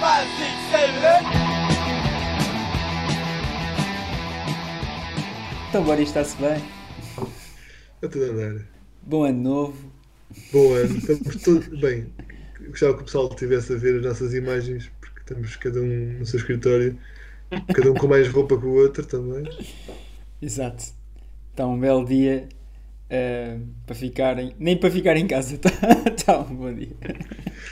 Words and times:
five, 0.00 0.28
six, 0.38 0.54
seven, 0.70 1.02
eight. 1.04 1.26
Então, 5.68 5.84
Boris, 5.84 6.08
está-se 6.08 6.36
bem? 6.36 6.62
Está 7.94 8.08
tudo 8.08 8.24
a 8.24 8.28
andar. 8.28 8.64
Bom 9.02 9.24
ano 9.24 9.42
novo. 9.42 9.92
Bom 10.52 10.74
ano. 10.74 10.96
Estamos 10.98 11.36
todos. 11.42 11.80
Bem, 11.80 12.12
gostava 12.68 12.94
que 12.94 13.02
o 13.02 13.04
pessoal 13.04 13.28
estivesse 13.30 13.72
a 13.72 13.76
ver 13.76 13.96
as 13.96 14.02
nossas 14.04 14.34
imagens, 14.34 14.90
porque 15.00 15.20
estamos 15.20 15.56
cada 15.56 15.80
um 15.80 16.18
no 16.18 16.26
seu 16.26 16.38
escritório, 16.38 16.98
cada 17.74 17.90
um 17.90 17.94
com 17.94 18.06
mais 18.06 18.28
roupa 18.28 18.58
que 18.58 18.66
o 18.66 18.74
outro 18.74 19.04
também. 19.06 19.44
Exato. 20.40 20.84
Está 21.50 21.66
um 21.66 21.78
belo 21.78 22.04
dia 22.04 22.48
eh, 23.08 23.58
para 23.86 23.94
ficarem. 23.94 24.54
Nem 24.58 24.76
para 24.76 24.90
ficar 24.90 25.16
em 25.16 25.26
casa, 25.26 25.54
está 25.56 25.70
tá 26.26 26.38
um 26.40 26.54
bom 26.54 26.74
dia. 26.74 26.92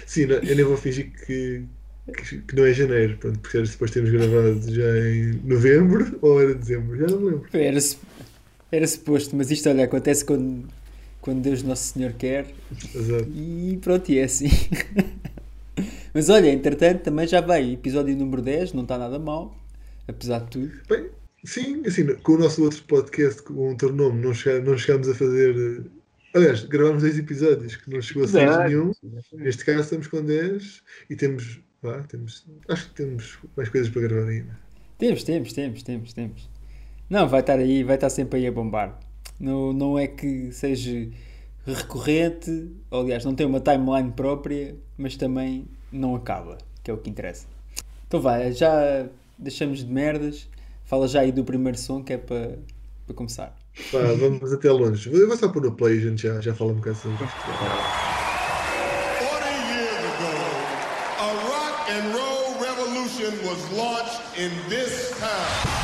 Sim, 0.07 0.27
não- 0.27 0.37
eu 0.37 0.57
nem 0.57 0.65
vou 0.65 0.77
fingir 0.77 1.13
que, 1.27 1.65
que, 2.11 2.39
que 2.43 2.57
não 2.57 2.65
é 2.65 2.73
janeiro, 2.73 3.17
pronto, 3.19 3.39
porque 3.41 3.57
era 3.59 3.67
depois 3.67 3.91
temos 3.91 4.11
gravado 4.11 4.75
já 4.75 4.99
em 5.09 5.41
novembro 5.45 6.19
ou 6.23 6.41
era 6.41 6.55
dezembro, 6.55 6.97
já 6.97 7.07
não 7.07 7.21
me 7.21 7.31
lembro. 7.31 7.49
Era, 7.53 7.79
era 8.73 8.87
suposto, 8.87 9.37
mas 9.37 9.51
isto, 9.51 9.69
olha, 9.69 9.85
acontece 9.85 10.25
quando, 10.25 10.69
quando 11.21 11.43
Deus 11.43 11.63
Nosso 11.63 11.93
Senhor 11.95 12.13
quer 12.15 12.47
Exato. 12.95 13.29
e 13.35 13.79
pronto, 13.83 14.09
e 14.11 14.19
é 14.19 14.25
assim. 14.25 14.49
mas 16.15 16.29
olha, 16.29 16.49
entretanto, 16.51 17.03
também 17.03 17.27
já 17.27 17.41
veio 17.41 17.75
episódio 17.75 18.17
número 18.17 18.43
10, 18.43 18.73
não 18.73 18.83
está 18.83 18.99
nada 18.99 19.19
mal, 19.19 19.57
apesar 20.09 20.41
de 20.41 20.51
tudo. 20.51 20.73
Bem, 20.89 21.09
sim, 21.45 21.83
assim, 21.87 22.07
com 22.17 22.33
o 22.33 22.39
nosso 22.39 22.63
outro 22.63 22.83
podcast 22.85 23.43
com 23.43 23.55
outro 23.55 23.93
nome, 23.95 24.23
não, 24.23 24.35
chega, 24.35 24.61
não 24.65 24.77
chegámos 24.77 25.09
a 25.09 25.15
fazer. 25.15 25.57
eh, 25.57 26.01
Aliás, 26.33 26.65
gravámos 26.65 27.03
dois 27.03 27.19
episódios 27.19 27.75
que 27.75 27.91
não 27.91 28.01
chegou 28.01 28.23
a 28.23 28.29
ser 28.29 28.49
nenhum. 28.69 28.93
Neste 29.33 29.65
caso 29.65 29.81
estamos 29.81 30.07
com 30.07 30.25
10 30.25 30.81
e 31.11 31.17
temos. 31.17 31.61
Vá, 31.83 32.03
temos 32.03 32.47
acho 32.69 32.89
que 32.89 32.95
temos 32.95 33.39
mais 33.57 33.69
coisas 33.69 33.91
para 33.91 34.03
gravar 34.03 34.29
ainda. 34.29 34.59
Temos, 34.99 35.25
temos, 35.25 35.53
temos, 35.53 35.83
temos, 35.83 36.13
temos. 36.13 36.51
Não, 37.09 37.27
vai 37.27 37.41
estar 37.41 37.59
aí, 37.59 37.83
vai 37.83 37.97
estar 37.97 38.11
sempre 38.11 38.39
aí 38.39 38.47
a 38.47 38.53
bombar. 38.53 39.01
Não, 39.39 39.73
não 39.73 39.99
é 39.99 40.07
que 40.07 40.53
seja 40.53 41.09
recorrente, 41.65 42.71
ou, 42.91 43.01
aliás, 43.01 43.25
não 43.25 43.35
tem 43.35 43.47
uma 43.47 43.61
timeline 43.61 44.13
própria, 44.13 44.77
mas 44.99 45.17
também 45.17 45.67
não 45.91 46.15
acaba, 46.15 46.59
que 46.85 46.91
é 46.91 46.95
o 46.95 46.99
que 46.99 47.09
interessa. 47.09 47.47
Então 48.07 48.21
vai, 48.21 48.53
já 48.53 49.09
deixamos 49.39 49.79
de 49.79 49.91
merdas, 49.91 50.49
fala 50.85 51.09
já 51.09 51.21
aí 51.21 51.33
do 51.33 51.45
primeiro 51.45 51.79
som 51.79 52.03
que 52.03 52.13
é 52.13 52.19
para, 52.19 52.59
para 53.07 53.15
começar. 53.15 53.57
Vá, 53.91 54.01
vamos 54.15 54.53
até 54.53 54.71
longe. 54.71 55.11
Eu 55.11 55.29
vou 55.29 55.37
só 55.37 55.49
pôr 55.49 55.63
no 55.63 55.73
play, 55.73 55.99
a 55.99 56.01
gente 56.01 56.23
já, 56.23 56.41
já 56.41 56.55
fala 56.55 56.73
um 56.73 56.77
bocado 56.77 56.97
sobre 56.97 57.25
isto. 57.25 58.10
Was 64.03 64.39
in 64.39 64.51
this 64.69 65.19
town. 65.19 65.80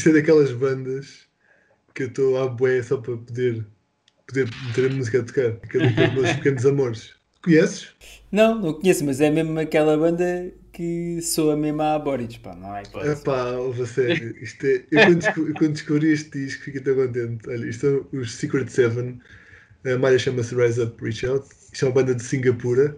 Isto 0.00 0.08
é 0.10 0.12
daquelas 0.14 0.50
bandas 0.52 1.26
que 1.94 2.04
eu 2.04 2.08
estou 2.08 2.38
à 2.42 2.48
boé 2.48 2.82
só 2.82 2.96
para 2.98 3.16
poder, 3.18 3.66
poder 4.26 4.48
meter 4.66 4.90
a 4.90 4.94
música 4.94 5.20
a 5.20 5.24
tocar. 5.24 5.46
Aqueles 5.62 6.14
meus 6.14 6.32
pequenos 6.32 6.66
amores. 6.66 7.14
Conheces? 7.42 7.88
Não, 8.32 8.58
não 8.58 8.72
conheço, 8.74 9.04
mas 9.04 9.20
é 9.20 9.30
mesmo 9.30 9.58
aquela 9.58 9.96
banda 9.96 10.52
que 10.72 11.20
soa 11.20 11.54
mesmo 11.56 11.82
a 11.82 11.98
Boris, 11.98 12.38
pá, 12.38 12.54
não 12.54 12.72
há 12.72 12.82
hipótese. 12.82 13.22
Epá, 13.22 13.50
ouve 13.52 13.82
a 13.82 13.86
sério. 13.86 14.34
Isto 14.42 14.66
é, 14.66 14.84
eu, 14.90 15.00
quando 15.04 15.18
desco- 15.18 15.40
eu 15.40 15.54
quando 15.54 15.72
descobri 15.72 16.12
este 16.12 16.30
disco 16.30 16.64
fiquei 16.64 16.80
tão 16.80 16.94
contente. 16.94 17.48
Olha, 17.48 17.66
isto 17.68 17.80
são 18.10 18.20
os 18.20 18.32
Secret 18.34 18.68
Seven. 18.68 19.20
A 19.84 19.98
malha 19.98 20.18
chama-se 20.18 20.54
Rise 20.54 20.82
Up, 20.82 21.02
Reach 21.04 21.26
Out. 21.26 21.46
Isto 21.72 21.84
é 21.84 21.88
uma 21.88 21.94
banda 21.94 22.14
de 22.14 22.22
Singapura. 22.22 22.96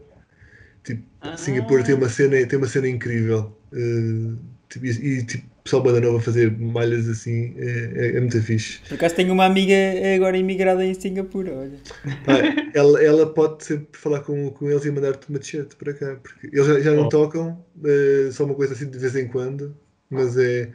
Tipo, 0.84 1.02
Singapura 1.36 1.84
tem 1.84 1.94
uma 1.94 2.08
cena, 2.08 2.46
tem 2.46 2.58
uma 2.58 2.68
cena 2.68 2.88
incrível. 2.88 3.56
Uh, 3.72 4.38
tipo, 4.68 4.86
e, 4.86 4.90
e, 4.90 5.26
tipo, 5.26 5.46
pessoal 5.64 5.82
banda 5.82 6.00
nova 6.00 6.18
a 6.18 6.20
fazer 6.20 6.50
malhas 6.58 7.08
assim 7.08 7.54
é, 7.56 7.92
é, 7.94 8.16
é 8.16 8.20
muito 8.20 8.40
fixe. 8.42 8.80
Por 8.88 8.94
acaso 8.94 9.14
tenho 9.14 9.32
uma 9.32 9.44
amiga 9.46 9.74
agora 10.16 10.36
imigrada 10.36 10.84
em 10.84 10.94
Singapura, 10.94 11.54
olha. 11.54 11.78
Pá, 12.24 12.34
ela, 12.74 13.02
ela 13.02 13.32
pode 13.32 13.64
sempre 13.64 13.86
falar 13.92 14.20
com, 14.20 14.50
com 14.50 14.70
eles 14.70 14.84
e 14.84 14.90
mandar-te 14.90 15.28
uma 15.30 15.38
t-shirt 15.38 15.74
para 15.76 15.94
cá, 15.94 16.16
porque 16.22 16.48
eles 16.48 16.66
já, 16.66 16.80
já 16.80 16.92
não 16.92 17.04
Oh. 17.04 17.08
tocam, 17.08 17.64
eh, 17.84 18.30
só 18.32 18.44
uma 18.44 18.54
coisa 18.54 18.74
assim 18.74 18.90
de 18.90 18.98
vez 18.98 19.14
em 19.16 19.28
quando, 19.28 19.76
mas 20.10 20.36
é 20.36 20.72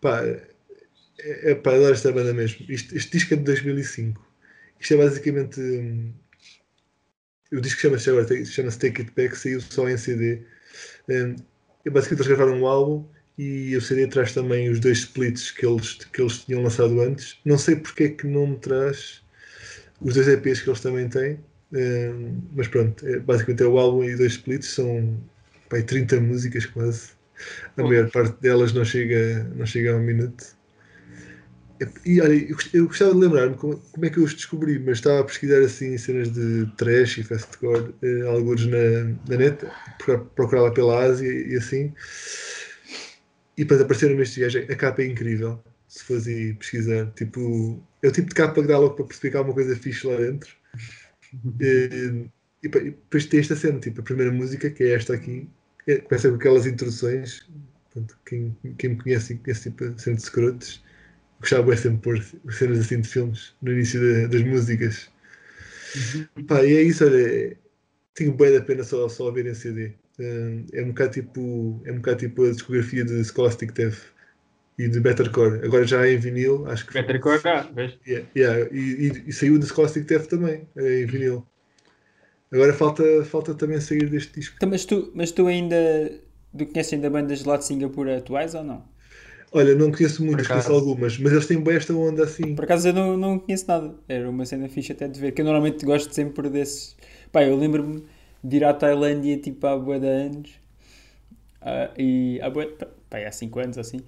pá, 0.00 0.22
é, 0.24 0.42
é 1.52 1.54
pá, 1.54 1.74
adoro 1.74 1.94
esta 1.94 2.12
banda 2.12 2.32
mesmo. 2.34 2.66
Isto, 2.68 2.94
este 2.96 3.12
disco 3.12 3.34
é 3.34 3.36
de 3.36 3.44
2005. 3.44 4.24
Isto 4.80 4.94
é 4.94 4.96
basicamente 4.98 5.60
hum, 5.60 6.12
o 7.52 7.60
disco 7.60 7.80
chama-se 7.80 8.10
agora, 8.10 8.44
chama-se 8.44 8.78
Take 8.78 9.02
It 9.02 9.12
Back, 9.16 9.36
saiu 9.36 9.60
só 9.60 9.88
em 9.88 9.96
CD. 9.96 10.42
Hum, 11.08 11.36
é 11.84 11.90
basicamente 11.90 12.20
eles 12.26 12.36
gravaram 12.36 12.60
um 12.60 12.66
álbum 12.66 13.06
e 13.38 13.76
o 13.76 13.80
CD 13.80 14.06
traz 14.08 14.32
também 14.34 14.70
os 14.70 14.80
dois 14.80 14.98
splits 15.00 15.50
que 15.50 15.66
eles, 15.66 15.94
que 15.94 16.20
eles 16.22 16.44
tinham 16.44 16.62
lançado 16.62 17.00
antes. 17.00 17.38
Não 17.44 17.58
sei 17.58 17.76
porque 17.76 18.04
é 18.04 18.08
que 18.10 18.26
não 18.26 18.46
me 18.48 18.58
traz 18.58 19.22
os 20.00 20.14
dois 20.14 20.28
EPs 20.28 20.62
que 20.62 20.70
eles 20.70 20.80
também 20.80 21.08
têm. 21.08 21.40
hum, 21.72 22.42
mas 22.54 22.68
pronto, 22.68 23.06
é, 23.06 23.18
basicamente 23.20 23.62
é 23.62 23.66
o 23.66 23.78
álbum 23.78 24.04
e 24.04 24.16
dois 24.16 24.32
splits, 24.34 24.68
são 24.70 25.20
pá, 25.68 25.76
aí 25.78 25.82
30 25.84 26.20
músicas 26.20 26.66
quase. 26.66 27.12
A 27.76 27.82
maior 27.84 28.10
parte 28.10 28.40
delas 28.42 28.72
não 28.74 28.84
chega, 28.84 29.44
não 29.56 29.66
chega 29.66 29.92
a 29.94 29.96
um 29.96 30.00
minuto. 30.02 30.44
E 32.06 32.20
olha, 32.22 32.32
eu 32.34 32.54
gost- 32.56 32.74
eu 32.74 32.86
gostava 32.86 33.12
de 33.12 33.18
lembrar-me 33.20 33.54
como, 33.56 33.76
como 33.92 34.06
é 34.06 34.10
que 34.10 34.18
eu 34.18 34.24
os 34.24 34.32
descobri, 34.34 34.78
mas 34.78 34.96
estava 34.98 35.20
a 35.20 35.24
pesquisar 35.24 35.60
assim 35.62 35.96
cenas 35.98 36.32
de 36.32 36.66
trash 36.76 37.18
e 37.18 37.22
fastcore, 37.22 37.94
eh, 38.02 38.22
alguns 38.26 38.66
na, 38.66 38.78
na 39.28 39.36
net, 39.36 39.66
lá 40.08 40.70
pela 40.72 41.04
Ásia 41.04 41.28
e 41.30 41.54
assim. 41.56 41.92
E 43.56 43.62
depois 43.64 43.80
apareceram 43.80 44.20
estes 44.20 44.38
gajos. 44.38 44.70
A 44.70 44.76
capa 44.76 45.02
é 45.02 45.06
incrível, 45.06 45.62
se 45.88 46.04
fores 46.04 46.26
aí 46.28 46.54
pesquisar. 46.54 47.10
Tipo, 47.12 47.82
é 48.02 48.08
o 48.08 48.12
tipo 48.12 48.28
de 48.28 48.34
capa 48.34 48.60
que 48.62 48.68
dá 48.68 48.78
logo 48.78 48.94
para 48.96 49.06
perceber 49.06 49.30
que 49.30 49.36
há 49.36 49.40
alguma 49.40 49.54
coisa 49.54 49.76
fixe 49.76 50.06
lá 50.06 50.16
dentro. 50.16 50.54
Eh, 51.60 52.28
E, 52.62 52.66
e 52.66 52.68
depois 52.68 53.26
tem 53.26 53.40
esta 53.40 53.54
cena, 53.56 53.78
tipo, 53.80 54.00
a 54.00 54.04
primeira 54.04 54.32
música, 54.32 54.70
que 54.70 54.82
é 54.84 54.94
esta 54.94 55.14
aqui, 55.14 55.48
é- 55.86 55.98
começa 55.98 56.28
com 56.30 56.36
aquelas 56.36 56.66
introduções. 56.66 57.48
Portanto, 57.92 58.18
quem, 58.26 58.56
quem 58.78 58.90
me 58.90 58.96
conhece 59.02 59.34
e 59.34 59.38
conhece 59.38 59.70
tipo, 59.70 59.84
a 59.84 59.98
cena 59.98 60.16
de 60.16 60.22
scrotes, 60.22 60.82
gostava 61.40 61.72
é 61.74 61.76
sempre 61.76 62.20
de 62.20 62.26
pôr 62.36 62.52
cenas 62.54 62.80
assim 62.80 63.00
de 63.00 63.08
filmes 63.08 63.54
no 63.62 63.72
início 63.72 64.00
da- 64.00 64.28
das 64.28 64.42
músicas. 64.42 65.10
Pá, 66.46 66.62
e 66.64 66.76
é 66.76 66.82
isso, 66.82 67.04
olha, 67.04 67.58
tenho 68.14 68.34
bem 68.36 68.52
da 68.52 68.62
pena 68.64 68.84
só, 68.84 69.08
só 69.08 69.30
ver 69.30 69.46
em 69.46 69.54
CD. 69.54 69.94
Eh, 70.18 70.64
é 70.74 70.82
um 70.82 70.88
bocado 70.88 71.12
tipo 71.12 71.82
é 71.84 71.92
um 71.92 71.96
bocado 71.96 72.18
tipo 72.18 72.44
a 72.44 72.50
discografia 72.50 73.04
de 73.04 73.22
Scholastic 73.24 73.72
Death 73.72 73.98
e 74.78 74.88
de 74.88 75.00
Bettercore. 75.00 75.64
Agora 75.66 75.86
já 75.86 76.06
é 76.06 76.12
em 76.14 76.18
vinil, 76.18 76.66
acho 76.68 76.86
que 76.86 76.94
Better 76.94 77.20
Core, 77.20 77.42
ah, 77.44 77.62
vês? 77.74 77.98
Yeah, 78.06 78.26
yeah, 78.36 78.68
E, 78.72 79.08
e- 79.08 79.24
e 79.28 79.32
saiu 79.32 79.58
da 79.58 79.66
Scholastic 79.66 80.06
Death 80.06 80.28
também, 80.28 80.68
eh, 80.76 81.02
em 81.02 81.06
vinil. 81.06 81.46
Agora 82.52 82.72
falta, 82.72 83.24
falta 83.24 83.54
também 83.54 83.80
sair 83.80 84.08
deste 84.08 84.32
disco. 84.40 84.56
Então, 84.56 84.68
mas, 84.68 84.84
tu, 84.84 85.10
mas 85.14 85.30
tu 85.32 85.46
ainda. 85.46 85.76
Tu 86.56 86.64
conheces 86.66 86.92
ainda 86.94 87.10
bandas 87.10 87.44
lá 87.44 87.56
de 87.58 87.64
Singapura 87.66 88.16
atuais 88.18 88.54
ou 88.54 88.64
não? 88.64 88.84
Olha, 89.52 89.74
não 89.74 89.90
conheço 89.90 90.24
muitas, 90.24 90.46
conheço 90.48 90.72
algumas, 90.72 91.18
mas 91.18 91.32
eles 91.32 91.46
têm 91.46 91.60
bem 91.62 91.76
esta 91.76 91.92
onda 91.94 92.24
assim. 92.24 92.54
Por 92.54 92.64
acaso 92.64 92.88
eu 92.88 92.92
não, 92.92 93.16
não 93.16 93.38
conheço 93.38 93.66
nada. 93.68 93.94
Era 94.08 94.28
uma 94.28 94.44
cena 94.44 94.68
fixe 94.68 94.92
até 94.92 95.08
de 95.08 95.20
ver. 95.20 95.32
Que 95.32 95.40
eu 95.42 95.44
normalmente 95.44 95.84
gosto 95.84 96.12
sempre 96.14 96.48
desses. 96.48 96.96
Pá, 97.32 97.42
eu 97.44 97.56
lembro-me 97.56 98.04
de 98.42 98.56
ir 98.56 98.64
à 98.64 98.72
Tailândia 98.74 99.36
tipo 99.38 99.66
há 99.66 99.76
bué 99.76 99.98
de 99.98 100.06
anos. 100.06 100.50
Ah, 101.60 101.90
e 101.98 102.40
há 102.42 102.50
bué, 102.50 102.66
pá, 103.10 103.18
há 103.18 103.32
5 103.32 103.58
anos 103.58 103.78
assim. 103.78 104.00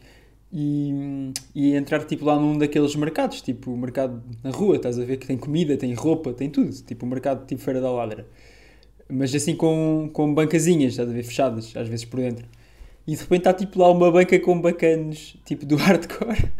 E, 0.53 1.33
e 1.55 1.75
entrar 1.75 2.05
tipo 2.05 2.25
lá 2.25 2.37
num 2.39 2.57
daqueles 2.57 2.95
mercados, 2.97 3.43
tipo 3.43 3.71
o 3.73 3.77
mercado 3.77 4.23
na 4.43 4.51
rua, 4.51 4.77
estás 4.77 4.99
a 4.99 5.05
ver 5.05 5.19
que 5.19 5.27
tem 5.27 5.37
comida, 5.37 5.77
tem 5.77 5.93
roupa, 5.95 6.33
tem 6.33 6.49
tudo. 6.51 6.71
Tipo 6.71 7.07
o 7.07 7.09
mercado 7.09 7.47
tipo 7.47 7.61
Feira 7.61 7.81
da 7.81 7.91
Ladra. 7.91 8.27
Mas 9.09 9.35
assim 9.35 9.57
com, 9.57 10.11
com 10.13 10.35
bancazinhas, 10.35 10.93
estás 10.93 11.09
a 11.09 11.13
ver, 11.13 11.23
fechadas, 11.23 11.75
às 11.77 11.89
vezes 11.89 12.05
por 12.05 12.21
dentro. 12.21 12.47
E 13.07 13.15
de 13.15 13.23
repente 13.23 13.41
está 13.41 13.55
tipo 13.55 13.79
lá 13.79 13.91
uma 13.91 14.11
banca 14.11 14.39
com 14.41 14.61
bacanos, 14.61 15.37
tipo 15.45 15.65
do 15.67 15.77
hardcore. 15.81 16.53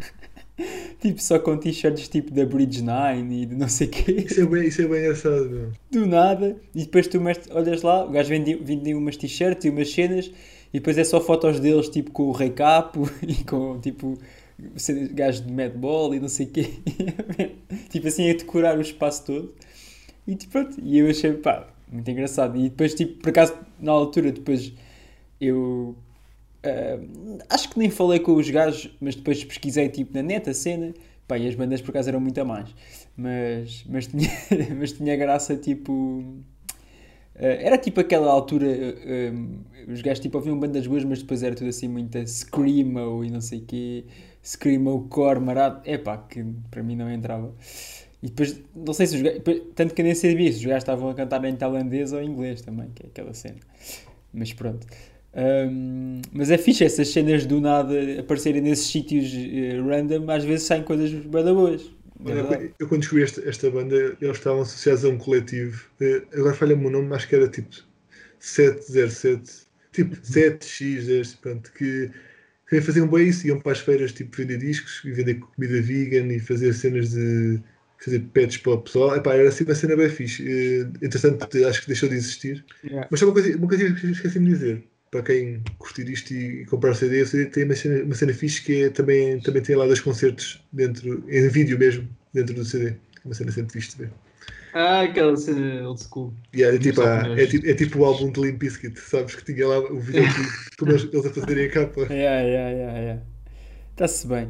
tipo 0.99 1.21
só 1.21 1.39
com 1.39 1.57
t-shirts 1.57 2.07
tipo 2.07 2.31
da 2.31 2.45
Bridge 2.45 2.81
Nine 2.81 3.43
e 3.43 3.45
de 3.45 3.55
não 3.55 3.67
sei 3.67 3.87
o 3.87 3.89
quê. 3.91 4.11
Isso 4.25 4.41
é 4.41 4.45
bem, 4.45 4.67
isso 4.67 4.81
é 4.81 4.87
bem 4.87 4.99
engraçado, 5.01 5.49
meu. 5.49 5.71
Do 5.91 6.05
nada. 6.05 6.55
E 6.75 6.79
depois 6.81 7.07
tu 7.07 7.19
olhas 7.51 7.81
lá, 7.81 8.05
o 8.05 8.09
gajo 8.09 8.29
vende, 8.29 8.55
vende 8.55 8.93
umas 8.93 9.17
t-shirts 9.17 9.65
e 9.65 9.69
umas 9.69 9.91
cenas 9.91 10.31
e 10.73 10.79
depois 10.79 10.97
é 10.97 11.03
só 11.03 11.19
fotos 11.19 11.59
deles 11.59 11.89
tipo 11.89 12.11
com 12.11 12.23
o 12.23 12.31
Rei 12.31 12.51
Capo 12.51 13.09
e 13.27 13.43
com 13.43 13.79
tipo 13.79 14.17
cena- 14.75 15.07
gajo 15.13 15.43
de 15.43 15.51
Madball 15.51 16.13
e 16.15 16.19
não 16.19 16.29
sei 16.29 16.45
o 16.45 16.49
quê. 16.49 16.69
tipo 17.89 18.07
assim 18.07 18.29
a 18.29 18.33
decorar 18.33 18.77
o 18.77 18.81
espaço 18.81 19.25
todo. 19.25 19.53
E 20.27 20.35
tipo, 20.35 20.51
pronto, 20.51 20.77
e 20.83 20.99
eu 20.99 21.09
achei, 21.09 21.33
pá, 21.33 21.67
muito 21.91 22.09
engraçado. 22.11 22.55
E 22.57 22.63
depois, 22.69 22.93
tipo, 22.93 23.19
por 23.19 23.29
acaso, 23.29 23.55
na 23.79 23.91
altura, 23.91 24.31
depois 24.31 24.71
eu 25.41 25.95
ah, 26.63 26.99
acho 27.49 27.69
que 27.69 27.79
nem 27.79 27.89
falei 27.89 28.19
com 28.19 28.33
os 28.35 28.49
gajos, 28.49 28.95
mas 28.99 29.15
depois 29.15 29.43
pesquisei 29.43 29.89
tipo 29.89 30.13
na 30.13 30.21
net 30.21 30.49
a 30.49 30.53
cena. 30.53 30.93
E 31.31 31.47
as 31.47 31.53
bandas 31.53 31.79
por 31.79 31.91
acaso 31.91 32.09
eram 32.09 32.19
muito 32.19 32.39
a 32.41 32.45
mais. 32.45 32.73
Mas, 33.15 33.85
mas, 33.87 34.07
tinha, 34.07 34.29
mas 34.79 34.93
tinha 34.93 35.15
graça 35.15 35.55
tipo. 35.55 36.23
ah, 37.35 37.45
era 37.45 37.77
tipo 37.77 37.99
aquela 37.99 38.31
altura. 38.31 38.67
ah, 38.67 39.91
os 39.91 40.01
gajos 40.01 40.19
tipo 40.19 40.37
ouviam 40.37 40.59
bandas 40.59 40.87
boas, 40.87 41.03
mas 41.03 41.19
depois 41.21 41.43
era 41.43 41.55
tudo 41.55 41.69
assim 41.69 41.87
muita 41.87 42.25
Screamo 42.25 43.23
e 43.23 43.29
não 43.29 43.41
sei 43.41 43.61
quê. 43.61 44.05
Screamo 44.43 45.07
core 45.09 45.39
marado. 45.39 45.81
É 45.85 45.97
pá, 45.97 46.17
que 46.17 46.43
para 46.71 46.83
mim 46.83 46.95
não 46.95 47.11
entrava. 47.11 47.53
E 48.21 48.27
depois, 48.27 48.61
não 48.75 48.93
sei 48.93 49.07
se 49.07 49.15
os 49.15 49.21
gajos. 49.21 49.41
Tanto 49.75 49.93
que 49.93 50.01
eu 50.01 50.05
nem 50.05 50.15
sabia 50.15 50.51
se 50.51 50.59
os 50.59 50.65
gajos 50.65 50.83
estavam 50.83 51.09
a 51.09 51.13
cantar 51.13 51.43
em 51.45 51.55
tailandês 51.55 52.11
ou 52.11 52.21
em 52.21 52.29
inglês 52.29 52.61
também, 52.61 52.89
que 52.91 53.05
é 53.05 53.07
aquela 53.07 53.33
cena. 53.33 53.57
Mas 54.33 54.53
pronto. 54.53 54.85
Ahm, 55.33 56.21
mas 56.31 56.49
é 56.49 56.57
fixe 56.57 56.83
essas 56.83 57.09
cenas 57.09 57.45
do 57.45 57.61
nada 57.61 57.93
aparecerem 58.19 58.61
nesses 58.61 58.87
sítios 58.87 59.31
eh, 59.33 59.79
random, 59.79 60.29
às 60.31 60.43
vezes 60.43 60.65
saem 60.65 60.83
coisas 60.83 61.11
bem 61.11 61.43
boas. 61.43 61.91
É 62.25 62.31
Olha, 62.33 62.73
eu 62.79 62.87
quando 62.87 63.01
descobri 63.01 63.23
esta, 63.23 63.47
esta 63.47 63.69
banda, 63.71 63.95
eles 64.19 64.37
estavam 64.37 64.61
associados 64.61 65.05
a 65.05 65.09
um 65.09 65.17
coletivo. 65.17 65.85
eh, 66.01 66.23
Agora 66.33 66.53
falha-me 66.55 66.85
o 66.85 66.89
nome, 66.89 67.13
acho 67.15 67.27
que 67.27 67.35
era 67.35 67.47
tipo 67.47 67.69
707, 68.39 69.67
tipo 69.93 70.15
7x, 70.17 71.37
pronto, 71.41 71.71
que, 71.73 72.11
faziam 72.81 73.07
bem 73.07 73.27
isso, 73.29 73.47
iam 73.47 73.59
para 73.59 73.71
as 73.73 73.79
feiras 73.79 74.11
tipo 74.11 74.35
vender 74.35 74.57
discos 74.57 75.01
e 75.05 75.11
vender 75.11 75.35
comida 75.35 75.81
vegan 75.81 76.27
e 76.33 76.39
fazer 76.39 76.73
cenas 76.73 77.11
de 77.11 77.61
fazer 77.99 78.19
pets 78.33 78.57
para 78.57 78.73
o 78.73 78.81
pessoal. 78.81 79.15
Epá, 79.15 79.35
era 79.35 79.49
assim 79.49 79.63
uma 79.63 79.75
cena 79.75 79.95
bem 79.95 80.09
fixe. 80.09 80.45
Eh, 80.47 80.81
Entretanto, 81.05 81.47
acho 81.67 81.81
que 81.81 81.87
deixou 81.87 82.09
de 82.09 82.15
existir. 82.15 82.65
Yeah. 82.83 83.07
Mas 83.11 83.19
só 83.19 83.27
uma 83.27 83.33
coisa, 83.33 83.57
uma 83.57 83.67
coisa 83.67 83.93
que 83.93 84.07
esqueci-me 84.11 84.45
de 84.47 84.51
dizer, 84.53 84.88
para 85.11 85.23
quem 85.23 85.61
curtir 85.77 86.09
isto 86.09 86.33
e, 86.33 86.61
e 86.61 86.65
comprar 86.65 86.91
o 86.91 86.95
CD, 86.95 87.21
o 87.21 87.27
CD 87.27 87.45
tem 87.45 87.63
uma 87.63 87.75
cena, 87.75 88.03
uma 88.03 88.15
cena 88.15 88.33
fixe 88.33 88.61
que 88.63 88.83
é, 88.83 88.89
também, 88.89 89.39
também 89.39 89.61
tem 89.61 89.75
lá 89.75 89.85
dois 89.85 89.99
concertos 89.99 90.63
dentro, 90.71 91.23
em 91.27 91.47
vídeo 91.49 91.77
mesmo, 91.77 92.07
dentro 92.33 92.53
do 92.53 92.65
CD. 92.65 92.95
Uma 93.25 93.33
cena 93.33 93.51
sempre 93.51 93.73
fixe 93.73 93.91
de 93.91 94.03
ver. 94.03 94.11
Ah, 94.73 95.01
aquela 95.01 95.35
cena 95.35 95.87
old 95.87 96.01
school. 96.01 96.33
E 96.53 96.63
é, 96.63 96.77
tipo, 96.77 97.01
ah, 97.01 97.23
é, 97.37 97.45
tipo, 97.47 97.67
é 97.67 97.73
tipo 97.73 97.99
o 97.99 98.05
álbum 98.05 98.31
de 98.31 98.39
Limp 98.39 98.59
Bizkit, 98.59 98.99
sabes? 98.99 99.35
Que 99.35 99.53
tinha 99.53 99.67
lá 99.67 99.79
o 99.79 99.99
vídeo 99.99 100.23
como 100.77 100.91
eles, 100.93 101.07
eles 101.11 101.25
a 101.25 101.29
fazerem 101.31 101.65
a 101.65 101.71
capa. 101.71 102.01
Yeah, 102.13 102.41
yeah, 102.41 102.69
yeah, 102.69 102.99
yeah. 102.99 103.21
Está-se 103.91 104.27
bem. 104.27 104.49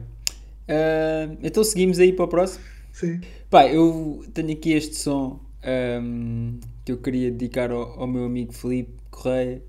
Ah, 0.68 1.36
então 1.42 1.64
seguimos 1.64 2.00
aí 2.00 2.12
para 2.12 2.26
o 2.26 2.28
próximo. 2.28 2.64
Sim. 2.92 3.22
Pá, 3.50 3.66
eu 3.68 4.26
tenho 4.34 4.52
aqui 4.52 4.74
este 4.74 4.96
som 4.96 5.40
ahm, 5.64 6.60
que 6.84 6.92
eu 6.92 6.98
queria 6.98 7.32
dedicar 7.32 7.72
ao, 7.72 8.02
ao 8.02 8.08
meu 8.08 8.26
amigo 8.26 8.54
Felipe 8.54 8.92
Correia, 9.10 9.62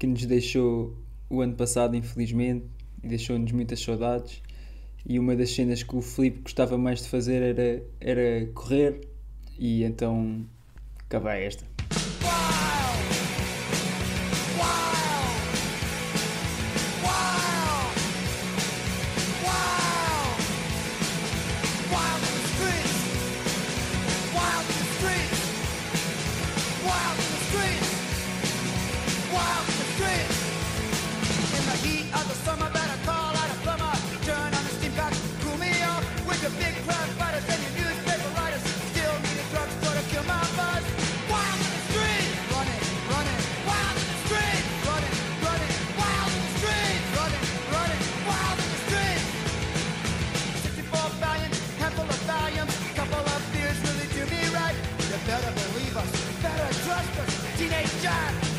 que 0.00 0.06
nos 0.06 0.24
deixou 0.24 0.96
o 1.28 1.42
ano 1.42 1.54
passado, 1.54 1.94
infelizmente, 1.94 2.64
e 3.04 3.08
deixou-nos 3.08 3.52
muitas 3.52 3.80
saudades. 3.80 4.42
E 5.06 5.18
uma 5.18 5.36
das 5.36 5.50
cenas 5.50 5.82
que 5.82 5.94
o 5.94 6.00
Felipe 6.00 6.40
gostava 6.40 6.78
mais 6.78 7.02
de 7.02 7.08
fazer 7.08 7.42
era, 7.42 7.82
era 8.00 8.46
correr, 8.54 9.02
e 9.58 9.84
então 9.84 10.46
acabei 11.06 11.44
esta. 11.44 11.70
Teenage 27.50 27.79
Yeah. 58.10 58.49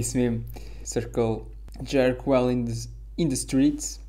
Isso 0.00 0.16
mesmo. 0.16 0.44
Circle 0.84 1.42
Jerk 1.84 2.22
Well 2.28 2.50
in 2.50 2.64
the, 2.64 2.72
in 3.18 3.28
the 3.28 3.34
Streets. 3.34 4.00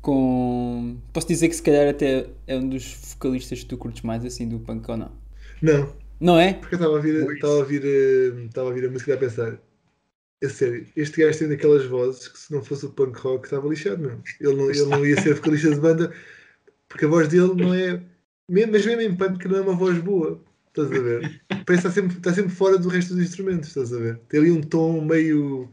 Com. 0.00 0.96
Posso 1.12 1.28
dizer 1.28 1.48
que 1.48 1.54
se 1.56 1.62
calhar 1.62 1.88
até 1.88 2.26
é 2.46 2.56
um 2.56 2.68
dos 2.68 2.96
vocalistas 3.14 3.60
que 3.60 3.66
tu 3.66 3.76
curtes 3.76 4.02
mais 4.02 4.24
assim 4.24 4.48
do 4.48 4.58
punk 4.58 4.90
ou 4.90 4.96
não? 4.96 5.12
Não, 5.60 5.92
Não 6.20 6.38
é? 6.40 6.54
porque 6.54 6.74
eu 6.74 6.78
estava 6.78 6.92
a 6.94 6.96
ouvir, 6.96 7.32
estava 7.34 7.52
a 7.52 7.56
ouvir, 7.58 7.82
eh, 7.84 8.44
estava 8.46 8.66
a 8.66 8.70
ouvir 8.70 8.86
a 8.86 8.90
música 8.90 9.12
e 9.12 9.14
a 9.14 9.18
pensar. 9.18 9.58
É 10.42 10.48
sério, 10.48 10.84
este 10.96 11.20
gajo 11.24 11.38
tem 11.38 11.48
daquelas 11.50 11.86
vozes 11.86 12.26
que 12.26 12.36
se 12.36 12.52
não 12.52 12.64
fosse 12.64 12.84
o 12.84 12.90
punk 12.90 13.16
rock 13.20 13.44
estava 13.46 13.68
lixado, 13.68 14.02
não. 14.02 14.20
Ele 14.40 14.56
não, 14.56 14.70
ele 14.70 14.84
não 14.86 15.06
ia 15.06 15.20
ser 15.20 15.34
vocalista 15.34 15.70
de 15.70 15.80
banda 15.80 16.12
porque 16.88 17.04
a 17.04 17.08
voz 17.08 17.28
dele 17.28 17.54
não 17.54 17.72
é. 17.72 18.02
mesmo- 18.48 18.72
Mas 18.72 18.84
mesmo 18.84 19.02
em 19.02 19.14
punk 19.14 19.44
não 19.46 19.56
é 19.58 19.60
uma 19.60 19.76
voz 19.76 19.96
boa. 19.98 20.40
Estás 20.74 20.90
a 20.90 21.02
ver? 21.02 21.42
Parece 21.48 21.66
que 21.66 21.72
está 21.74 21.90
sempre, 21.90 22.16
está 22.16 22.32
sempre 22.32 22.50
fora 22.50 22.78
do 22.78 22.88
resto 22.88 23.14
dos 23.14 23.22
instrumentos, 23.22 23.68
estás 23.68 23.92
a 23.92 23.98
ver? 23.98 24.18
Tem 24.28 24.40
ali 24.40 24.50
um 24.50 24.62
tom 24.62 25.04
meio 25.04 25.70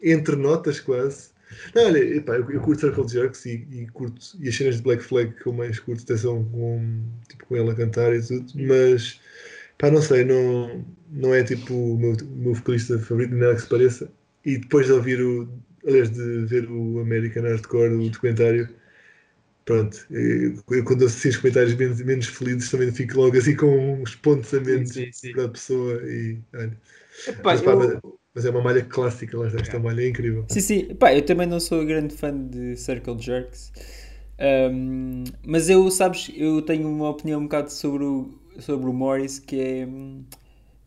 entre 0.00 0.36
notas 0.36 0.78
quase. 0.80 1.30
Não, 1.74 1.86
olha, 1.86 1.98
epá, 1.98 2.36
eu, 2.36 2.48
eu 2.48 2.60
curto 2.60 2.80
Circle 2.80 3.08
Jerks 3.08 3.44
e, 3.46 3.66
e 3.72 3.86
curto 3.88 4.20
e 4.38 4.48
as 4.48 4.54
cenas 4.54 4.76
de 4.76 4.82
Black 4.82 5.02
Flag 5.02 5.34
que 5.34 5.46
eu 5.48 5.52
mais 5.52 5.80
curto 5.80 6.04
até 6.04 6.16
são 6.16 6.44
com, 6.44 7.02
tipo, 7.28 7.46
com 7.46 7.56
ele 7.56 7.70
a 7.70 7.74
cantar 7.74 8.14
e 8.14 8.22
tudo, 8.22 8.52
mas 8.54 9.20
pá, 9.76 9.90
não 9.90 10.00
sei, 10.00 10.24
não, 10.24 10.84
não 11.10 11.34
é 11.34 11.42
tipo 11.42 11.74
o 11.74 11.98
meu, 11.98 12.16
meu 12.30 12.54
vocalista 12.54 12.98
favorito, 13.00 13.34
nada 13.34 13.56
que 13.56 13.62
se 13.62 13.68
pareça. 13.68 14.12
E 14.44 14.58
depois 14.58 14.86
de 14.86 14.92
ouvir 14.92 15.20
o, 15.20 15.48
aliás, 15.84 16.08
de 16.10 16.46
ver 16.46 16.70
o 16.70 17.00
American 17.00 17.42
Hardcore, 17.42 17.94
o 17.94 18.10
documentário, 18.10 18.68
pronto, 19.64 20.06
eu, 20.10 20.62
quando 20.84 21.04
assim 21.06 21.28
os 21.28 21.36
comentários 21.36 21.74
menos, 21.74 22.00
menos 22.02 22.26
felizes 22.26 22.70
também 22.70 22.92
fico 22.92 23.16
logo 23.18 23.36
assim 23.36 23.56
com 23.56 24.02
uns 24.02 24.14
pontos 24.16 24.52
a 24.54 24.60
menos 24.60 24.92
Sim, 24.92 25.12
sim. 25.12 25.32
para 25.32 25.44
a 25.46 25.48
pessoa 25.48 26.02
e 26.10 26.42
olha. 26.54 26.80
Epá, 27.26 27.52
Mas, 27.52 27.62
pá, 27.62 27.74
eu- 27.74 28.00
mas- 28.34 28.44
é 28.46 28.50
uma 28.50 28.62
malha 28.62 28.84
clássica, 28.84 29.38
lá 29.38 29.46
esta 29.48 29.78
malha 29.78 30.02
é 30.02 30.08
incrível. 30.08 30.48
Sim, 30.48 30.60
sim. 30.60 30.94
Pá, 30.96 31.14
eu 31.14 31.24
também 31.24 31.46
não 31.46 31.60
sou 31.60 31.84
grande 31.86 32.14
fã 32.14 32.32
de 32.36 32.76
Circle 32.76 33.18
Jerks. 33.20 33.72
Ahm, 34.38 35.24
mas 35.46 35.68
eu, 35.68 35.90
sabes, 35.90 36.30
eu 36.34 36.62
tenho 36.62 36.88
uma 36.88 37.08
opinião 37.10 37.40
um 37.40 37.44
bocado 37.44 37.70
sobre 37.72 38.04
o, 38.04 38.30
sobre 38.58 38.88
o 38.88 38.92
Morris 38.92 39.38
que 39.38 39.60
é 39.60 39.86
hum, 39.86 40.24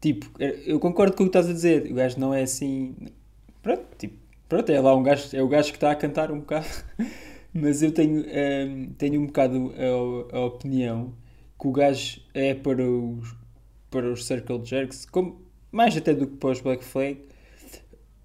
tipo, 0.01 0.29
é- 0.39 0.61
eu 0.65 0.79
concordo 0.79 1.15
com 1.17 1.23
o 1.23 1.27
que 1.27 1.29
estás 1.31 1.49
a 1.49 1.53
dizer. 1.53 1.91
O 1.91 1.95
gajo 1.95 2.19
não 2.19 2.33
é 2.33 2.43
assim. 2.43 2.95
Pronto, 3.63 3.85
tipo, 3.97 4.17
pronto, 4.49 4.71
é 4.71 4.81
lá 4.81 4.95
um 4.95 5.03
gajo, 5.03 5.35
é 5.35 5.41
o 5.43 5.47
gajo 5.49 5.69
que 5.71 5.77
está 5.77 5.91
a 5.91 5.95
cantar 5.95 6.31
um 6.31 6.39
bocado. 6.41 6.67
Mas 7.53 7.81
eu 7.83 7.91
tenho, 7.91 8.23
ahm, 8.27 8.93
tenho 8.97 9.21
um 9.21 9.27
bocado 9.27 9.73
a, 10.31 10.37
a 10.37 10.45
opinião 10.45 11.13
que 11.59 11.67
o 11.67 11.71
gajo 11.71 12.19
é 12.33 12.53
para 12.53 12.83
os, 12.83 13.35
para 13.91 14.11
os 14.11 14.25
Circle 14.25 14.65
Jerks, 14.65 15.05
como, 15.05 15.41
mais 15.71 15.95
até 15.95 16.13
do 16.13 16.27
que 16.27 16.35
para 16.37 16.49
os 16.51 16.61
Black 16.61 16.83
Flag, 16.83 17.19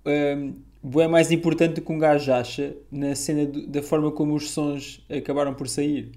um, 0.06 0.54
é 1.00 1.08
mais 1.08 1.30
importante 1.30 1.75
do 1.75 1.82
que 1.82 1.92
um 1.92 1.99
gajo 1.99 2.32
acha 2.32 2.76
na 2.90 3.14
cena 3.14 3.47
do- 3.47 3.66
da 3.66 3.82
forma 3.82 4.11
como 4.12 4.35
os 4.35 4.50
sons 4.50 5.04
acabaram 5.11 5.54
por 5.54 5.68
sair. 5.68 6.12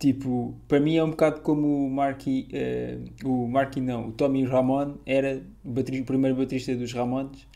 Tipo, 0.00 0.54
para 0.68 0.80
mim 0.80 0.96
é 0.96 1.04
um 1.04 1.10
bocado 1.10 1.42
como 1.42 1.86
o 1.86 1.90
Marky, 1.90 2.48
eh, 2.52 2.98
o 3.24 3.48
Marky 3.48 3.80
não, 3.80 4.08
o 4.08 4.12
Tommy 4.12 4.44
Ramon 4.44 4.96
era 5.06 5.42
o, 5.64 5.70
o 5.70 6.04
primeiro 6.04 6.36
baterista 6.36 6.74
dos 6.76 6.92
Ramones, 6.92 7.46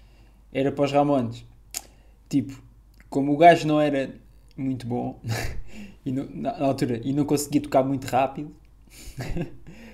era 0.53 0.73
para 0.73 0.85
os 0.85 0.93
Ramones. 0.93 1.47
Tipo, 2.29 2.63
como 3.11 3.33
o 3.33 3.37
gajo 3.37 3.67
não 3.69 3.81
era 3.81 4.15
muito 4.57 4.87
bom 4.87 5.21
e 6.05 6.13
não- 6.13 6.29
na, 6.31 6.59
na 6.59 6.67
altura 6.67 7.01
e 7.05 7.13
não 7.13 7.25
conseguia 7.25 7.61
tocar 7.63 7.83
muito 7.85 8.07
rápido, 8.07 8.55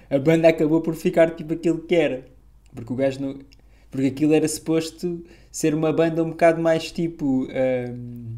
a 0.09 0.19
banda 0.19 0.49
acabou 0.49 0.81
por 0.81 0.95
ficar 0.95 1.35
tipo 1.35 1.55
aquilo 1.55 1.81
que 1.83 1.95
era. 1.95 2.25
Porque 2.75 2.93
o 2.93 2.97
gajo 2.97 3.21
não. 3.21 3.39
Porque 3.91 4.07
aquilo 4.07 4.33
era 4.35 4.47
suposto 4.49 5.25
ser 5.51 5.75
uma 5.75 5.93
banda 5.93 6.23
um 6.23 6.31
bocado 6.31 6.61
mais 6.63 6.91
tipo. 6.93 7.47
ahm, 7.51 8.37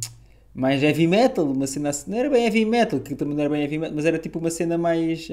mais 0.55 0.83
heavy 0.83 1.07
metal, 1.07 1.51
uma 1.51 1.67
cena 1.67 1.91
assim. 1.91 2.11
Não 2.11 2.19
era 2.19 2.31
bem 2.31 2.45
heavy 2.45 2.65
metal, 2.65 3.01
que 3.01 3.15
também 3.15 3.35
não 3.35 3.43
era 3.43 3.51
bem 3.51 3.63
heavy 3.63 3.79
metal, 3.79 3.95
mas 3.97 4.05
era 4.07 4.19
tipo 4.19 4.39
uma 4.39 4.51
cena 4.51 4.79
mais. 4.79 5.29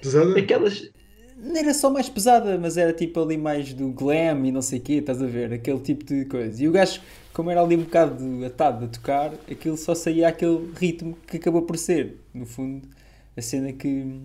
Pesada? 0.00 0.34
Aquelas. 0.38 0.90
Não 1.38 1.56
era 1.56 1.72
só 1.72 1.88
mais 1.88 2.08
pesada, 2.08 2.58
mas 2.58 2.76
era 2.76 2.92
tipo 2.92 3.20
ali 3.22 3.36
mais 3.36 3.72
do 3.72 3.90
glam 3.90 4.44
e 4.44 4.52
não 4.52 4.60
sei 4.60 4.78
o 4.78 4.82
quê, 4.82 4.94
estás 4.94 5.22
a 5.22 5.26
ver? 5.26 5.52
Aquele 5.52 5.78
tipo 5.78 6.04
de 6.04 6.24
coisa. 6.24 6.62
E 6.62 6.68
o 6.68 6.72
gajo, 6.72 7.00
como 7.32 7.50
era 7.50 7.62
ali 7.62 7.76
um 7.76 7.82
bocado 7.82 8.44
atado 8.44 8.84
a 8.86 8.88
tocar, 8.88 9.32
aquilo 9.50 9.76
só 9.76 9.94
saía 9.94 10.28
aquele 10.28 10.70
ritmo 10.76 11.16
que 11.26 11.36
acabou 11.36 11.62
por 11.62 11.78
ser, 11.78 12.16
no 12.34 12.44
fundo, 12.44 12.88
a 13.36 13.40
cena 13.40 13.72
que, 13.72 14.20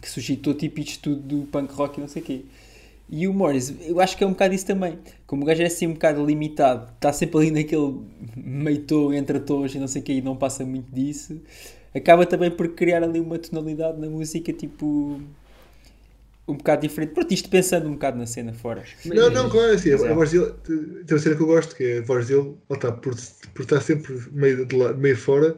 que 0.00 0.08
suscitou 0.08 0.54
tipo 0.54 0.80
isto 0.80 1.02
tudo 1.02 1.20
do 1.20 1.46
punk 1.46 1.72
rock 1.74 1.98
e 1.98 2.00
não 2.00 2.08
sei 2.08 2.22
o 2.22 2.24
quê. 2.24 2.44
E 3.10 3.28
o 3.28 3.34
Morris, 3.34 3.74
eu 3.82 4.00
acho 4.00 4.16
que 4.16 4.24
é 4.24 4.26
um 4.26 4.30
bocado 4.30 4.54
isso 4.54 4.64
também. 4.64 4.98
Como 5.26 5.42
o 5.42 5.44
gajo 5.44 5.62
é 5.62 5.66
assim 5.66 5.86
um 5.86 5.92
bocado 5.92 6.24
limitado, 6.24 6.90
está 6.94 7.12
sempre 7.12 7.38
ali 7.38 7.50
naquele 7.50 8.00
meio 8.34 8.80
tom 8.84 9.12
entre 9.12 9.38
tons 9.40 9.74
e 9.74 9.78
não 9.78 9.86
sei 9.86 10.00
o 10.00 10.04
quê 10.04 10.14
e 10.14 10.22
não 10.22 10.34
passa 10.34 10.64
muito 10.64 10.90
disso, 10.90 11.38
acaba 11.94 12.24
também 12.24 12.50
por 12.50 12.68
criar 12.68 13.02
ali 13.02 13.20
uma 13.20 13.38
tonalidade 13.38 14.00
na 14.00 14.08
música 14.08 14.50
tipo 14.52 15.20
um 16.48 16.56
bocado 16.56 16.82
diferente. 16.86 17.12
Pronto, 17.14 17.32
isto 17.32 17.48
pensando 17.48 17.88
um 17.88 17.92
bocado 17.92 18.18
na 18.18 18.26
cena 18.26 18.52
fora. 18.52 18.82
Não, 19.04 19.30
não, 19.30 19.48
claro, 19.48 19.72
assim, 19.72 19.90
a, 19.92 19.98
Mas 19.98 20.04
é. 20.10 20.14
voz 20.14 20.30
dele 20.32 20.52
tem 21.06 21.16
uma 21.16 21.18
cena 21.18 21.36
que 21.36 21.42
eu 21.42 21.46
gosto, 21.46 21.76
que 21.76 21.84
é 21.84 21.98
a 21.98 22.02
voz 22.02 22.26
dele, 22.26 22.54
lá 22.68 22.76
está, 22.76 22.92
por, 22.92 23.14
por 23.54 23.62
estar 23.62 23.80
sempre 23.80 24.12
meio, 24.32 24.66
de 24.66 24.76
lá, 24.76 24.92
meio 24.92 25.16
fora, 25.16 25.56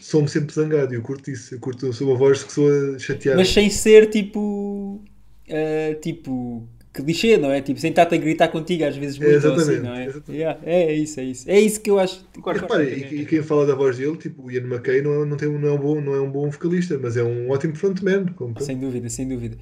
sou-me 0.00 0.28
sempre 0.28 0.54
zangado 0.54 0.94
e 0.94 0.96
eu 0.96 1.02
curto 1.02 1.30
isso. 1.30 1.54
Eu 1.54 1.60
curto 1.60 1.92
sou 1.92 2.08
uma 2.08 2.16
voz 2.16 2.42
que 2.44 2.52
soa 2.52 2.98
chateada. 2.98 3.38
Mas 3.38 3.48
sem 3.48 3.68
ser 3.70 4.08
tipo. 4.10 5.02
ah, 5.50 5.94
tipo. 6.00 6.68
Clichê, 6.94 7.38
não 7.38 7.50
é? 7.50 7.62
Tipo, 7.62 7.80
sem 7.80 7.88
estar-te 7.88 8.14
a 8.14 8.18
gritar 8.18 8.48
contigo 8.48 8.84
às 8.84 8.94
vezes 8.94 9.18
muito, 9.18 9.48
ou 9.48 9.54
assim, 9.54 9.78
não 9.78 9.94
é? 9.94 10.04
exatamente. 10.08 10.30
Yeah, 10.30 10.60
é, 10.62 10.82
é 10.82 10.92
isso, 10.92 11.20
é 11.20 11.24
isso. 11.24 11.50
É 11.50 11.58
isso 11.58 11.80
que 11.80 11.88
eu 11.90 11.98
acho. 11.98 12.20
E 12.32 12.36
Concordo. 12.36 12.60
repara, 12.60 12.84
e, 12.84 13.22
e 13.22 13.24
quem 13.24 13.42
fala 13.42 13.64
da 13.64 13.74
voz 13.74 13.96
dele, 13.96 14.14
tipo, 14.18 14.42
o 14.42 14.50
Ian 14.50 14.64
McKay 14.66 15.00
não 15.00 15.22
é, 15.22 15.24
não 15.24 15.36
tem, 15.38 15.48
um- 15.48 15.58
não, 15.58 15.68
é 15.70 15.72
um 15.72 15.78
bom, 15.78 16.00
não 16.02 16.14
é 16.14 16.20
um 16.20 16.30
bom 16.30 16.50
vocalista, 16.50 16.98
mas 16.98 17.16
é 17.16 17.22
um 17.24 17.48
ótimo 17.48 17.74
frontman. 17.74 18.26
Como. 18.36 18.60
Sem 18.60 18.76
dúvida, 18.78 19.08
sem 19.08 19.26
dúvida. 19.26 19.56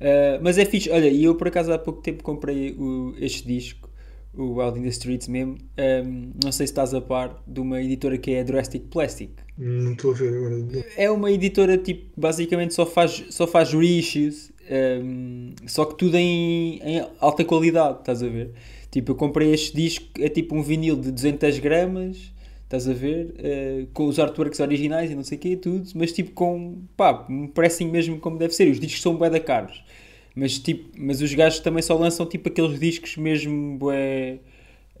Ah, 0.00 0.38
mas 0.42 0.58
é 0.58 0.64
fixe. 0.64 0.90
Olha, 0.90 1.08
e 1.08 1.24
eu 1.24 1.34
por 1.34 1.48
acaso 1.48 1.72
há 1.72 1.78
pouco 1.78 2.02
tempo 2.02 2.22
comprei 2.22 2.72
o- 2.78 3.14
este 3.18 3.46
disco, 3.46 3.88
o 4.34 4.58
Wild 4.60 4.78
in 4.78 4.82
the 4.82 4.88
Streets 4.88 5.28
mesmo. 5.28 5.56
Ahm, 5.78 6.32
não 6.42 6.52
sei 6.52 6.66
se 6.66 6.72
estás 6.72 6.92
a 6.92 7.00
par 7.00 7.42
de 7.46 7.60
uma 7.60 7.80
editora 7.82 8.18
que 8.18 8.32
é 8.32 8.40
a 8.40 8.44
Drastic 8.44 8.84
Plastic. 8.90 9.30
Não 9.56 9.92
estou 9.92 10.12
a 10.12 10.14
ver 10.14 10.36
agora. 10.36 10.84
É 10.96 11.10
uma 11.10 11.30
editora 11.32 11.78
tipo, 11.78 12.10
basicamente 12.16 12.74
só 12.74 12.84
faz, 12.84 13.24
só 13.30 13.46
faz 13.46 13.72
reissues, 13.72 14.52
ahm, 14.70 15.54
só 15.66 15.84
que 15.86 15.96
tudo 15.96 16.16
em, 16.16 16.78
em 16.82 17.06
alta 17.20 17.44
qualidade, 17.44 18.00
estás 18.00 18.22
a 18.22 18.28
ver? 18.28 18.52
Tipo, 18.90 19.12
eu 19.12 19.16
comprei 19.16 19.52
este 19.52 19.74
disco, 19.76 20.06
é 20.20 20.28
tipo 20.28 20.54
um 20.54 20.62
vinil 20.62 20.96
de 20.96 21.10
200 21.10 21.58
gramas, 21.58 22.32
estás 22.66 22.88
a 22.88 22.92
ver? 22.92 23.34
Eh, 23.38 23.86
com 23.94 24.06
os 24.06 24.18
artworks 24.18 24.60
originais 24.60 25.10
e 25.10 25.14
não 25.14 25.24
sei 25.24 25.38
o 25.38 25.40
quê, 25.40 25.56
tudo, 25.56 25.88
mas 25.94 26.12
tipo 26.12 26.32
com, 26.32 26.82
pá, 26.96 27.24
um 27.30 27.46
pressing 27.48 27.88
mesmo 27.90 28.18
como 28.20 28.38
deve 28.38 28.54
ser. 28.54 28.70
Os 28.70 28.80
discos 28.80 29.00
são 29.02 29.16
bué 29.16 29.30
da 29.30 29.40
caros, 29.40 29.84
mas 30.34 30.58
tipo, 30.58 30.90
mas 30.98 31.20
os 31.22 31.32
gajos 31.34 31.60
também 31.60 31.82
só 31.82 31.96
lançam 31.96 32.26
tipo 32.26 32.48
aqueles 32.48 32.78
discos 32.78 33.16
mesmo 33.16 33.78
bué 33.78 34.40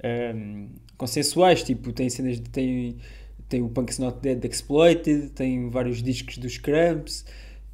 ahm, 0.02 0.68
consensuais, 0.96 1.62
tipo, 1.62 1.92
tem 1.92 2.08
cenas 2.10 2.40
de, 2.40 2.48
tem, 2.50 2.96
tem 3.48 3.62
o 3.62 3.68
Punk's 3.68 3.98
Not 3.98 4.18
Dead 4.20 4.44
Exploited, 4.44 5.30
tem 5.30 5.68
vários 5.70 6.02
discos 6.02 6.38
dos 6.38 6.58
Cramps, 6.58 7.24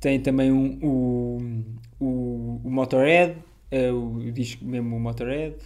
tem 0.00 0.20
também 0.20 0.50
um, 0.52 0.78
o, 0.82 1.38
o, 2.00 2.61
o 2.64 2.70
Motorhead, 2.70 3.37
eh, 3.70 3.92
o 3.92 4.30
disco 4.32 4.64
mesmo 4.64 4.96
o 4.96 5.00
Motorhead, 5.00 5.56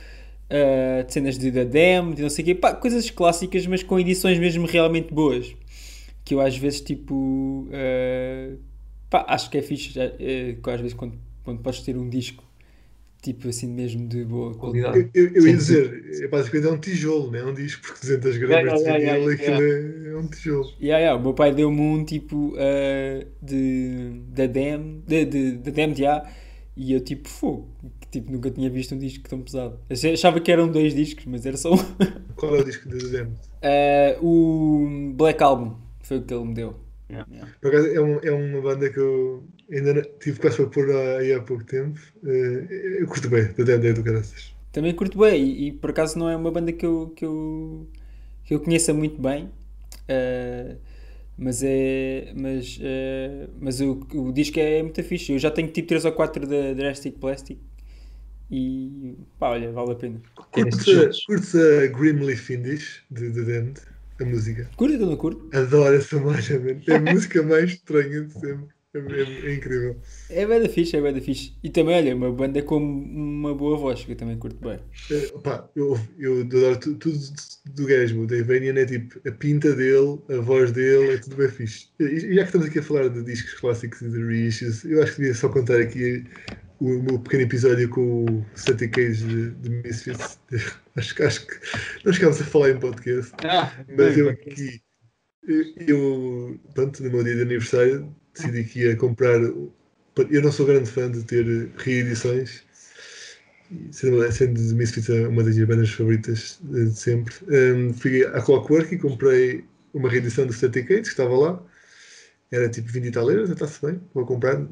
eh, 0.48 1.02
de 1.04 1.12
cenas 1.12 1.38
de 1.38 1.50
Damned, 1.50 2.16
de 2.16 2.22
não 2.22 2.30
sei 2.30 2.42
o 2.42 2.46
quê, 2.46 2.54
pá, 2.54 2.74
coisas 2.74 3.10
clássicas, 3.10 3.66
mas 3.66 3.82
com 3.82 3.98
edições 3.98 4.38
mesmo 4.38 4.66
realmente 4.66 5.12
boas. 5.12 5.54
Que 6.24 6.34
eu 6.34 6.40
às 6.40 6.56
vezes, 6.56 6.80
tipo, 6.80 7.68
eh, 7.72 8.54
pá, 9.10 9.24
acho 9.28 9.50
que 9.50 9.58
é 9.58 9.62
fixe, 9.62 9.92
que 9.92 10.70
às 10.70 10.80
vezes 10.80 10.94
quando, 10.94 11.18
quando 11.44 11.60
podes 11.60 11.80
ter 11.80 11.96
um 11.96 12.08
disco, 12.08 12.44
tipo 13.22 13.48
assim 13.48 13.66
mesmo 13.68 14.06
de 14.06 14.24
boa 14.24 14.54
qualidade. 14.54 15.10
Eu, 15.14 15.24
eu, 15.24 15.34
eu 15.34 15.46
ia 15.48 15.56
dizer, 15.56 16.22
é, 16.22 16.28
basicamente 16.28 16.68
é 16.68 16.72
um 16.72 16.78
tijolo, 16.78 17.30
não 17.30 17.38
é 17.38 17.44
um 17.44 17.54
disco, 17.54 17.82
porque 17.82 18.00
200 18.00 18.36
gramas 18.38 18.80
Yeah, 18.80 18.98
de 18.98 19.04
yeah, 19.04 19.18
vinil, 19.18 19.32
yeah, 19.32 19.56
aquilo 19.56 20.08
é, 20.08 20.12
é 20.12 20.16
um 20.16 20.28
tijolo. 20.28 20.72
Yeah, 20.80 20.98
yeah, 20.98 21.18
o 21.18 21.22
meu 21.22 21.34
pai 21.34 21.52
deu-me 21.52 21.80
um 21.80 22.04
tipo 22.04 22.54
uh, 22.54 23.26
de 23.42 24.10
da 24.28 24.46
Dam, 24.46 25.02
de, 25.06 25.24
de, 25.24 25.52
de 25.56 25.70
Dam 25.72 25.94
já, 25.94 26.24
e 26.76 26.92
eu 26.92 27.00
tipo, 27.00 27.28
fogo, 27.28 27.68
tipo, 28.10 28.32
nunca 28.32 28.50
tinha 28.50 28.70
visto 28.70 28.94
um 28.94 28.98
disco 28.98 29.28
tão 29.28 29.40
pesado. 29.40 29.78
Eu 29.88 30.12
achava 30.12 30.40
que 30.40 30.50
eram 30.50 30.68
dois 30.70 30.94
discos, 30.94 31.24
mas 31.26 31.44
era 31.46 31.56
só 31.56 31.72
um. 31.74 31.76
Qual 32.36 32.54
é 32.56 32.60
o 32.60 32.64
disco 32.64 32.88
de 32.88 32.98
Damned? 33.10 33.32
Uh, 34.20 34.24
o 34.26 35.12
Black 35.14 35.42
Album 35.42 35.76
foi 36.02 36.18
o 36.18 36.22
que 36.22 36.34
ele 36.34 36.44
me 36.44 36.54
deu. 36.54 36.76
Por 37.60 37.68
acaso 37.68 37.86
é, 37.88 38.00
um- 38.00 38.18
é 38.20 38.30
uma 38.32 38.60
banda 38.60 38.90
que 38.90 38.98
eu 38.98 39.44
ainda 39.70 39.94
não- 39.94 40.02
tive 40.20 40.40
quase 40.40 40.56
para 40.56 40.66
pôr 40.66 40.90
aí 40.90 41.32
há 41.32 41.40
pouco 41.40 41.64
tempo. 41.64 41.98
Eh, 42.24 42.98
eu 43.00 43.06
curto 43.06 43.28
bem, 43.28 43.44
da 43.52 43.72
é 43.72 43.92
do 43.92 44.02
caraças. 44.02 44.52
Também 44.72 44.92
curto 44.94 45.18
bem, 45.18 45.40
e, 45.42 45.68
e 45.68 45.72
por 45.72 45.90
acaso 45.90 46.18
não 46.18 46.28
é 46.28 46.36
uma 46.36 46.50
banda 46.50 46.72
que 46.72 46.84
eu, 46.84 47.12
que 47.16 47.24
eu, 47.24 47.86
que 48.44 48.54
eu 48.54 48.60
conheça 48.60 48.92
muito 48.92 49.20
bem. 49.20 49.44
Uh, 50.08 50.76
Mas 51.38 51.62
é. 51.62 52.32
Mas, 52.34 52.78
eh, 52.82 53.48
mas 53.60 53.80
o, 53.80 54.00
o 54.14 54.32
disco 54.32 54.58
é 54.58 54.82
muito 54.82 55.02
fixe. 55.04 55.32
Eu 55.32 55.38
já 55.38 55.50
tenho 55.50 55.68
tipo 55.68 55.88
3 55.88 56.04
ou 56.06 56.12
4 56.12 56.46
da 56.46 56.72
Drastic 56.74 57.18
Plastic 57.18 57.58
e 58.50 59.14
pá, 59.38 59.50
olha, 59.50 59.72
vale 59.72 59.92
a 59.92 59.94
pena. 59.94 60.20
Curtes 60.52 61.54
a, 61.54 61.86
Grimly 61.88 62.36
Findish 62.36 63.02
de 63.10 63.30
The 63.30 63.42
Damned, 63.42 63.80
a 64.20 64.24
música. 64.24 64.70
Curto 64.76 65.02
ou 65.02 65.10
não 65.10 65.16
curto? 65.16 65.48
Adoro 65.56 65.94
essa 65.96 66.18
marcha. 66.18 66.54
É 66.86 66.94
a 66.94 67.00
música 67.00 67.42
mais 67.42 67.70
estranha 67.72 68.22
de 68.22 68.32
sempre. 68.32 68.76
É, 68.94 68.98
é- 68.98 69.50
é 69.50 69.54
incrível. 69.54 69.96
É 70.30 70.46
bem 70.46 70.62
da 70.62 70.68
fixe, 70.70 70.96
é 70.96 71.02
bem 71.02 71.12
da 71.12 71.20
fixe. 71.20 71.52
E 71.62 71.68
também, 71.68 71.96
olha, 71.96 72.16
uma 72.16 72.32
banda 72.32 72.62
com 72.62 72.78
uma 72.78 73.54
boa 73.54 73.76
voz, 73.76 74.02
que 74.02 74.12
eu 74.12 74.16
também 74.16 74.38
curto 74.38 74.56
bem. 74.66 74.78
Eh, 75.10 75.32
pá, 75.44 75.68
eu, 75.76 75.98
eu 76.18 76.40
adoro 76.40 76.80
tu- 76.80 76.94
tudo 76.94 77.18
do 77.74 77.84
gajo. 77.86 78.22
O 78.22 78.26
Dave 78.26 78.44
Vanian 78.44 78.80
é 78.80 78.86
tipo 78.86 79.20
a 79.28 79.32
pinta 79.32 79.74
dele, 79.74 80.18
a 80.30 80.40
voz 80.40 80.72
dele, 80.72 81.10
é 81.10 81.18
tudo 81.18 81.36
bem 81.36 81.48
fixe. 81.48 81.88
E 82.00 82.04
e 82.04 82.34
já 82.36 82.42
que 82.42 82.48
estamos 82.48 82.66
aqui 82.68 82.78
a 82.78 82.82
falar 82.82 83.08
de 83.08 83.22
discos 83.22 83.52
clássicos 83.60 84.00
e 84.00 84.08
de 84.08 84.24
reissues, 84.24 84.82
eu 84.86 85.02
acho 85.02 85.12
que 85.12 85.18
devia 85.20 85.34
só 85.34 85.50
contar 85.50 85.78
aqui 85.78 86.24
o 86.80 87.02
meu 87.02 87.18
pequeno 87.18 87.42
episódio 87.44 87.88
com 87.88 88.24
o 88.26 88.46
Santa 88.54 88.86
Cage 88.88 89.24
de, 89.26 89.50
de 89.52 89.70
Misfits. 89.70 90.38
Acho, 90.96 91.14
que- 91.14 91.22
acho 91.24 91.46
que 91.46 91.54
nós 92.06 92.16
chegámos 92.16 92.40
a 92.40 92.44
falar 92.44 92.70
em 92.70 92.78
podcast. 92.80 93.30
Ah, 93.44 93.70
Mas 93.98 94.16
eu 94.16 94.30
aqui, 94.30 94.80
eu, 95.86 96.58
pronto, 96.74 97.02
no 97.02 97.10
meu 97.10 97.22
dia 97.22 97.34
de 97.36 97.42
aniversário, 97.42 98.14
decidi 98.34 98.64
que 98.64 98.80
ia 98.80 98.96
comprar. 98.96 99.34
Eu 99.38 100.42
não 100.42 100.50
sou 100.50 100.64
grande 100.66 100.90
fã 100.90 101.10
de 101.10 101.22
ter 101.24 101.44
reedições, 101.76 102.64
sendo, 103.90 104.30
sendo 104.32 104.54
de 104.54 104.74
Misfits 104.74 105.08
uma 105.08 105.42
das 105.42 105.54
minhas 105.54 105.68
bandas 105.68 105.90
favoritas 105.90 106.58
de 106.62 106.90
sempre. 106.94 107.34
hum, 107.48 107.92
fui 107.92 108.24
à 108.24 108.40
Clockwork 108.40 108.94
e 108.94 108.98
comprei 108.98 109.64
uma 109.92 110.08
reedição 110.08 110.46
do 110.46 110.52
Static 110.52 110.84
Gates, 110.88 111.08
que 111.08 111.20
estava 111.20 111.36
lá. 111.36 111.62
Era 112.50 112.68
tipo 112.68 112.88
20 112.88 113.06
e 113.06 113.10
tal 113.10 113.30
euros, 113.30 113.50
está-se 113.50 113.84
bem, 113.84 114.00
vou 114.14 114.24
comprar. 114.24 114.64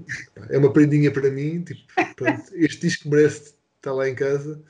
É 0.49 0.59
uma 0.59 0.73
prendinha 0.73 1.11
para 1.11 1.31
mim, 1.31 1.63
tipo, 1.63 1.81
pronto, 2.15 2.43
este 2.53 2.87
disco 2.87 3.09
merece 3.09 3.55
estar 3.77 3.93
lá 3.93 4.09
em 4.09 4.15
casa. 4.15 4.63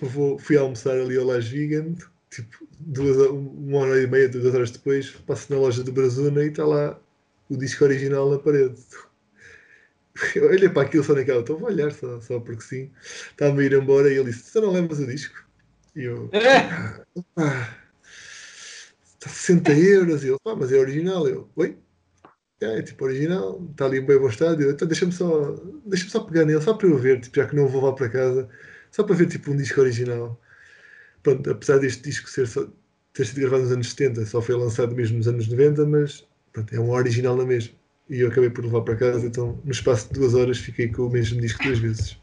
Vou, 0.00 0.38
fui 0.38 0.56
almoçar 0.56 0.98
ali 0.98 1.16
ao 1.16 1.24
Las 1.24 1.46
Vegan, 1.46 1.94
tipo, 2.28 2.66
duas, 2.80 3.16
uma 3.28 3.78
hora 3.78 4.02
e 4.02 4.06
meia, 4.06 4.28
duas 4.28 4.52
horas 4.52 4.70
depois, 4.72 5.10
passo 5.26 5.52
na 5.52 5.60
loja 5.60 5.84
do 5.84 5.92
Brazuna 5.92 6.42
e 6.42 6.48
está 6.48 6.66
lá 6.66 7.00
o 7.48 7.56
disco 7.56 7.84
original 7.84 8.30
na 8.30 8.38
parede. 8.38 8.80
Eu 10.34 10.48
olhei 10.48 10.68
para 10.68 10.82
aquilo 10.82 11.04
só 11.04 11.14
naquela, 11.14 11.40
estou 11.40 11.58
a 11.58 11.70
olhar 11.70 11.92
só, 11.92 12.20
só 12.20 12.40
porque 12.40 12.62
sim. 12.62 12.90
Estava 13.30 13.60
a 13.60 13.64
ir 13.64 13.72
embora 13.72 14.12
e 14.12 14.16
ele 14.16 14.30
disse: 14.30 14.52
Tu 14.52 14.60
não 14.60 14.72
levas 14.72 14.98
o 14.98 15.06
disco? 15.06 15.34
E 15.94 16.04
eu, 16.04 16.30
ah, 17.36 17.74
está 19.14 19.28
60 19.28 19.72
euros. 19.72 20.24
E 20.24 20.28
ele, 20.28 20.38
pá, 20.42 20.54
mas 20.54 20.72
é 20.72 20.78
original. 20.78 21.26
Eu, 21.28 21.48
oi? 21.56 21.78
É, 22.62 22.82
tipo 22.82 23.04
original, 23.06 23.66
está 23.70 23.86
ali 23.86 23.98
em 23.98 24.04
bem. 24.04 24.16
Eu, 24.16 24.70
então 24.70 24.86
deixa-me 24.86 25.12
só, 25.12 25.54
deixa 25.86 26.08
só 26.10 26.20
pegar 26.20 26.44
nele, 26.44 26.60
só 26.60 26.74
para 26.74 26.88
eu 26.88 26.98
ver, 26.98 27.20
tipo, 27.20 27.36
já 27.36 27.46
que 27.46 27.56
não 27.56 27.66
vou 27.66 27.82
lá 27.84 27.92
para 27.94 28.08
casa, 28.10 28.48
só 28.90 29.02
para 29.02 29.14
ver 29.16 29.26
tipo 29.28 29.50
um 29.50 29.56
disco 29.56 29.80
original. 29.80 30.38
Pronto, 31.22 31.50
apesar 31.50 31.78
deste 31.78 32.02
disco 32.02 32.28
ser 32.28 32.46
só, 32.46 32.66
ter 33.14 33.26
sido 33.26 33.40
gravado 33.40 33.62
nos 33.62 33.72
anos 33.72 33.90
70, 33.90 34.26
só 34.26 34.42
foi 34.42 34.54
lançado 34.56 34.94
mesmo 34.94 35.16
nos 35.18 35.26
anos 35.28 35.48
90, 35.48 35.86
mas 35.86 36.26
pronto, 36.52 36.74
é 36.74 36.78
um 36.80 36.90
original 36.90 37.34
na 37.36 37.44
mesma. 37.46 37.72
E 38.10 38.20
eu 38.20 38.28
acabei 38.28 38.50
por 38.50 38.64
levar 38.64 38.82
para 38.82 38.96
casa, 38.96 39.26
então 39.26 39.58
no 39.64 39.70
espaço 39.70 40.08
de 40.08 40.20
duas 40.20 40.34
horas 40.34 40.58
fiquei 40.58 40.88
com 40.88 41.06
o 41.06 41.10
mesmo 41.10 41.40
disco 41.40 41.62
duas 41.62 41.78
vezes. 41.78 42.18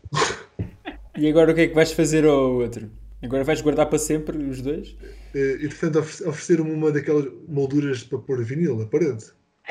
E 1.17 1.27
agora 1.27 1.51
o 1.51 1.55
que 1.55 1.61
é 1.61 1.67
que 1.67 1.73
vais 1.73 1.91
fazer 1.91 2.25
ao 2.25 2.53
outro? 2.55 2.91
Agora 3.23 3.43
vais 3.43 3.61
guardar 3.61 3.87
para 3.89 3.97
sempre 3.97 4.37
os 4.37 4.61
dois? 4.61 4.95
Eh, 5.33 5.53
Entretanto, 5.61 5.97
oferece- 5.99 6.27
ofereceram-me 6.27 6.71
uma 6.71 6.91
daquelas 6.91 7.25
molduras 7.47 8.03
para 8.03 8.19
pôr 8.19 8.43
vinil 8.43 8.77
na 8.77 8.85
parede. 8.85 9.25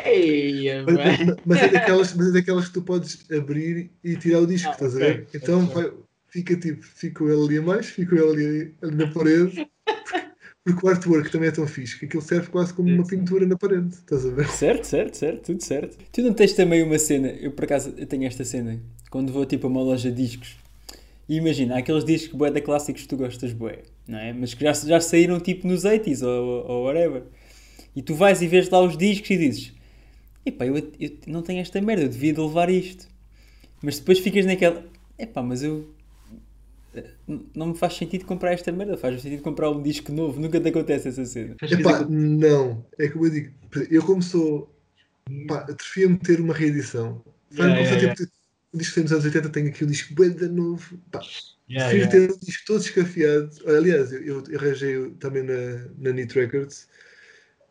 Eia, 0.04 0.82
Mas, 0.86 0.96
bem. 0.96 1.26
mas- 1.26 1.36
mas 1.46 1.62
é 1.62 1.68
daquelas, 1.68 2.14
mas 2.14 2.28
é 2.28 2.32
daquelas 2.32 2.66
que 2.68 2.74
tu 2.74 2.82
podes 2.82 3.24
abrir 3.30 3.90
e 4.04 4.16
tirar 4.16 4.40
o 4.40 4.46
disco, 4.46 4.68
Ah, 4.68 4.72
estás 4.72 4.94
a 4.94 4.98
ok, 4.98 5.06
ver? 5.12 5.26
Então 5.34 5.66
vai- 5.66 5.92
fica 6.28 6.56
tipo, 6.56 6.82
fica 6.84 7.24
ele 7.24 7.42
ali 7.44 7.58
a 7.58 7.62
mais, 7.62 7.86
fica 7.86 8.14
ele 8.14 8.28
ali, 8.46 8.74
ali 8.82 8.94
na 8.96 9.06
parede, 9.06 9.66
porque 10.64 10.86
o 10.86 10.88
artwork 10.90 11.30
também 11.30 11.48
é 11.48 11.52
tão 11.52 11.66
fixe 11.66 11.98
que 11.98 12.04
aquilo 12.06 12.22
serve 12.22 12.48
quase 12.50 12.74
como 12.74 12.88
uma 12.90 13.06
pintura 13.06 13.46
na 13.46 13.56
parede, 13.56 13.88
estás 13.94 14.26
a 14.26 14.30
ver? 14.30 14.48
Certo, 14.48 14.84
certo, 14.84 15.16
certo, 15.16 15.42
tudo 15.46 15.64
certo. 15.64 15.96
Tu 16.12 16.22
não 16.22 16.32
tens 16.34 16.52
também 16.52 16.82
uma 16.82 16.98
cena, 16.98 17.28
eu 17.28 17.52
por 17.52 17.64
acaso 17.64 17.94
eu 17.96 18.06
tenho 18.06 18.24
esta 18.26 18.44
cena, 18.44 18.80
quando 19.10 19.32
vou 19.32 19.46
tipo 19.46 19.66
a 19.66 19.70
uma 19.70 19.82
loja 19.82 20.10
de 20.10 20.22
discos, 20.26 20.56
e 21.28 21.36
imagina, 21.36 21.74
há 21.74 21.78
aqueles 21.78 22.04
discos 22.04 22.36
bué 22.36 22.50
da 22.50 22.60
clássicos 22.60 23.02
que 23.02 23.08
tu 23.08 23.16
gostas 23.16 23.52
bué, 23.52 23.78
não 24.06 24.18
é? 24.18 24.32
Mas 24.32 24.54
que 24.54 24.62
já, 24.62 24.72
já 24.72 25.00
saíram 25.00 25.40
tipo 25.40 25.66
nos 25.66 25.84
80s 25.84 26.22
ou, 26.22 26.66
ou 26.68 26.84
whatever. 26.84 27.22
E 27.94 28.02
tu 28.02 28.14
vais 28.14 28.42
e 28.42 28.46
vês 28.46 28.68
lá 28.68 28.80
os 28.82 28.96
discos 28.96 29.30
e 29.30 29.36
dizes, 29.38 29.72
epá, 30.46 30.66
eu, 30.66 30.76
eu 30.76 31.10
não 31.26 31.42
tenho 31.42 31.60
esta 31.60 31.80
merda, 31.82 32.04
eu 32.04 32.08
devia 32.08 32.32
de 32.32 32.40
levar 32.40 32.70
isto. 32.70 33.08
Mas 33.82 33.98
depois 34.00 34.20
ficas 34.20 34.46
naquela, 34.46 34.84
epá, 35.18 35.42
mas 35.42 35.62
eu... 35.62 35.94
n- 37.28 37.46
Não 37.54 37.68
me 37.68 37.74
faz 37.76 37.94
sentido 37.94 38.24
comprar 38.24 38.52
esta 38.52 38.72
merda, 38.72 38.96
faz 38.96 39.20
sentido 39.22 39.42
comprar 39.42 39.70
um 39.70 39.82
disco 39.82 40.12
novo, 40.12 40.40
nunca 40.40 40.60
te 40.60 40.68
acontece 40.68 41.08
essa 41.08 41.24
cena. 41.24 41.56
Epá, 41.62 42.04
não, 42.08 42.86
é 42.98 43.08
como 43.08 43.26
eu 43.26 43.30
digo, 43.30 43.54
eu 43.90 44.04
como 44.04 44.22
sou, 44.22 44.70
pá, 45.48 45.60
atrofia-me 45.60 46.18
ter 46.18 46.40
uma 46.40 46.54
reedição. 46.54 47.24
Faz 47.50 47.72
Yeah, 47.72 47.78
yeah, 47.80 47.96
yeah, 48.00 48.14
tipo, 48.14 48.22
o 48.72 48.78
disco 48.78 48.94
que 48.94 48.96
tem 48.96 49.02
nos 49.04 49.12
anos 49.12 49.24
80 49.26 49.50
tem 49.50 49.68
aqui 49.68 49.84
um 49.84 49.88
disco 49.88 50.14
bem 50.14 50.30
da 50.32 50.48
novo, 50.48 50.98
pá, 51.10 51.20
Yeah, 51.68 51.90
Prefiro 51.90 52.08
yeah. 52.08 52.10
ter 52.10 52.32
um 52.32 52.38
disco 52.38 52.64
todo 52.66 52.80
escafiado. 52.82 53.50
Aliás, 53.68 54.12
eu, 54.12 54.22
eu 54.48 54.58
arranjei 54.58 55.10
também 55.20 55.42
na, 55.44 55.54
na 55.98 56.12
Nit 56.12 56.34
Records 56.34 56.88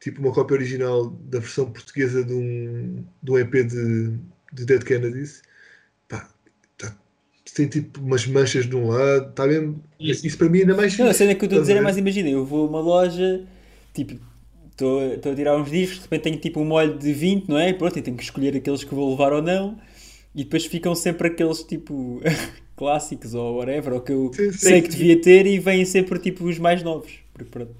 tipo 0.06 0.22
uma 0.22 0.34
cópia 0.34 0.56
original 0.56 1.10
da 1.12 1.39
versão 1.39 1.72
portuguesa 1.72 2.24
de 2.26 2.34
um, 2.34 3.06
de 3.24 3.32
um 3.32 3.39
EP 3.39 3.63
de, 3.65 4.18
de 4.54 4.65
Dead 4.65 4.84
Kennedys. 4.86 5.44
Pá, 6.10 6.30
tá- 6.78 6.96
tem 7.56 7.68
tipo 7.70 8.02
umas 8.02 8.28
manchas 8.28 8.68
de 8.68 8.76
um 8.78 8.89
lado, 8.89 9.30
está 9.32 9.48
mesmo. 9.48 9.84
Isso. 10.00 10.28
Isso. 10.28 10.38
para 10.38 10.50
mim 10.50 10.62
ainda 10.62 10.76
mais 10.76 10.96
Não, 10.98 11.08
a 11.08 11.13
cena 11.13 11.36
que 11.36 11.44
eu 11.44 11.46
estou 11.48 11.58
a 11.60 11.62
dizer 11.62 11.78
é 11.78 11.82
mais, 11.82 11.98
imagina, 11.98 12.30
eu 12.30 12.46
vou 12.46 12.65
a 12.65 12.70
uma 12.70 12.80
loja, 12.80 13.46
tipo, 13.94 14.15
estou 14.72 15.13
estou 15.13 15.32
a 15.32 15.36
tirar 15.36 15.58
uns 15.58 15.70
discos, 15.70 15.98
de 15.98 16.04
repente 16.04 16.24
tenho 16.24 16.38
tipo 16.39 16.60
um 16.62 16.65
molho 16.65 16.98
de 16.98 17.13
20, 17.13 17.48
não 17.50 17.58
é? 17.58 17.70
E 17.70 17.74
pronto, 17.74 17.98
e 18.00 18.02
tenho 18.02 18.18
que 18.18 18.24
escolher 18.24 18.56
aqueles 18.56 18.84
que 18.84 18.94
vou 18.96 19.10
levar 19.12 19.34
ou 19.34 19.41
não, 19.41 19.78
e 20.34 20.44
depois 20.44 20.65
ficam 20.65 20.96
sempre 20.96 21.28
aqueles 21.30 21.63
tipo 21.63 22.22
clássicos 22.76 23.34
ou 23.34 23.58
whatever, 23.58 23.94
ou 23.94 24.02
que 24.02 24.12
eu 24.13 24.36
Sim, 24.36 24.52
sim, 24.52 24.60
sei 24.60 24.82
que 24.82 24.89
sim. 24.89 24.89
devia 24.89 25.20
ter 25.22 25.46
e 25.46 25.60
vêm 25.60 25.86
sempre 25.86 26.20
tipo 26.20 26.46
os 26.46 26.60
mais 26.60 26.84
novos. 26.84 27.13
Porque 27.34 27.50
pronto, 27.50 27.74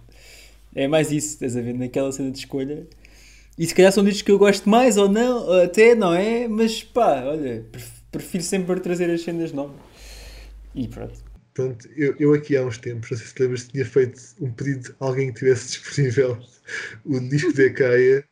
é 0.76 0.88
mais 0.88 1.12
isso, 1.12 1.30
estás 1.36 1.58
a 1.58 1.62
ver, 1.62 1.74
naquela 1.74 2.12
cena 2.12 2.32
de 2.32 2.40
escolha. 2.40 2.88
E 3.58 3.66
se 3.68 3.76
calhar 3.76 3.92
são 3.92 4.04
discos 4.04 4.24
que 4.24 4.32
eu 4.32 4.40
gosto 4.40 4.70
mais 4.70 4.98
ou 4.98 5.10
não, 5.10 5.52
até, 5.62 5.96
não 5.96 6.14
é? 6.14 6.48
Mas 6.48 6.84
pá, 6.84 7.24
olha, 7.26 7.66
pref- 7.72 8.02
prefiro 8.12 8.44
sempre 8.44 8.80
trazer 8.82 9.10
as 9.12 9.22
cenas 9.22 9.52
novas. 9.54 9.78
E 10.76 10.88
pronto. 10.88 11.20
Pronto, 11.54 11.88
eu, 11.96 12.16
eu 12.20 12.34
aqui 12.34 12.58
há 12.58 12.64
uns 12.66 12.78
tempos, 12.78 13.12
não 13.12 13.18
sei 13.18 13.28
se 13.28 13.42
lembras, 13.42 13.68
tinha 13.68 13.86
feito 13.86 14.22
um 14.42 14.52
pedido 14.52 14.94
a 15.00 15.06
alguém 15.06 15.32
que 15.32 15.40
tivesse 15.40 15.68
disponível 15.80 16.38
o 17.06 17.20
disco 17.20 17.54
de 17.54 17.68
Acaia 17.68 18.26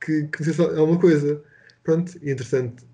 que, 0.00 0.24
que 0.28 0.38
dissesse 0.38 0.62
alguma 0.62 1.00
coisa. 1.00 1.42
Pronto, 1.84 2.18
e 2.22 2.30
entretanto 2.30 2.86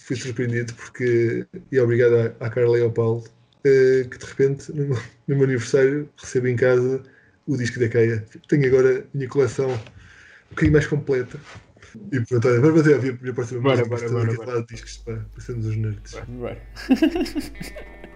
fui 0.00 0.16
surpreendido 0.16 0.74
porque, 0.74 1.46
e 1.72 1.80
obrigado 1.80 2.14
à, 2.40 2.46
à 2.46 2.50
Carla 2.50 2.78
e 2.78 2.82
ao 2.82 2.92
Paulo, 2.92 3.24
eh, 3.64 4.06
que 4.10 4.18
de 4.18 4.26
repente, 4.26 4.72
no, 4.72 4.86
meu- 4.88 4.98
no 5.28 5.36
meu 5.36 5.44
aniversário, 5.44 6.10
recebo 6.18 6.48
em 6.48 6.56
casa 6.56 7.02
o 7.46 7.56
disco 7.56 7.78
da 7.78 7.86
Acaia. 7.86 8.24
Tenho 8.48 8.66
agora 8.66 9.00
a 9.00 9.16
minha 9.16 9.28
coleção 9.28 9.70
um 9.70 9.78
bocadinho 10.50 10.72
mais 10.72 10.86
completa. 10.86 11.38
E 12.10 12.20
pronto, 12.20 12.48
olha, 12.48 12.60
vamos 12.60 12.82
fazer 12.82 12.94
a 12.94 12.98
minha, 12.98 13.18
minha 13.20 13.34
próxima 13.34 13.60
Bora, 13.60 13.84
música. 13.84 14.08
bora, 14.08 14.26
bora, 14.26 14.46
bora. 14.46 14.66
discos 14.66 14.98
para, 14.98 15.16
para 15.18 15.40
sermos 15.42 15.66
os 15.66 15.76
nerds. 15.76 16.12
Thank 16.12 16.28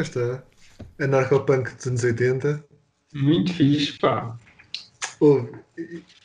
Cá 0.00 0.02
está. 0.02 0.42
Anarcopunk 0.98 1.74
dos 1.74 1.86
anos 1.86 2.04
80. 2.04 2.64
Muito 3.14 3.52
fixe, 3.52 3.98
pá. 3.98 4.34
Houve. 5.18 5.50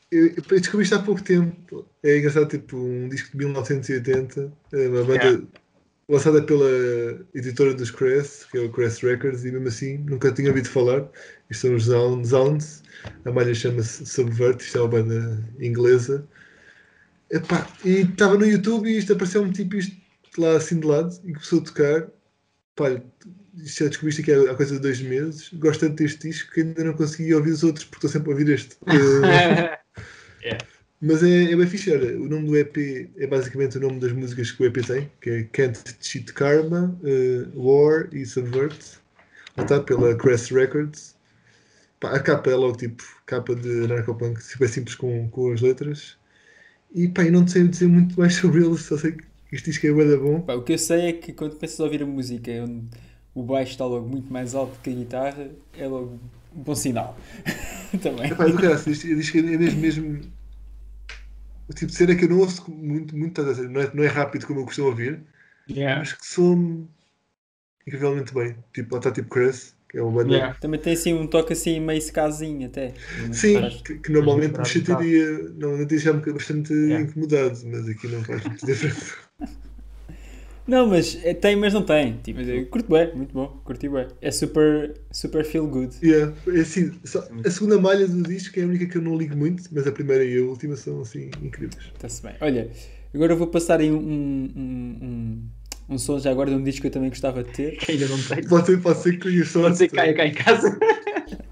Eu, 0.09 0.27
eu 0.27 0.59
descobri 0.61 0.83
isto 0.83 0.95
há 0.95 0.99
pouco 0.99 1.21
tempo. 1.21 1.85
É 2.01 2.17
engraçado, 2.17 2.47
tipo, 2.47 2.77
um 2.77 3.09
disco 3.09 3.31
de 3.31 3.38
1980, 3.38 4.53
é 4.71 4.88
uma 4.88 5.03
banda 5.03 5.23
Yeah. 5.25 5.43
lançada 6.07 6.41
pela 6.43 6.69
editora 7.33 7.73
dos 7.73 7.91
Crest, 7.91 8.49
que 8.49 8.59
é 8.59 8.61
o 8.61 8.71
Crest 8.71 9.03
Records, 9.03 9.43
e 9.43 9.51
mesmo 9.51 9.67
assim 9.67 9.97
nunca 9.97 10.31
tinha 10.31 10.47
ouvido 10.49 10.69
falar. 10.69 11.05
Isto 11.49 11.67
são 11.67 11.75
os 11.75 11.83
Zound- 11.83 12.25
Zounds, 12.25 12.81
a 13.25 13.31
malha 13.33 13.53
chama-se 13.53 14.05
Subvert, 14.05 14.61
isto 14.61 14.77
é 14.77 14.81
uma 14.81 14.88
banda 14.88 15.43
inglesa. 15.59 16.25
Epá, 17.29 17.67
e 17.83 18.01
estava 18.03 18.38
no 18.38 18.45
YouTube 18.45 18.88
e 18.88 18.97
isto 18.99 19.11
apareceu-me 19.11 19.51
tipo 19.51 19.75
isto 19.75 19.97
lá 20.38 20.55
assim 20.55 20.79
de 20.79 20.88
lado 20.88 21.13
e 21.25 21.33
começou 21.33 21.59
a 21.59 21.63
tocar. 21.65 22.07
Pá, 22.75 23.01
já 23.57 23.87
descobri 23.87 24.09
isto 24.09 24.21
aqui 24.21 24.31
há 24.31 24.51
há 24.51 24.55
coisa 24.55 24.75
de 24.75 24.81
dois 24.81 25.01
meses. 25.01 25.49
Gosto 25.53 25.81
tanto 25.81 25.95
deste 26.03 26.27
disco 26.27 26.53
que 26.53 26.61
ainda 26.61 26.83
não 26.83 26.93
consegui 26.93 27.33
ouvir 27.33 27.51
os 27.51 27.63
outros 27.63 27.85
porque 27.85 28.05
estou 28.05 28.09
sempre 28.09 28.31
a 28.31 28.33
ouvir 28.33 28.49
este. 28.53 28.77
Eh, 30.43 30.57
mas 31.01 31.23
é, 31.23 31.51
é 31.51 31.55
bem 31.55 31.67
fixe. 31.67 31.91
Olha, 31.91 32.17
o 32.19 32.27
nome 32.27 32.47
do 32.47 32.57
EP 32.57 33.09
é 33.17 33.27
basicamente 33.27 33.77
o 33.77 33.81
nome 33.81 33.99
das 33.99 34.11
músicas 34.11 34.51
que 34.51 34.63
o 34.63 34.65
EP 34.65 34.85
tem, 34.85 35.11
que 35.21 35.29
é 35.29 35.43
Can't 35.43 35.79
Cheat 36.01 36.33
Karma, 36.33 36.97
eh, 37.03 37.47
War 37.55 38.09
e 38.11 38.25
Subvert. 38.25 38.77
Está, 39.57 39.79
pela 39.79 40.15
Crest 40.15 40.51
Records. 40.51 41.15
Pá, 41.99 42.11
a 42.11 42.19
capa 42.19 42.49
é 42.49 42.55
logo 42.55 42.75
tipo 42.75 43.03
capa 43.25 43.55
de 43.55 43.87
Narcopunk, 43.87 44.43
super 44.43 44.67
simples 44.67 44.95
com, 44.95 45.29
com 45.29 45.51
as 45.53 45.61
letras. 45.61 46.17
E 46.93 47.07
pá, 47.07 47.23
eu 47.23 47.31
não 47.31 47.47
sei 47.47 47.67
dizer 47.67 47.87
muito 47.87 48.19
mais 48.19 48.35
sobre 48.35 48.65
ele, 48.65 48.77
só 48.77 48.97
sei 48.97 49.13
que 49.13 49.23
diz 49.63 49.77
que 49.77 49.87
é 49.87 49.93
da 49.93 50.17
bom. 50.17 50.41
Pá, 50.41 50.53
o 50.55 50.63
que 50.63 50.73
eu 50.73 50.77
sei 50.77 51.07
é 51.07 51.13
que 51.13 51.31
quando 51.31 51.55
começas 51.55 51.79
a 51.79 51.83
ouvir 51.83 52.03
a 52.03 52.05
música 52.05 52.51
onde 52.51 52.89
o 53.35 53.43
baixo 53.43 53.71
está 53.71 53.85
logo 53.85 54.07
muito 54.07 54.31
mais 54.31 54.55
alto 54.55 54.79
que 54.81 54.89
a 54.89 54.93
guitarra, 54.93 55.49
é 55.77 55.87
logo 55.87 56.17
um 56.55 56.63
bom 56.63 56.73
sinal. 56.73 57.17
Também. 58.01 58.31
Epá, 58.31 58.45
do 58.45 58.55
caralho, 58.55 58.81
diz, 58.83 59.01
diz 59.01 59.29
que 59.29 59.39
é 59.39 59.41
mesmo, 59.41 59.79
mesmo 59.79 60.21
o 61.67 61.73
tipo 61.73 61.91
de 61.91 61.97
cena 61.97 62.15
que 62.15 62.25
eu 62.25 62.29
não 62.29 62.39
ouço 62.39 62.69
muito, 62.71 63.15
muito 63.15 63.43
não 63.43 63.81
é, 63.81 63.91
não 63.93 64.03
é 64.03 64.07
rápido 64.07 64.47
como 64.47 64.61
eu 64.61 64.65
costumo 64.65 64.87
ouvir, 64.87 65.21
Yeah. 65.67 65.99
mas 65.99 66.13
que 66.13 66.25
soa-me 66.25 66.87
incrivelmente 67.87 68.33
bem. 68.33 68.55
Tipo, 68.71 68.93
lá 68.93 68.99
está 68.99 69.11
tipo 69.11 69.29
Chris, 69.29 69.75
que 69.89 69.97
é 69.97 70.03
uma 70.03 70.11
banda 70.11 70.33
Yeah. 70.33 70.59
Também 70.59 70.79
tem 70.79 70.93
assim 70.93 71.13
um 71.13 71.25
toque 71.25 71.53
assim 71.53 71.79
meio 71.79 72.13
casinho 72.13 72.67
até. 72.67 72.93
Sim, 73.31 73.57
que, 73.83 73.97
que 73.97 74.11
normalmente 74.11 74.59
me 74.59 74.65
chatearia, 74.65 75.39
normalmente 75.55 75.89
deixava-me 75.89 76.33
bastante 76.33 76.71
Yeah. 76.71 77.03
incomodado, 77.03 77.59
mas 77.65 77.89
aqui 77.89 78.07
não 78.07 78.23
faz 78.23 78.43
muita 78.45 78.65
diferença. 78.67 79.15
Não, 80.67 80.88
mas 80.88 81.17
é- 81.23 81.34
tem, 81.34 81.56
mas 81.56 81.73
não 81.73 81.84
tem. 81.84 82.17
Tipo, 82.23 82.39
mas 82.39 82.49
eu 82.49 82.65
curto 82.67 82.91
bem, 82.91 83.13
muito 83.15 83.34
bom, 83.34 83.47
curti 83.63 83.88
bem. 83.88 84.08
É 84.21 84.32
super, 84.32 84.93
super 85.12 85.45
feel 85.45 85.67
good. 85.67 85.95
Yeah, 86.04 86.34
é 86.47 86.60
assim, 86.62 86.91
só- 87.04 87.28
a 87.45 87.49
segunda 87.51 87.80
malha 87.80 88.08
do 88.08 88.23
disco 88.23 88.60
é 88.60 88.63
a 88.63 88.65
única 88.65 88.86
que 88.88 88.97
eu 88.97 89.01
não 89.01 89.15
ligo 89.15 89.36
muito, 89.38 89.63
mas 89.71 89.86
a 89.86 89.91
primeira 89.91 90.23
e 90.25 90.38
a 90.39 90.41
última 90.43 90.75
são 90.75 91.01
assim 91.01 91.30
incríveis. 91.41 91.86
Está-se 91.93 92.23
bem. 92.23 92.34
Olha, 92.41 92.69
agora 93.13 93.34
eu 93.34 93.38
vou 93.38 93.47
passar 93.47 93.80
aí 93.80 93.91
um, 93.91 93.97
um, 93.97 94.51
um, 94.56 94.97
um, 95.06 95.93
um 95.93 95.97
som 95.99 96.17
já 96.17 96.32
agora 96.32 96.49
de 96.49 96.56
um 96.56 96.63
disco 96.63 96.82
que 96.82 96.88
eu 96.88 96.91
também 96.91 97.10
gostava 97.10 97.43
de 97.43 97.51
ter. 97.51 97.78
Que 97.78 97.91
ainda 97.93 98.08
não 98.08 98.17
tenho. 98.23 98.49
Pode 98.49 98.65
ser, 98.65 98.82
pode 98.82 98.99
ser 98.99 99.12
que 99.19 99.30
tenha 99.30 99.45
sorte. 99.45 99.65
Pode 99.67 99.78
ser 99.78 99.88
que 99.89 99.95
caia 99.95 100.13
cá 100.15 100.25
em 100.25 100.34
casa. 100.34 100.80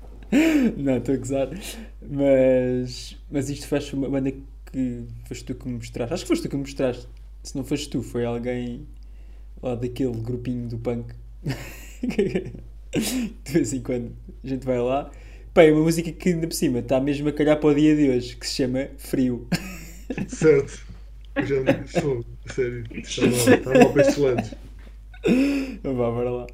Não, 0.78 0.98
estou 0.98 1.14
a 1.14 1.18
gozar. 1.20 1.50
Mas, 2.10 3.16
mas 3.30 3.50
isto 3.52 3.68
faz 3.68 3.92
uma 3.94 4.10
banda 4.10 4.32
que 4.72 5.04
foste 5.28 5.46
tu 5.46 5.54
que 5.56 5.68
me 5.68 5.76
mostraste. 5.76 6.14
Acho 6.14 6.24
que 6.24 6.28
foste 6.28 6.42
tu 6.44 6.50
que 6.50 6.56
me 6.56 6.62
mostraste. 6.62 7.08
Se 7.44 7.56
não 7.56 7.64
foste 7.64 7.90
tu, 7.90 8.02
foi 8.02 8.26
alguém 8.26 8.88
lá 9.64 9.76
daquele 9.76 10.12
grupinho 10.22 10.68
do 10.68 10.78
punk. 10.78 11.14
de 12.14 13.52
vez 13.52 13.74
em 13.74 13.82
quando 13.82 14.12
a 14.44 14.48
gente 14.48 14.66
vai 14.66 14.80
lá. 14.80 15.10
Pá, 15.54 15.64
é 15.64 15.72
uma 15.72 15.84
música 15.84 16.12
que 16.12 16.30
ainda 16.30 16.48
por 16.48 16.54
cima 16.54 16.80
está 16.80 17.00
mesmo 17.00 17.30
a 17.30 17.32
calhar 17.32 17.60
para 17.60 17.70
o 17.70 17.76
dia 17.76 17.96
de 17.96 18.10
hoje, 18.10 18.36
que 18.36 18.46
se 18.46 18.56
chama 18.56 18.90
Frio. 18.98 19.48
Certo. 20.28 20.94
Eu 21.36 21.46
já 21.48 21.84
fogo, 22.02 22.26
a 22.48 22.54
sério. 22.54 22.86
Está 22.94 23.74
mal 23.74 23.92
para 23.92 24.02
estes 24.02 24.18
lados. 24.18 24.54
Vá, 25.84 25.92
bora 25.92 26.30
lá. 26.30 26.48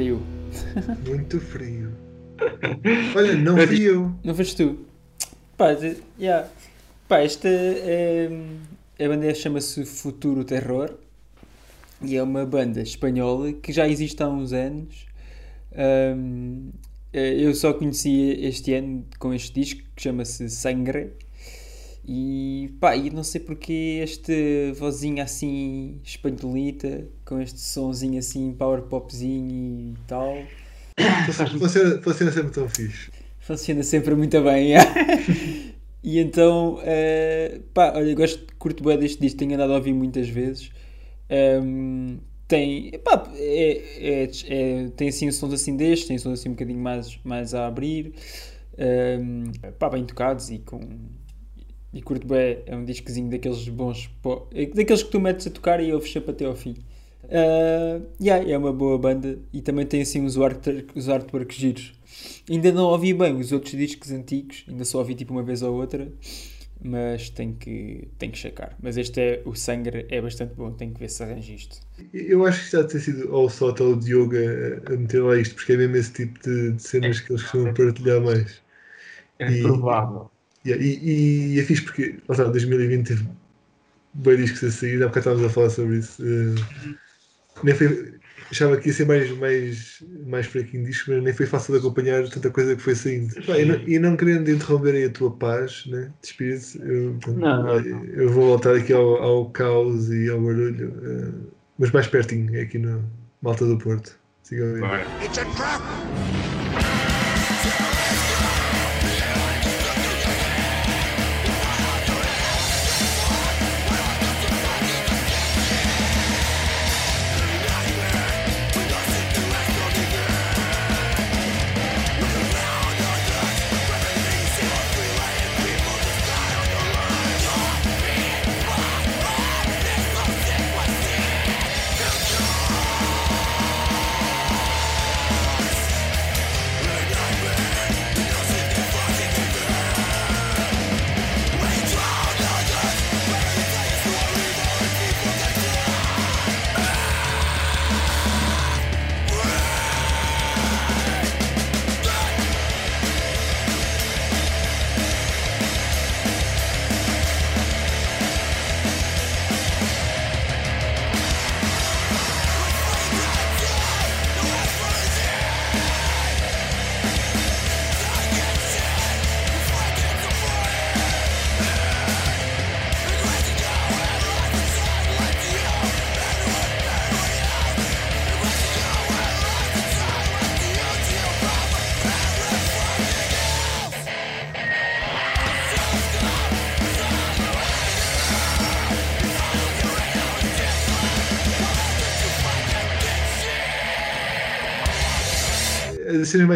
Frio. 0.00 0.22
Muito 1.06 1.38
frio. 1.38 1.92
Olha, 3.14 3.34
não 3.34 3.54
fui 3.66 3.82
eu. 3.82 4.14
Não 4.24 4.34
foste 4.34 4.56
tu? 4.56 4.78
Pá, 5.58 5.76
yeah. 6.18 6.48
Pá 7.06 7.18
esta 7.18 7.46
é, 7.46 8.30
a 8.98 9.08
banda 9.08 9.34
chama-se 9.34 9.84
Futuro 9.84 10.42
Terror 10.42 10.94
e 12.00 12.16
é 12.16 12.22
uma 12.22 12.46
banda 12.46 12.80
espanhola 12.80 13.52
que 13.52 13.74
já 13.74 13.86
existe 13.86 14.22
há 14.22 14.28
uns 14.28 14.54
anos. 14.54 15.06
Ahm, 15.76 16.70
eh, 17.12 17.34
eu 17.38 17.54
só 17.54 17.74
conheci 17.74 18.38
este 18.40 18.72
ano 18.72 19.04
com 19.18 19.34
este 19.34 19.52
disco 19.52 19.82
que 19.94 20.02
chama-se 20.02 20.48
Sangre. 20.48 21.10
E 22.04 22.74
pá, 22.80 22.96
e 22.96 23.10
não 23.10 23.22
sei 23.22 23.40
porque 23.40 24.00
esta 24.02 24.32
vozinha 24.74 25.24
assim 25.24 26.00
espanholita, 26.02 27.06
com 27.24 27.40
este 27.40 27.60
sonzinho 27.60 28.18
assim 28.18 28.52
power 28.54 28.82
popzinho 28.82 29.94
e 29.94 29.98
tal. 30.06 30.36
Funciona, 31.58 32.00
funciona 32.02 32.32
sempre 32.32 32.50
tão 32.50 32.68
fixe. 32.68 33.10
Funciona 33.40 33.82
sempre 33.82 34.14
muito 34.14 34.40
bem. 34.42 34.70
yeah. 34.70 34.92
e 36.02 36.18
então, 36.18 36.78
eh, 36.82 37.60
pá, 37.74 37.92
olha, 37.94 38.14
gosto, 38.14 38.46
curto 38.58 38.82
bem 38.82 38.98
deste 38.98 39.20
disco, 39.20 39.38
tenho 39.38 39.54
andado 39.54 39.72
a 39.72 39.76
ouvir 39.76 39.92
muitas 39.92 40.28
vezes. 40.28 40.70
Ehm, 41.28 42.18
tem, 42.48 42.90
pá, 43.04 43.30
é, 43.36 44.24
é- 44.24 44.30
é- 44.48 44.88
tem 44.96 45.08
assim 45.08 45.30
sons 45.30 45.52
assim 45.52 45.76
destes, 45.76 46.08
tem 46.08 46.18
sons 46.18 46.40
assim 46.40 46.48
um 46.48 46.52
bocadinho 46.52 46.80
mais, 46.80 47.18
mais 47.24 47.54
a 47.54 47.66
abrir. 47.66 48.12
Ehm, 48.76 49.52
pá, 49.78 49.88
bem 49.88 50.04
tocados 50.04 50.50
e 50.50 50.58
com. 50.58 50.80
E 51.92 52.00
curto 52.00 52.26
bem, 52.26 52.58
é 52.66 52.76
um 52.76 52.84
discozinho 52.84 53.28
daqueles 53.30 53.68
bons, 53.68 54.08
é 54.54 54.66
daqueles 54.66 55.02
que 55.02 55.10
tu 55.10 55.20
metes 55.20 55.46
a 55.46 55.50
tocar 55.50 55.82
e 55.82 55.92
ouves 55.92 56.12
sempre 56.12 56.30
até 56.30 56.44
ao 56.44 56.54
fim. 56.54 56.76
Uh, 57.24 58.06
yeah, 58.20 58.48
é 58.48 58.56
uma 58.56 58.72
boa 58.72 58.98
banda 58.98 59.38
e 59.52 59.60
também 59.60 59.86
tem 59.86 60.02
assim 60.02 60.20
uns, 60.22 60.36
art, 60.38 60.66
os 60.94 61.08
artworks 61.08 61.56
giros. 61.56 61.92
Ainda 62.48 62.72
não 62.72 62.84
ouvi 62.84 63.14
bem 63.14 63.36
os 63.36 63.52
outros 63.52 63.72
discos 63.72 64.10
antigos, 64.10 64.64
ainda 64.68 64.84
só 64.84 64.98
ouvi 64.98 65.14
tipo 65.14 65.32
uma 65.32 65.42
vez 65.42 65.62
ou 65.62 65.74
outra, 65.74 66.10
mas 66.82 67.30
tenho 67.30 67.54
que, 67.54 68.08
tenho 68.18 68.32
que 68.32 68.38
checar. 68.38 68.76
Mas 68.82 68.96
este 68.96 69.20
é 69.20 69.42
o 69.44 69.54
Sangre, 69.54 70.06
é 70.10 70.20
bastante 70.20 70.54
bom, 70.54 70.72
tenho 70.72 70.92
que 70.92 71.00
ver 71.00 71.08
se 71.10 71.22
arranjo 71.22 71.52
isto. 71.52 71.80
Eu 72.14 72.46
acho 72.46 72.64
que 72.64 72.76
já 72.76 72.84
ter 72.84 73.00
sido 73.00 73.32
ou 73.32 73.48
só 73.50 73.70
até 73.70 73.82
o 73.82 73.96
Diogo 73.96 74.34
a, 74.36 74.92
a 74.94 74.96
meter 74.96 75.22
lá 75.22 75.36
isto, 75.36 75.54
porque 75.54 75.72
é 75.72 75.76
mesmo 75.76 75.96
esse 75.96 76.12
tipo 76.12 76.40
de, 76.42 76.72
de 76.72 76.82
cenas 76.82 77.20
que 77.20 77.32
eles 77.32 77.42
costumam 77.42 77.74
partilhar 77.74 78.20
mais. 78.20 78.62
É 79.40 79.50
E- 79.50 79.52
provável. 79.52 80.29
Yeah, 80.64 80.82
e, 80.84 80.98
e, 81.02 81.54
e 81.54 81.60
é 81.60 81.62
fixe 81.64 81.82
porque, 81.82 82.16
lá 82.28 82.34
está, 82.34 82.44
2020 82.44 83.06
teve 83.06 83.24
bem 84.14 84.36
discos 84.36 84.64
a 84.64 84.70
sair, 84.70 85.02
há 85.02 85.06
bocado 85.08 85.20
estávamos 85.20 85.46
a 85.46 85.50
falar 85.50 85.70
sobre 85.70 85.98
isso. 85.98 86.22
eh, 86.22 86.54
nem 87.62 87.74
foi, 87.74 88.14
achava 88.50 88.76
que 88.76 88.88
ia 88.88 88.92
ser 88.92 89.06
mais, 89.06 89.30
mais, 89.38 90.04
mais 90.26 90.46
fraquinho 90.46 90.84
disco, 90.84 91.10
mas 91.10 91.22
nem 91.22 91.32
foi 91.32 91.46
fácil 91.46 91.72
de 91.74 91.80
acompanhar 91.80 92.28
tanta 92.28 92.50
coisa 92.50 92.76
que 92.76 92.82
foi 92.82 92.94
saindo. 92.94 93.34
Pá, 93.46 93.58
e, 93.58 93.64
não, 93.64 93.74
e 93.86 93.98
não 93.98 94.16
querendo 94.16 94.50
interromper 94.50 94.94
aí 94.94 95.04
a 95.04 95.10
tua 95.10 95.30
paz 95.30 95.84
né, 95.86 96.10
de 96.20 96.26
espírito, 96.28 96.82
eu, 96.82 97.12
portanto, 97.14 97.38
Não, 97.38 97.62
não, 97.62 98.04
eu 98.04 98.30
vou 98.30 98.46
voltar 98.48 98.74
aqui 98.76 98.92
ao, 98.92 99.16
ao 99.22 99.50
caos 99.50 100.10
e 100.10 100.28
ao 100.28 100.40
barulho, 100.40 100.94
eh, 101.02 101.50
mas 101.78 101.90
mais 101.90 102.06
pertinho, 102.06 102.54
é 102.54 102.62
aqui 102.62 102.78
no 102.78 103.02
Malta 103.40 103.64
do 103.64 103.78
Porto. 103.78 104.18
Sigam 104.42 104.68
a 104.68 104.72
ver. 104.72 104.80
Bora. 104.80 105.06
It's 105.24 105.38
a 105.38 105.44
trap. 105.56 106.49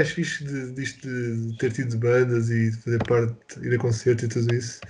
Mais 0.04 0.10
fixes 0.10 0.46
de, 0.46 0.72
disto 0.72 1.08
de 1.08 1.56
ter 1.58 1.72
tido 1.72 1.96
bandas 1.98 2.50
e 2.50 2.70
de 2.70 2.76
fazer 2.76 3.02
parte, 3.04 3.34
ir 3.62 3.74
a 3.74 3.78
concertos 3.78 4.24
e 4.24 4.28
tudo 4.28 4.54
isso, 4.54 4.80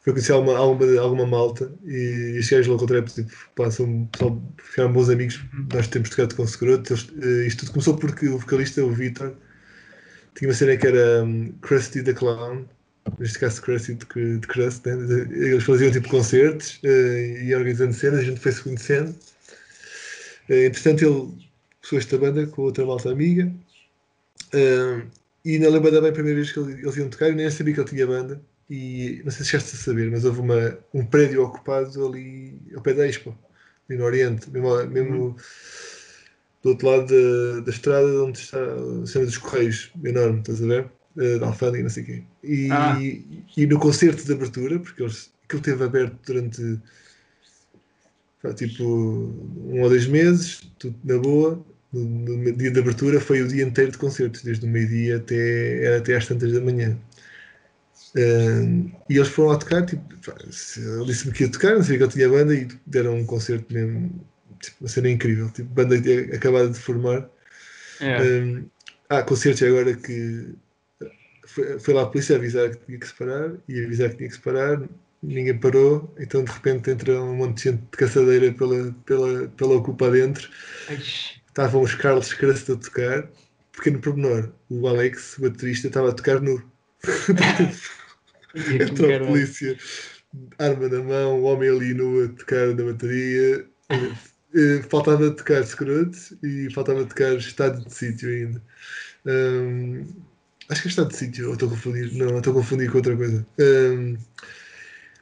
foi 0.00 0.12
conhecer 0.12 0.32
alguma, 0.32 0.56
alguma, 0.56 1.00
alguma 1.00 1.26
malta 1.26 1.72
e 1.84 2.36
estes 2.36 2.50
gajos 2.50 2.66
logo 2.68 2.80
contra 2.80 3.02
tipo, 3.02 3.30
pá, 3.56 3.70
são 3.70 4.06
pessoal, 4.06 4.42
ficaram 4.62 4.92
bons 4.92 5.08
amigos, 5.08 5.40
nós 5.72 5.88
temos 5.88 6.10
tocado 6.10 6.34
com. 6.34 6.42
Eles, 6.42 7.08
eh, 7.22 7.46
Isto 7.46 7.60
tudo 7.60 7.72
começou 7.72 7.96
porque 7.96 8.28
o 8.28 8.38
vocalista, 8.38 8.84
o 8.84 8.92
Vitor, 8.92 9.34
tinha 10.34 10.48
uma 10.48 10.54
cena 10.54 10.76
que 10.76 10.86
era 10.86 11.24
um, 11.24 11.52
Krusty 11.62 12.02
the 12.02 12.12
Clown, 12.12 12.64
neste 13.18 13.38
caso 13.38 13.60
Krusty 13.62 13.94
de, 13.94 14.38
de 14.38 14.46
Crust, 14.46 14.86
né? 14.86 14.92
eles 15.30 15.64
faziam 15.64 15.90
tipo 15.90 16.08
concertos 16.08 16.78
eh, 16.84 17.44
e 17.44 17.54
organizando 17.54 17.92
cenas, 17.92 18.20
a 18.20 18.24
gente 18.24 18.40
foi 18.40 18.52
se 18.52 18.62
conhecendo. 18.62 19.14
Eh, 20.48 20.66
entretanto, 20.66 21.04
ele 21.04 21.48
começou 21.80 21.98
esta 21.98 22.18
banda 22.18 22.46
com 22.46 22.62
outra 22.62 22.84
malta 22.86 23.10
amiga. 23.10 23.52
Eh, 24.52 25.02
e 25.44 25.54
ainda 25.54 25.70
lembro 25.70 25.90
da 25.90 26.00
bem 26.00 26.10
a 26.10 26.12
primeira 26.12 26.36
vez 26.36 26.52
que 26.52 26.58
eles, 26.58 26.96
iam 26.96 27.08
tocar, 27.08 27.28
eu 27.28 27.34
nem 27.34 27.50
sabia 27.50 27.74
que 27.74 27.80
ele 27.80 27.88
tinha 27.88 28.06
banda. 28.06 28.40
E 28.70 29.22
não 29.24 29.30
sei 29.30 29.44
se 29.44 29.50
chegaste 29.52 29.76
a 29.76 29.78
saber, 29.78 30.10
mas 30.10 30.24
houve 30.24 30.40
uma, 30.40 30.78
um 30.92 31.04
prédio 31.04 31.42
ocupado 31.42 32.06
ali 32.06 32.60
ao 32.74 32.82
pé 32.82 32.92
da 32.92 33.06
Expo, 33.06 33.34
ali 33.88 33.98
no 33.98 34.04
Oriente, 34.04 34.50
mesmo, 34.50 34.86
mesmo 34.88 35.36
do 36.62 36.68
outro 36.70 36.88
lado 36.88 37.06
da, 37.06 37.60
da 37.60 37.70
estrada 37.70 38.24
onde 38.24 38.38
está 38.38 38.58
a 38.58 39.06
cena 39.06 39.24
dos 39.24 39.38
Correios, 39.38 39.90
enorme, 40.04 40.40
estás 40.40 40.62
a 40.62 40.66
ver? 40.66 40.86
Eh, 41.16 41.38
Da 41.38 41.46
alfândega, 41.46 41.82
não 41.84 41.90
sei 41.90 42.02
o 42.02 42.06
quê. 42.06 42.22
E, 42.44 42.68
Ah. 42.70 42.98
e 43.00 43.66
no 43.66 43.78
concerto 43.78 44.22
de 44.24 44.32
abertura, 44.32 44.78
porque 44.78 45.02
eles, 45.02 45.32
aquilo 45.44 45.62
teve 45.62 45.84
aberto 45.84 46.18
durante 46.26 46.78
tipo 48.54 48.84
um 48.84 49.80
ou 49.82 49.88
dois 49.88 50.06
meses, 50.06 50.60
tudo 50.78 50.96
na 51.04 51.18
boa. 51.18 51.64
No, 51.92 52.04
no 52.04 52.52
dia 52.52 52.70
de 52.70 52.80
abertura 52.80 53.20
foi 53.20 53.42
o 53.42 53.48
dia 53.48 53.64
inteiro 53.64 53.92
de 53.92 53.98
concertos, 53.98 54.42
desde 54.42 54.66
o 54.66 54.68
meio-dia 54.68 55.16
até, 55.16 55.84
era 55.84 55.98
até 55.98 56.16
às 56.16 56.26
tantas 56.26 56.52
da 56.52 56.60
manhã. 56.60 56.98
Um, 58.16 58.90
e 59.08 59.16
eles 59.16 59.28
foram 59.28 59.52
a 59.52 59.58
tocar, 59.58 59.84
tipo, 59.84 60.02
ele 60.76 61.04
disse-me 61.06 61.32
que 61.32 61.44
ia 61.44 61.50
tocar, 61.50 61.74
não 61.74 61.82
sabia 61.82 61.98
que 61.98 62.04
eu 62.04 62.08
tinha 62.08 62.28
banda 62.28 62.54
e 62.54 62.68
deram 62.86 63.16
um 63.16 63.24
concerto 63.24 63.72
mesmo, 63.72 64.24
tipo, 64.60 64.76
uma 64.80 64.88
cena 64.88 65.08
incrível, 65.10 65.50
tipo, 65.50 65.68
banda 65.68 65.96
acabado 66.34 66.70
de 66.70 66.78
formar. 66.78 67.28
É. 68.00 68.22
Um, 68.22 68.64
ah, 69.08 69.22
concertos 69.22 69.62
agora 69.62 69.94
que 69.94 70.54
foi, 71.46 71.78
foi 71.78 71.94
lá 71.94 72.02
a 72.02 72.06
polícia 72.06 72.36
avisar 72.36 72.70
que 72.70 72.86
tinha 72.86 72.98
que 72.98 73.06
se 73.06 73.14
parar 73.14 73.52
e 73.68 73.84
avisar 73.84 74.10
que 74.10 74.16
tinha 74.16 74.28
que 74.28 74.34
se 74.34 74.40
parar, 74.40 74.82
ninguém 75.22 75.58
parou, 75.58 76.14
então 76.18 76.44
de 76.44 76.52
repente 76.52 76.90
entra 76.90 77.20
um 77.22 77.34
monte 77.34 77.56
de 77.56 77.62
gente 77.64 77.80
de 77.80 77.96
caçadeira 77.96 78.52
pela, 78.52 78.94
pela, 79.04 79.48
pela 79.48 79.76
ocupa 79.76 80.10
dentro, 80.10 80.48
estavam 81.58 81.82
os 81.82 81.92
Carlos 81.92 82.32
Crust 82.32 82.70
a 82.70 82.76
tocar, 82.76 83.28
pequeno 83.72 83.98
pormenor, 83.98 84.52
o 84.70 84.86
Alex, 84.86 85.38
o 85.38 85.42
baterista, 85.42 85.88
estava 85.88 86.10
a 86.10 86.12
tocar 86.12 86.40
nu. 86.40 86.62
Entrou 88.54 89.12
a 89.12 89.26
polícia, 89.26 89.76
arma 90.56 90.88
na 90.88 91.02
mão, 91.02 91.40
o 91.40 91.42
homem 91.42 91.68
ali 91.68 91.94
nu 91.94 92.24
a 92.24 92.28
tocar 92.28 92.68
na 92.68 92.84
bateria. 92.84 93.66
eh, 93.90 94.82
faltava 94.88 95.32
tocar 95.32 95.66
Scrooge 95.66 96.38
e 96.44 96.72
faltava 96.72 97.04
tocar 97.04 97.36
Estado 97.36 97.84
de 97.84 97.92
Sítio 97.92 98.28
ainda. 98.28 98.62
Ahm, 99.26 100.04
acho 100.68 100.82
que 100.82 100.88
é 100.88 100.90
Estado 100.90 101.08
de 101.08 101.16
Sítio, 101.16 101.48
ou 101.48 101.54
estou 101.54 101.68
a 101.68 101.72
confundir? 101.72 102.14
Não, 102.14 102.38
estou 102.38 102.52
a 102.52 102.56
confundir 102.56 102.88
com 102.88 102.98
outra 102.98 103.16
coisa. 103.16 103.44
Ahm, 103.60 104.16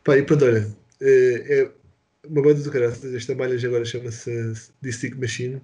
pá, 0.05 0.18
e 0.18 0.22
pronto, 0.22 0.44
olha, 0.44 0.68
eh, 1.01 1.44
é 1.49 1.70
uma 2.29 2.42
banda 2.42 2.62
do 2.62 2.70
caralho. 2.70 3.16
Esta 3.16 3.35
malha 3.35 3.57
agora 3.66 3.87
chama-se 3.87 4.53
Distic 4.83 5.16
Machine. 5.16 5.62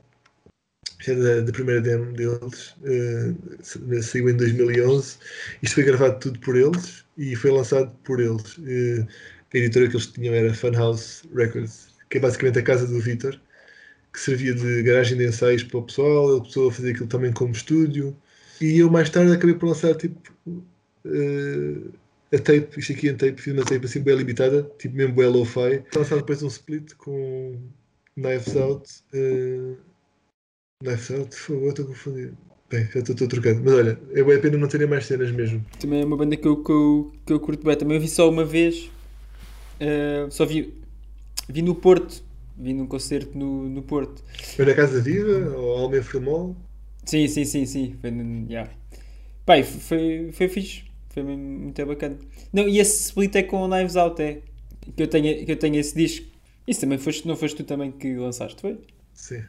É 1.07 1.15
da, 1.15 1.41
da 1.41 1.53
primeira 1.53 1.81
demo 1.81 2.13
deles, 2.13 2.75
eh, 2.85 3.35
saiu 4.03 4.29
em 4.29 4.37
2011. 4.37 5.17
Isto 5.63 5.75
foi 5.75 5.85
gravado 5.85 6.19
tudo 6.21 6.39
por 6.41 6.57
eles 6.57 7.05
e 7.19 7.35
foi 7.35 7.51
lançado 7.51 7.91
por 8.05 8.21
eles. 8.21 8.57
Eh, 8.67 9.07
a 9.55 9.59
editora 9.59 9.89
que 9.89 9.97
eles 9.97 10.07
tinham 10.07 10.35
era 10.35 10.55
Funhouse 10.55 11.23
Records, 11.35 11.89
que 12.09 12.19
é 12.19 12.21
basicamente 12.21 12.59
a 12.61 12.63
casa 12.63 12.87
do 12.87 13.01
Vitor, 13.01 13.39
que 14.13 14.21
servia 14.21 14.55
de 14.55 14.83
garagem 14.83 15.19
de 15.19 15.27
ensaios 15.27 15.65
para 15.65 15.79
o 15.79 15.83
pessoal. 15.83 16.41
A 16.41 16.73
fazer 16.73 16.91
aquilo 16.93 17.09
também 17.09 17.33
como 17.33 17.53
estúdio. 17.53 18.17
E 18.61 18.79
eu 18.79 18.91
mais 18.91 19.11
tarde 19.11 19.33
acabei 19.33 19.57
por 19.57 19.67
lançar 19.67 19.95
tipo 19.97 20.21
eh, 21.05 22.37
a 22.37 22.39
tape, 22.39 22.79
isto 22.79 22.93
aqui 22.93 23.09
em 23.09 23.17
tape, 23.17 23.41
fiz 23.43 23.53
uma 23.53 23.65
tape 23.65 23.85
assim 23.85 24.01
bem 24.01 24.17
limitada, 24.17 24.71
tipo 24.79 24.97
mesmo 24.97 25.15
bem 25.15 25.27
lo-fi. 25.27 25.83
Lançado 25.95 26.21
depois 26.21 26.43
um 26.43 26.49
split 26.49 26.95
com 26.95 27.59
Knives 28.17 28.57
Out. 28.57 28.89
eh, 29.13 29.75
Knives 30.83 31.11
Out, 31.11 31.29
por 31.29 31.39
favor, 31.39 31.69
estou 31.71 31.85
a 31.85 31.89
confundir. 31.89 32.33
Bem, 32.71 32.89
já 32.93 33.01
estou 33.01 33.29
trocando. 33.29 33.63
Mas 33.65 33.75
olha, 33.75 33.99
é 34.13 34.23
bem 34.23 34.37
a 34.37 34.39
pena 34.41 34.57
não 34.57 34.67
terem 34.67 34.87
mais 34.87 35.05
cenas 35.07 35.31
mesmo. 35.31 35.65
Também 35.79 36.01
é 36.01 36.05
uma 36.05 36.17
banda 36.17 36.37
que 36.37 36.47
eu, 36.49 36.63
que 36.63 36.73
eu, 36.73 37.13
que 37.27 37.33
eu 37.33 37.41
curto 37.41 37.65
bem. 37.65 37.77
Também 37.77 37.97
eu 37.97 38.01
vi 38.01 38.09
só 38.09 38.29
uma 38.29 38.45
vez. 38.45 38.91
eh, 39.79 40.27
só 40.31 40.47
vi, 40.47 40.73
vi 41.49 41.63
no 41.63 41.75
Porto. 41.75 42.23
Vi 42.57 42.73
num 42.75 42.87
concerto 42.87 43.37
no, 43.37 43.69
no 43.69 43.83
Porto. 43.83 44.23
Foi 44.57 44.65
na 44.65 44.75
Casa 44.75 45.01
Viva 45.01 45.55
ou 45.57 45.79
Almen 45.79 46.03
Filmol. 46.03 46.57
Sim, 47.05 47.27
sim, 47.29 47.45
sim, 47.45 47.67
sim. 47.67 47.97
Foi, 48.01 48.11
yeah. 48.49 48.71
Pai, 49.45 49.63
foi, 49.65 50.31
foi 50.33 50.49
fixe. 50.49 50.85
Foi 51.11 51.23
muito 51.23 51.85
bacana. 51.85 52.17
Não, 52.53 52.69
e 52.69 52.79
esse 52.79 53.05
split 53.09 53.35
é 53.37 53.43
com 53.43 53.63
o 53.63 53.69
Knives 53.69 53.97
Out, 53.97 54.23
é. 54.23 54.41
Que 54.97 55.03
eu 55.03 55.09
tenho, 55.09 55.45
que 55.45 55.53
eu 55.53 55.57
tenho 55.57 55.77
esse 55.77 55.95
disco. 55.95 56.27
Isso 56.67 56.81
também 56.81 56.99
foste, 56.99 57.27
não 57.27 57.37
foste 57.37 57.57
tu 57.57 57.65
também 57.65 57.91
que 57.91 58.15
lançaste, 58.17 58.61
foi? 58.61 58.79
Sim. 59.15 59.43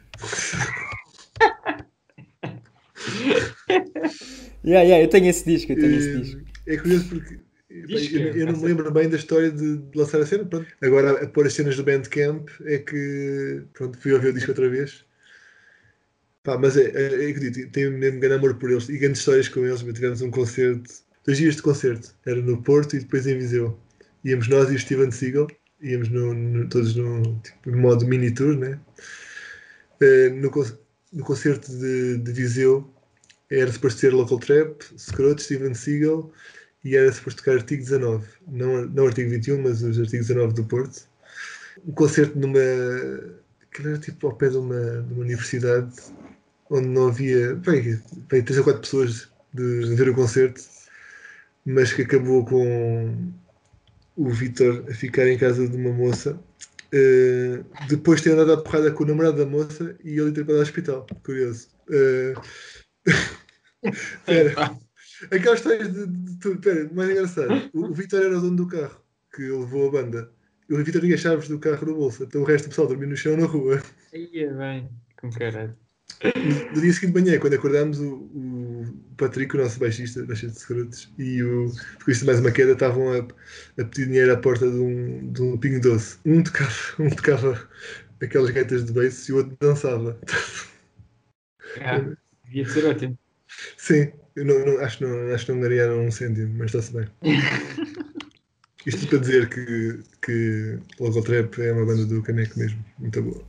Yeah, 4.64 4.82
yeah, 4.82 5.00
eu 5.04 5.08
tenho 5.08 5.28
esse 5.28 5.44
disco, 5.44 5.72
eu 5.72 5.78
tenho 5.78 5.96
esse 5.96 6.10
Eh, 6.10 6.12
disco. 6.12 6.40
É 6.66 6.76
curioso 6.78 7.06
porque 7.08 7.38
Disco, 7.86 8.16
eu, 8.16 8.34
eu 8.34 8.46
não 8.46 8.56
me 8.56 8.64
lembro 8.66 8.90
bem 8.92 9.08
da 9.08 9.16
história 9.16 9.50
de, 9.50 9.78
de 9.78 9.98
lançar 9.98 10.20
a 10.20 10.26
cena. 10.26 10.44
Pronto. 10.46 10.68
Agora 10.80 11.24
a 11.24 11.28
pôr 11.28 11.46
as 11.46 11.54
cenas 11.54 11.76
do 11.76 11.84
Bandcamp 11.84 12.48
é 12.64 12.78
que 12.78 13.62
pronto, 13.72 13.98
fui 13.98 14.12
ouvir 14.12 14.28
o 14.28 14.32
disco 14.32 14.50
outra 14.52 14.68
vez. 14.68 15.04
Pá, 16.42 16.58
mas 16.58 16.76
é, 16.76 16.84
é, 16.90 17.30
é 17.30 17.32
digo, 17.32 17.70
tenho 17.72 17.90
mesmo 17.92 18.20
grande 18.20 18.36
amor 18.36 18.54
por 18.58 18.70
eles 18.70 18.88
e 18.88 18.98
grandes 18.98 19.20
histórias 19.20 19.48
com 19.48 19.60
eles. 19.64 19.80
Tivemos 19.82 20.20
um 20.20 20.30
concerto, 20.30 20.92
dois 21.24 21.38
dias 21.38 21.56
de 21.56 21.62
concerto, 21.62 22.14
era 22.26 22.40
no 22.40 22.62
Porto 22.62 22.96
e 22.96 23.00
depois 23.00 23.26
em 23.26 23.38
Viseu. 23.38 23.78
Íamos 24.24 24.48
nós 24.48 24.70
e 24.70 24.74
o 24.74 24.78
Steven 24.78 25.10
Seagal, 25.10 25.46
íamos 25.82 26.08
no, 26.10 26.34
no- 26.34 26.68
todos 26.68 26.94
no 26.96 27.40
tipo, 27.40 27.76
modo 27.76 28.06
mini 28.06 28.30
tour, 28.32 28.56
né? 28.56 28.78
Eh, 30.00 30.30
no, 30.30 30.50
no 31.12 31.24
concerto 31.24 31.70
de, 31.76 32.18
de 32.18 32.32
Viseu 32.32 32.92
era 33.50 33.70
suposto 33.72 34.00
ser 34.00 34.12
Local 34.12 34.38
Trap, 34.38 34.82
Scrooge, 34.98 35.42
Steven 35.44 35.74
Seagal 35.74 36.30
e 36.84 36.96
era 36.96 37.12
suposto 37.12 37.42
tocar 37.42 37.56
artigo 37.56 37.82
19, 37.82 38.26
não, 38.48 38.86
não 38.86 39.06
artigo 39.06 39.30
21, 39.30 39.62
mas 39.62 39.82
os 39.82 39.98
artigos 39.98 40.28
19 40.28 40.54
do 40.54 40.64
Porto. 40.64 41.08
Um 41.86 41.92
concerto 41.92 42.38
numa. 42.38 42.58
aquilo 43.62 43.88
era 43.90 43.98
tipo 43.98 44.26
ao 44.26 44.36
pé 44.36 44.48
de 44.48 44.56
uma, 44.56 45.02
de 45.02 45.12
uma 45.14 45.22
universidade 45.22 45.92
onde 46.70 46.88
não 46.88 47.08
havia. 47.08 47.54
Bem, 47.56 48.00
bem, 48.30 48.42
três 48.42 48.58
ou 48.58 48.64
quatro 48.64 48.82
pessoas 48.82 49.28
de, 49.52 49.88
de 49.88 49.94
ver 49.94 50.08
o 50.10 50.14
concerto, 50.14 50.60
mas 51.64 51.92
que 51.92 52.02
acabou 52.02 52.44
com 52.44 53.32
o 54.16 54.30
Vitor 54.30 54.84
a 54.88 54.94
ficar 54.94 55.26
em 55.28 55.38
casa 55.38 55.66
de 55.68 55.76
uma 55.76 55.92
moça. 55.92 56.38
eh, 56.92 57.64
depois 57.88 58.20
de 58.20 58.24
ter 58.30 58.32
andado 58.38 58.52
à 58.52 58.62
porrada 58.62 58.92
com 58.92 59.04
o 59.04 59.06
namorado 59.06 59.38
da 59.38 59.46
moça 59.46 59.96
e 60.04 60.18
ele 60.18 60.32
ter 60.32 60.44
para 60.44 60.56
o 60.56 60.60
hospital. 60.60 61.06
Curioso. 61.24 61.68
Eh, 61.90 62.34
Espera. 63.82 64.76
Aquelas 65.30 65.58
histórias 65.58 65.92
de, 65.92 66.06
de 66.06 66.38
tudo. 66.38 66.54
Espera, 66.54 66.90
mais 66.92 67.10
engraçado. 67.10 67.70
O, 67.72 67.86
o 67.86 67.94
Vitor 67.94 68.22
era 68.22 68.38
o 68.38 68.40
dono 68.40 68.56
do 68.56 68.66
carro 68.66 69.00
que 69.34 69.42
levou 69.42 69.88
a 69.88 69.92
banda. 69.92 70.30
E 70.68 70.74
o 70.74 70.82
Vitor 70.82 71.00
tinha 71.00 71.14
as 71.14 71.20
chaves 71.20 71.48
do 71.48 71.58
carro 71.58 71.86
no 71.86 71.94
bolso. 71.94 72.24
Então 72.24 72.42
o 72.42 72.44
resto 72.44 72.66
do 72.66 72.68
pessoal 72.70 72.88
dormia 72.88 73.08
no 73.08 73.16
chão 73.16 73.36
na 73.36 73.46
rua. 73.46 73.82
Aí 74.12 74.30
é 74.34 74.52
bem, 74.52 74.88
com 75.20 75.30
caralho. 75.30 75.76
No 76.74 76.80
dia 76.80 76.92
seguinte 76.92 77.12
de 77.12 77.22
manhã, 77.22 77.38
quando 77.38 77.54
acordámos, 77.54 77.98
o, 77.98 78.14
o 78.14 78.86
Patrick, 79.16 79.54
o 79.54 79.60
nosso 79.60 79.78
baixista, 79.78 80.24
baixista 80.24 80.54
de 80.54 80.60
secretos, 80.60 81.12
e 81.18 81.42
o 81.42 81.70
Cristo 82.04 82.24
mais 82.24 82.40
uma 82.40 82.50
queda 82.50 82.72
estavam 82.72 83.12
a, 83.12 83.18
a 83.18 83.84
pedir 83.84 84.06
dinheiro 84.06 84.32
à 84.32 84.36
porta 84.36 84.70
de 84.70 84.76
um, 84.78 85.32
de 85.32 85.42
um 85.42 85.58
pingo 85.58 85.80
doce. 85.80 86.18
Um 86.24 86.42
tocava, 86.42 86.72
um 86.98 87.10
tocava 87.10 87.68
aquelas 88.22 88.50
gaitas 88.50 88.84
de 88.84 88.92
bass 88.92 89.28
e 89.28 89.32
o 89.32 89.36
outro 89.36 89.56
dançava. 89.60 90.18
Ah, 91.80 92.16
devia 92.44 92.68
ser 92.68 92.84
ótimo. 92.86 93.18
Sim, 93.76 94.12
eu 94.36 94.44
não, 94.44 94.64
não- 94.64 94.78
acho, 94.80 94.98
que 94.98 95.04
não, 95.04 95.34
acho 95.34 95.46
que 95.46 95.52
não 95.52 95.60
ganharam 95.60 96.00
um 96.06 96.10
cêntimo, 96.10 96.54
mas 96.58 96.74
está-se 96.74 96.92
bem. 96.92 97.08
Isto 98.86 99.06
para 99.08 99.18
dizer 99.18 99.48
que, 99.48 100.00
que 100.20 100.78
Local 101.00 101.22
Trap 101.22 101.58
é 101.58 101.72
uma 101.72 101.86
banda 101.86 102.04
do 102.04 102.22
Caneco 102.22 102.58
mesmo, 102.58 102.84
muito 102.98 103.22
boa. 103.22 103.42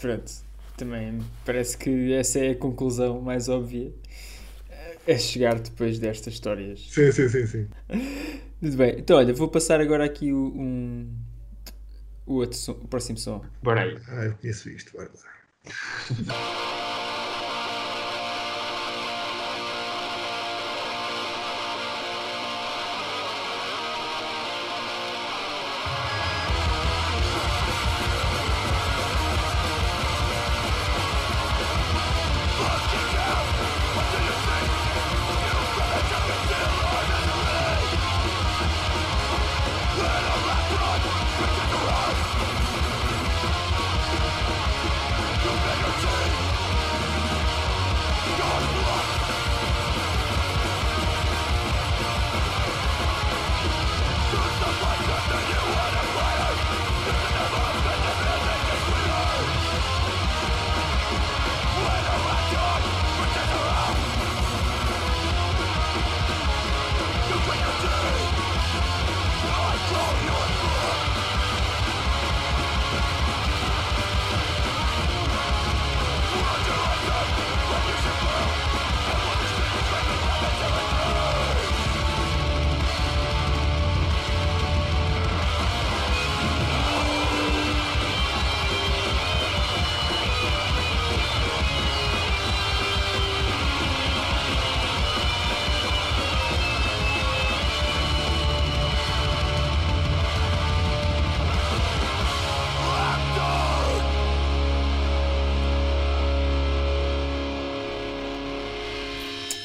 Pronto, 0.00 0.32
também 0.76 1.18
parece 1.44 1.76
que 1.76 2.12
essa 2.12 2.38
é 2.38 2.50
a 2.50 2.56
conclusão 2.56 3.20
mais 3.20 3.48
óbvia. 3.48 3.92
É 5.06 5.18
chegar 5.18 5.58
depois 5.58 5.98
destas 5.98 6.34
histórias. 6.34 6.86
Sim, 6.90 7.10
sim, 7.12 7.28
sim, 7.28 7.46
sim. 7.46 7.68
Muito 8.60 8.76
bem, 8.76 8.98
então 8.98 9.16
olha, 9.16 9.32
vou 9.32 9.48
passar 9.48 9.80
agora 9.80 10.04
aqui 10.04 10.32
o, 10.32 10.46
um, 10.48 11.08
o, 12.26 12.34
outro 12.34 12.56
som, 12.58 12.72
o 12.72 12.88
próximo 12.88 13.16
som. 13.18 13.44
Bora 13.62 13.82
aí. 13.82 13.96
Ah, 14.08 14.24
eu 14.24 14.34
conheço 14.34 14.68
isto, 14.68 14.92
bora 14.92 15.10
lá. 15.14 16.68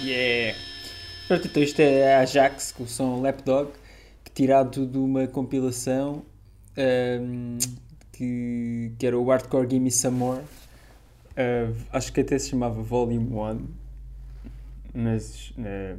Yeah! 0.03 0.57
Pronto, 1.29 1.47
então 1.47 1.63
isto 1.63 1.79
é 1.79 2.15
a 2.15 2.19
Ajax 2.19 2.73
com 2.73 2.83
o 2.83 2.87
som 2.87 3.21
Lapdog, 3.21 3.71
que 4.21 4.31
tirado 4.31 4.85
de 4.85 4.97
uma 4.97 5.27
compilação 5.27 6.25
ahm, 6.77 7.57
que, 8.11 8.91
que 8.99 9.07
era 9.07 9.17
o 9.17 9.23
Hardcore 9.29 9.69
Gimme 9.69 9.89
Some 9.89 10.17
More. 10.17 10.41
Uh, 10.41 11.73
acho 11.93 12.11
que 12.11 12.19
até 12.19 12.37
se 12.37 12.49
chamava 12.49 12.81
Volume 12.81 13.33
1, 13.33 13.67
mas 14.93 15.53
uh, 15.57 15.97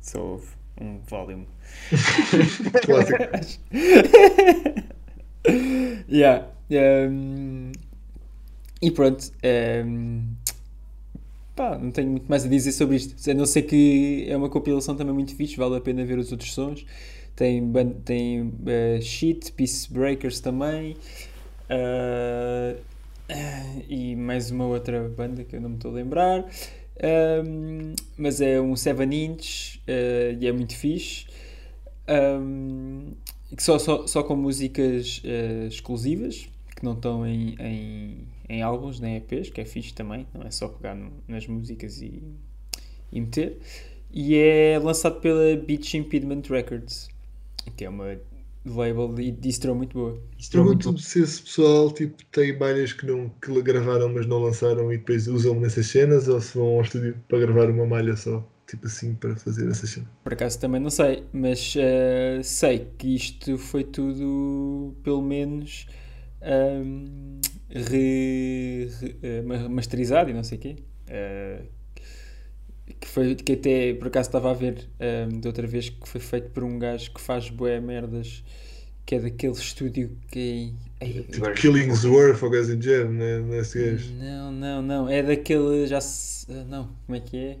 só 0.00 0.20
houve 0.20 0.46
um 0.80 1.00
volume. 1.08 1.48
Clássico. 2.86 3.64
yeah. 6.08 6.46
um, 7.10 7.72
e 8.80 8.90
pronto. 8.92 9.32
um, 9.84 10.36
pá, 11.56 11.78
não 11.78 11.90
tenho 11.90 12.10
muito 12.10 12.26
mais 12.28 12.44
a 12.44 12.48
dizer 12.48 12.72
sobre 12.72 12.96
isto. 12.96 13.30
A 13.30 13.34
não 13.34 13.46
ser 13.46 13.62
que 13.62 14.26
é 14.28 14.36
uma 14.36 14.50
compilação 14.50 14.94
também 14.94 15.14
muito 15.14 15.34
fixe, 15.34 15.56
vale 15.56 15.76
a 15.76 15.80
pena 15.80 16.04
ver 16.04 16.18
os 16.18 16.30
outros 16.30 16.52
sons. 16.52 16.84
Tem, 17.34 17.62
tem 18.04 18.42
uh, 18.42 19.02
Shit, 19.02 19.52
Peace 19.52 19.92
Breakers 19.92 20.40
também. 20.40 20.96
uh, 21.70 22.78
e 23.88 24.14
mais 24.14 24.50
uma 24.50 24.66
outra 24.66 25.08
banda 25.08 25.42
que 25.42 25.56
eu 25.56 25.60
não 25.60 25.70
me 25.70 25.76
estou 25.76 25.90
a 25.90 25.94
lembrar. 25.94 26.44
Um, 27.44 27.94
mas 28.16 28.40
é 28.40 28.60
um 28.60 28.76
7 28.76 29.02
inch 29.14 29.78
uh, 29.88 30.38
e 30.40 30.46
é 30.46 30.52
muito 30.52 30.76
fixe. 30.76 31.26
Um, 32.08 33.12
que 33.54 33.62
só, 33.62 33.78
só, 33.78 34.06
só 34.06 34.22
com 34.22 34.36
músicas 34.36 35.22
exclusivas 35.68 36.48
que 36.76 36.84
não 36.84 36.94
estão 36.94 37.26
em, 37.26 37.56
em, 37.60 38.28
em 38.48 38.62
álbuns 38.62 39.00
nem 39.00 39.16
EPs, 39.16 39.50
que 39.50 39.60
é 39.62 39.64
fixe 39.66 39.94
também, 39.94 40.26
não 40.34 40.42
é 40.42 40.50
só 40.52 40.68
pegar 40.68 40.94
no- 40.94 41.12
nas 41.28 41.46
músicas 41.46 42.02
e, 42.02 42.22
e 43.12 43.20
meter. 43.20 43.58
E 44.12 44.36
é 44.36 44.78
lançado 44.78 45.20
pela 45.20 45.56
Beach 45.56 45.96
Impediment 45.96 46.42
Records, 46.48 47.08
que 47.76 47.84
é 47.84 47.88
uma 47.88 48.18
label 48.64 49.14
de 49.14 49.32
distro 49.32 49.74
muito 49.74 49.94
boa. 49.94 50.20
Isto 50.38 50.58
é 50.58 50.62
muito 50.62 50.88
Pergunto 50.88 50.98
se 50.98 51.22
esse 51.22 51.40
pessoal 51.40 51.88
tipo, 51.92 52.24
tem 52.32 52.58
malhas 52.58 52.92
que, 52.92 53.06
não, 53.06 53.28
que 53.28 53.62
gravaram 53.62 54.12
mas 54.12 54.26
não 54.26 54.40
lançaram 54.42 54.92
e 54.92 54.98
depois 54.98 55.28
usam 55.28 55.60
nessas 55.60 55.86
cenas 55.86 56.26
ou 56.26 56.40
se 56.40 56.58
vão 56.58 56.66
ao 56.76 56.82
estúdio 56.82 57.16
para 57.28 57.38
gravar 57.38 57.70
uma 57.70 57.86
malha 57.86 58.16
só, 58.16 58.44
tipo 58.66 58.86
assim, 58.88 59.14
para 59.14 59.36
fazer 59.36 59.68
essas 59.70 59.90
cenas. 59.90 60.10
Por 60.22 60.32
acaso 60.32 60.58
também 60.58 60.80
não 60.80 60.90
sei, 60.90 61.24
mas 61.32 61.74
eh, 61.76 62.40
sei 62.42 62.86
que 62.98 63.14
isto 63.14 63.56
foi 63.58 63.84
tudo, 63.84 64.92
pelo 65.04 65.22
menos, 65.22 65.86
ahm, 66.42 67.40
re- 67.70 68.88
re- 69.00 69.16
eh, 69.22 69.42
ma- 69.42 69.68
masterizado 69.68 70.30
e 70.30 70.34
não 70.34 70.44
sei 70.44 70.58
o 70.58 70.60
quê. 70.60 70.76
Eh, 71.08 71.62
que, 73.00 73.08
foi, 73.08 73.34
que 73.34 73.52
até 73.52 73.94
por 73.94 74.08
acaso 74.08 74.28
estava 74.28 74.50
a 74.50 74.54
ver 74.54 74.88
ahm, 75.00 75.40
de 75.40 75.46
outra 75.48 75.66
vez 75.66 75.88
que 75.88 76.08
foi 76.08 76.20
feito 76.20 76.50
por 76.50 76.62
um 76.64 76.78
gajo 76.78 77.12
que 77.12 77.20
faz 77.20 77.50
bué 77.50 77.80
merdas, 77.80 78.42
que 79.04 79.14
é 79.16 79.20
daquele 79.20 79.52
estúdio 79.54 80.16
que. 80.30 80.72
Ei, 81.00 81.26
Agora- 81.36 81.54
Killingsworth 81.54 82.42
ou 82.42 82.50
Guys 82.50 82.70
in 82.70 82.80
Jam, 82.80 83.10
né? 83.12 83.40
Nesse 83.40 83.78
gajo. 83.84 84.12
não, 84.14 84.50
não, 84.52 84.82
não. 84.82 85.08
É 85.08 85.22
daquele. 85.22 85.86
Já 85.86 86.00
se. 86.00 86.46
ah, 86.50 86.64
Não, 86.68 86.88
como 87.06 87.16
é 87.16 87.20
que 87.20 87.36
é? 87.36 87.56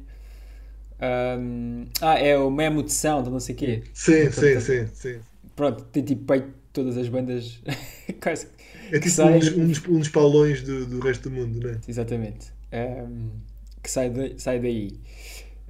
Ahm, 0.98 1.84
ah, 2.00 2.18
é 2.18 2.38
o 2.38 2.50
Mammoth 2.50 2.88
Sound, 2.88 3.28
não 3.30 3.38
sei 3.40 3.54
o 3.54 3.58
quê. 3.58 3.82
Sim, 3.92 4.30
sim, 4.30 4.60
sim, 4.60 4.86
sim. 4.94 5.18
Pronto, 5.54 5.84
tem 5.84 6.02
tipo 6.02 6.24
peito 6.24 6.48
todas 6.72 6.96
as 6.96 7.08
bandas. 7.08 7.60
quase. 8.22 8.46
É 8.92 8.98
tipo 8.98 9.10
sai- 9.10 9.36
um, 9.36 9.38
dos, 9.38 9.52
um, 9.56 9.66
dos, 9.68 10.08
um 10.08 10.10
paulões 10.12 10.62
do, 10.62 10.86
do 10.86 11.00
resto 11.00 11.28
do 11.28 11.34
mundo, 11.36 11.66
né? 11.66 11.78
Exatamente. 11.88 12.46
Ahm, 12.72 13.30
que 13.82 13.90
sai, 13.90 14.10
da- 14.10 14.38
sai 14.38 14.60
daí. 14.60 14.92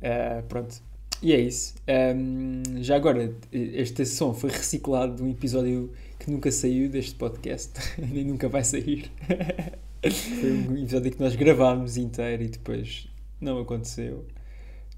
Ah, 0.02 0.42
pronto. 0.48 0.80
E 1.22 1.32
é 1.32 1.40
isso. 1.40 1.74
Ahm, 1.88 2.82
já 2.82 2.96
agora, 2.96 3.32
este 3.52 4.04
som 4.04 4.34
foi 4.34 4.50
reciclado 4.50 5.16
de 5.16 5.22
um 5.22 5.30
episódio 5.30 5.90
que 6.18 6.30
nunca 6.30 6.50
saiu 6.52 6.88
deste 6.88 7.14
podcast, 7.14 7.72
nem 7.98 8.24
nunca 8.24 8.48
vai 8.48 8.64
sair. 8.64 9.10
foi 10.40 10.52
um 10.52 10.76
episódio 10.76 11.10
que 11.12 11.20
nós 11.20 11.34
gravámos 11.36 11.96
inteiro 11.96 12.42
e 12.42 12.48
depois 12.48 13.08
não 13.40 13.58
aconteceu. 13.60 14.24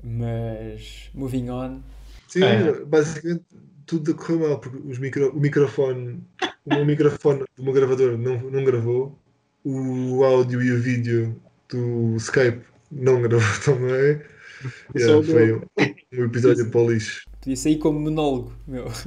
Mas, 0.03 1.11
moving 1.14 1.51
on. 1.51 1.81
Sim, 2.29 2.43
É. 2.45 2.85
basicamente 2.85 3.45
tudo 3.89 4.14
correu 4.14 4.41
mal, 4.41 4.59
porque 4.61 4.76
os 4.86 4.99
micro, 4.99 5.30
o 5.30 5.41
microfone, 5.41 6.22
o 6.66 6.74
meu 6.74 6.84
microfone 6.84 7.45
do 7.57 7.64
meu 7.64 7.72
gravador 7.72 8.18
não, 8.18 8.39
não 8.39 8.62
gravou, 8.62 9.18
o 9.64 10.22
áudio 10.22 10.62
e 10.62 10.70
o 10.70 10.80
vídeo 10.80 11.41
do 11.68 12.14
Skype 12.16 12.61
não 12.93 13.20
gravou 13.22 13.49
também. 13.64 14.20
Yeah, 14.95 15.24
foi 15.24 15.55
um, 15.55 15.62
um 16.12 16.24
episódio 16.24 16.70
para 16.70 16.80
o 16.80 16.91
lixo. 16.91 17.22
Podia 17.41 17.57
sair 17.57 17.78
como 17.78 17.99
monólogo, 17.99 18.53
meu. 18.66 18.86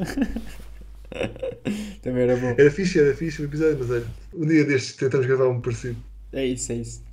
Também 2.01 2.23
era 2.23 2.37
bom. 2.37 2.55
Era 2.57 2.71
fixe, 2.71 2.97
era 2.99 3.13
fixe 3.13 3.41
o 3.41 3.45
episódio, 3.45 3.77
mas 3.79 3.91
olha, 3.91 4.07
um 4.33 4.47
dia 4.47 4.63
destes 4.63 4.95
tentamos 4.95 5.27
gravar 5.27 5.49
um 5.49 5.59
parecido. 5.59 5.97
É 6.31 6.45
isso, 6.45 6.71
é 6.71 6.75
isso. 6.75 7.03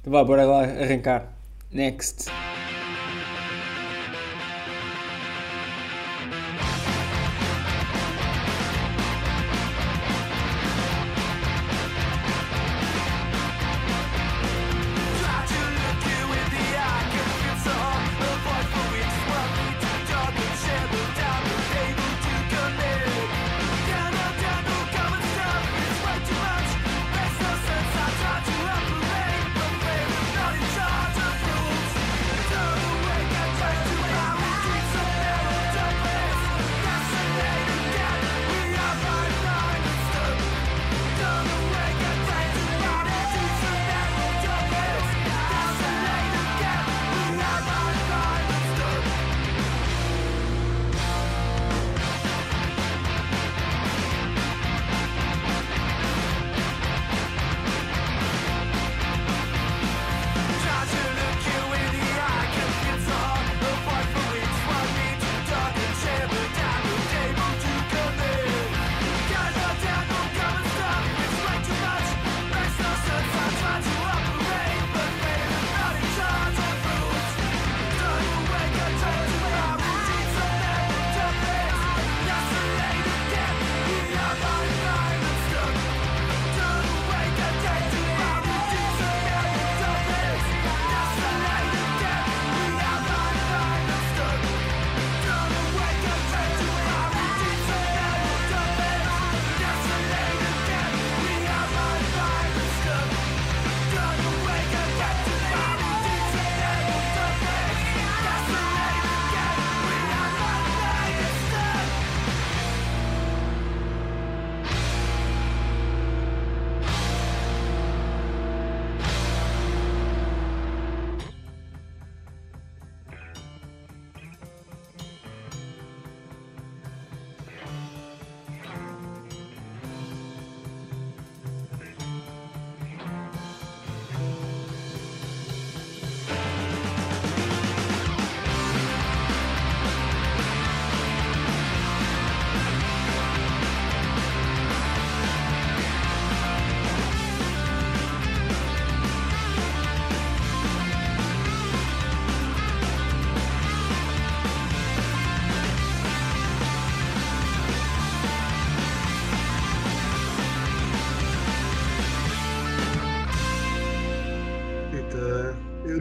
Então 0.00 0.10
vá, 0.10 0.24
bora 0.24 0.46
lá 0.46 0.62
arrancar. 0.62 1.30
Next. 1.70 2.30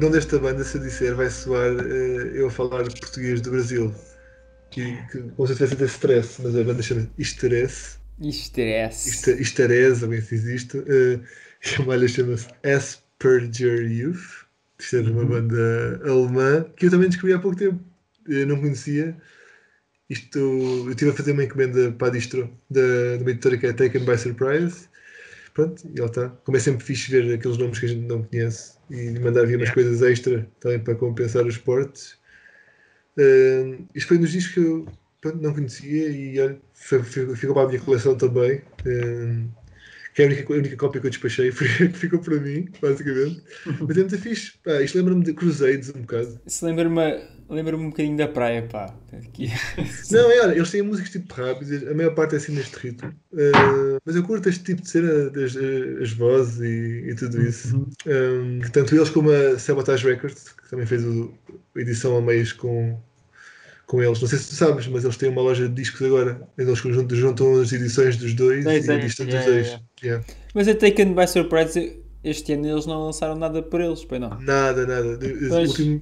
O 0.03 0.05
nome 0.05 0.17
desta 0.17 0.37
banda, 0.37 0.65
se 0.65 0.77
eu 0.77 0.81
disser, 0.81 1.15
vai 1.15 1.29
soar 1.29 1.71
eh, 1.79 2.31
eu 2.33 2.47
a 2.47 2.51
falar 2.51 2.83
português 2.83 3.39
do 3.39 3.51
Brasil. 3.51 3.95
Que, 4.69 4.97
que, 5.09 5.21
como 5.21 5.47
se 5.47 5.53
eu 5.53 5.65
estivesse 5.65 5.75
a 5.75 5.77
ter 5.77 5.85
stress, 5.85 6.41
mas 6.43 6.57
a 6.57 6.63
banda 6.65 6.83
chama 6.83 7.09
Estresse. 7.17 7.99
Estresse. 9.39 10.03
Ou 10.03 10.09
bem 10.09 10.19
se 10.19 10.35
isto. 10.53 10.79
Uh, 10.79 11.23
e 11.79 11.81
a 11.81 11.85
malha 11.85 12.05
chama-se 12.05 12.49
Asperger 12.65 13.89
Youth. 13.89 14.45
Isto 14.77 14.97
é 14.97 15.01
de 15.03 15.11
uma 15.11 15.23
banda 15.23 16.01
alemã 16.03 16.65
que 16.75 16.87
eu 16.87 16.91
também 16.91 17.07
descobri 17.07 17.31
há 17.31 17.39
pouco 17.39 17.55
tempo. 17.55 17.79
Eu 18.27 18.45
não 18.45 18.59
conhecia. 18.59 19.15
Isto, 20.09 20.37
eu 20.37 20.89
estive 20.89 21.11
a 21.11 21.13
fazer 21.13 21.31
uma 21.31 21.45
encomenda 21.45 21.93
para 21.93 22.09
a 22.09 22.11
distro 22.11 22.53
da, 22.69 23.15
de 23.15 23.23
uma 23.23 23.31
editora 23.31 23.57
que 23.57 23.67
é 23.67 23.71
Taken 23.71 24.03
by 24.03 24.17
Surprise. 24.17 24.89
Pronto, 25.53 25.81
e 25.95 25.97
lá 25.97 26.07
está. 26.07 26.27
Como 26.43 26.57
é 26.57 26.59
sempre 26.59 26.83
fixe 26.83 27.09
ver 27.09 27.35
aqueles 27.35 27.57
nomes 27.57 27.79
que 27.79 27.85
a 27.85 27.89
gente 27.89 28.05
não 28.05 28.21
conhece 28.23 28.72
e 28.89 29.19
mandar 29.19 29.45
vir 29.45 29.55
umas 29.57 29.69
Yeah. 29.69 29.73
coisas 29.73 30.01
extra 30.01 30.47
também 30.59 30.79
para 30.79 30.95
compensar 30.95 31.45
os 31.45 31.57
portes. 31.57 32.17
Uh, 33.17 33.85
isto 33.93 34.07
foi 34.07 34.17
dos 34.17 34.31
discos 34.31 34.53
que 34.53 34.59
eu 34.59 34.87
pronto, 35.21 35.41
não 35.41 35.53
conhecia 35.53 36.09
e 36.09 36.39
olha, 36.39 36.59
ficou 36.75 37.53
para 37.53 37.63
a 37.63 37.67
minha 37.67 37.79
coleção 37.79 38.15
também. 38.17 38.61
Uh, 38.85 39.49
que 40.13 40.21
é 40.21 40.25
a 40.25 40.27
única, 40.27 40.53
a 40.53 40.57
única 40.57 40.75
cópia 40.77 41.01
que 41.01 41.07
eu 41.07 41.11
despachei 41.11 41.49
foi 41.53 41.67
a 41.67 41.89
que 41.89 41.97
ficou 41.97 42.19
para 42.19 42.35
mim, 42.37 42.69
basicamente. 42.81 43.41
Mas 43.81 43.97
é 43.97 43.99
muito 44.01 44.17
fixe. 44.19 44.53
Pá, 44.63 44.81
isto 44.81 44.97
lembra-me 44.97 45.23
de 45.23 45.33
Crusades 45.33 45.89
um 45.89 46.01
bocado. 46.01 46.39
Isso 46.45 46.65
lembra-me 46.65 47.23
lembra 47.49 47.75
um 47.77 47.89
bocadinho 47.89 48.17
da 48.17 48.27
praia, 48.27 48.63
pá. 48.63 48.95
Aqui. 49.11 49.51
Não, 50.11 50.31
é, 50.31 50.41
olha, 50.41 50.55
eles 50.55 50.69
têm 50.69 50.81
músicas 50.81 51.11
tipo 51.11 51.33
rápidas, 51.33 51.87
a 51.87 51.93
maior 51.93 52.13
parte 52.13 52.35
é 52.35 52.37
assim 52.37 52.53
neste 52.53 52.75
ritmo. 52.77 53.13
Uh, 53.31 53.92
mas 54.05 54.15
eu 54.15 54.23
curto 54.23 54.49
este 54.49 54.63
tipo 54.63 54.81
de 54.81 54.89
cena, 54.89 55.31
as, 55.43 55.55
as 56.01 56.11
vozes 56.13 56.59
e, 56.59 57.09
e 57.09 57.15
tudo 57.15 57.41
isso. 57.41 57.87
Um, 58.05 58.59
que 58.59 58.71
tanto 58.71 58.95
eles 58.95 59.09
como 59.09 59.31
a 59.31 59.57
Sabotage 59.57 60.05
Records, 60.05 60.49
que 60.49 60.69
também 60.69 60.85
fez 60.85 61.05
o, 61.05 61.33
a 61.75 61.79
edição 61.79 62.17
a 62.17 62.21
meios 62.21 62.51
com, 62.51 62.99
com 63.85 64.03
eles. 64.03 64.19
Não 64.19 64.27
sei 64.27 64.39
se 64.39 64.49
tu 64.49 64.55
sabes, 64.55 64.87
mas 64.87 65.05
eles 65.05 65.15
têm 65.15 65.29
uma 65.29 65.41
loja 65.41 65.69
de 65.69 65.75
discos 65.75 66.01
agora. 66.01 66.41
Eles 66.57 66.79
juntam, 66.79 67.17
juntam 67.17 67.61
as 67.61 67.71
edições 67.71 68.17
dos 68.17 68.33
dois 68.33 68.63
Sei, 68.65 68.81
e 68.81 68.91
a 68.91 68.95
lista 68.95 69.23
dos 69.23 69.33
yeah, 69.33 69.51
dois. 69.51 69.67
yeah. 69.67 69.83
Yeah. 70.03 70.25
Mas 70.53 70.67
a 70.67 70.75
Taken 70.75 71.13
by 71.15 71.27
Surprise, 71.27 71.97
este 72.25 72.53
ano 72.53 72.67
eles 72.67 72.85
não 72.85 73.05
lançaram 73.05 73.35
nada 73.35 73.63
por 73.63 73.79
eles, 73.79 74.03
pois 74.03 74.19
não. 74.19 74.37
Nada, 74.41 74.85
nada. 74.85 75.17
Pois. 75.17 75.49
O 75.49 75.59
último, 75.59 76.01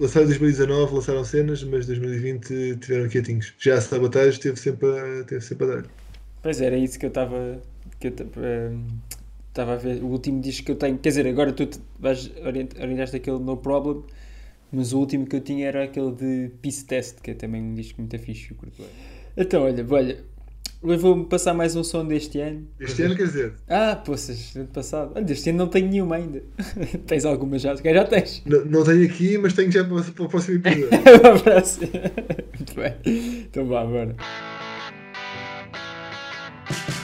lançaram 0.00 0.24
em 0.24 0.28
2019, 0.28 0.94
lançaram 0.94 1.24
cenas, 1.24 1.62
mas 1.64 1.86
2020 1.86 2.78
tiveram 2.80 3.08
quietinhos. 3.10 3.52
Já 3.58 3.74
a 3.74 3.80
Sabotage 3.82 4.40
teve 4.40 4.58
sempre 4.58 4.88
a, 4.88 5.24
teve 5.24 5.42
sempre 5.42 5.64
a 5.66 5.76
dar. 5.76 5.84
Pois 6.42 6.60
era 6.60 6.76
isso 6.76 6.98
que 6.98 7.06
eu 7.06 7.08
estava 7.08 7.60
que 8.00 8.08
eu 8.08 8.12
ta- 8.12 8.24
ehm, 8.36 8.86
estava 9.48 9.74
a 9.74 9.76
ver. 9.76 10.02
O 10.02 10.06
último 10.06 10.40
disco 10.40 10.66
que 10.66 10.72
eu 10.72 10.76
tenho, 10.76 10.98
quer 10.98 11.10
dizer, 11.10 11.26
agora 11.26 11.52
tu 11.52 11.68
vais 11.98 12.30
orient- 12.44 12.74
orientaste 12.80 13.16
aquele 13.16 13.38
No 13.38 13.56
Problem, 13.56 14.02
mas 14.72 14.92
o 14.92 14.98
último 14.98 15.26
que 15.26 15.36
eu 15.36 15.40
tinha 15.40 15.68
era 15.68 15.84
aquele 15.84 16.12
de 16.12 16.50
Peace 16.60 16.84
Test, 16.84 17.20
que 17.20 17.30
é 17.30 17.34
também 17.34 17.62
um 17.62 17.74
disco 17.74 18.00
muito 18.00 18.18
fixe, 18.18 18.50
eu 18.50 18.56
curto. 18.56 18.82
Então, 19.36 19.62
olha, 19.62 19.86
olha, 19.88 20.18
eu 20.82 20.98
vou 20.98 21.24
passar 21.26 21.54
mais 21.54 21.76
um 21.76 21.84
som 21.84 22.04
deste 22.04 22.40
ano. 22.40 22.66
Este 22.80 23.02
ano, 23.02 23.14
quer 23.14 23.22
dizer, 23.26 23.52
Ah, 23.68 23.94
poças, 23.94 24.56
ano 24.56 24.66
passado. 24.66 25.12
Ah, 25.14 25.20
deste 25.20 25.50
ano 25.50 25.58
não 25.60 25.68
tenho 25.68 25.88
nenhuma 25.88 26.16
ainda. 26.16 26.42
tens 27.06 27.24
alguma 27.24 27.56
já? 27.58 27.76
Se 27.76 27.82
já 27.84 28.04
tens. 28.04 28.42
n- 28.44 28.64
não 28.64 28.82
tenho 28.82 29.04
aqui, 29.04 29.38
mas 29.38 29.52
tenho 29.52 29.70
já 29.70 29.84
para, 29.84 30.02
para 30.02 30.24
o 30.24 30.28
próximo 30.28 30.56
episódio. 30.56 30.88
Um 30.90 31.26
abraço. 31.38 31.80
Muito 31.80 32.74
bem. 32.74 33.44
Então 33.48 33.64
vá, 33.66 33.84
bora. 33.84 34.16
Thank 36.72 36.96
you 36.96 37.01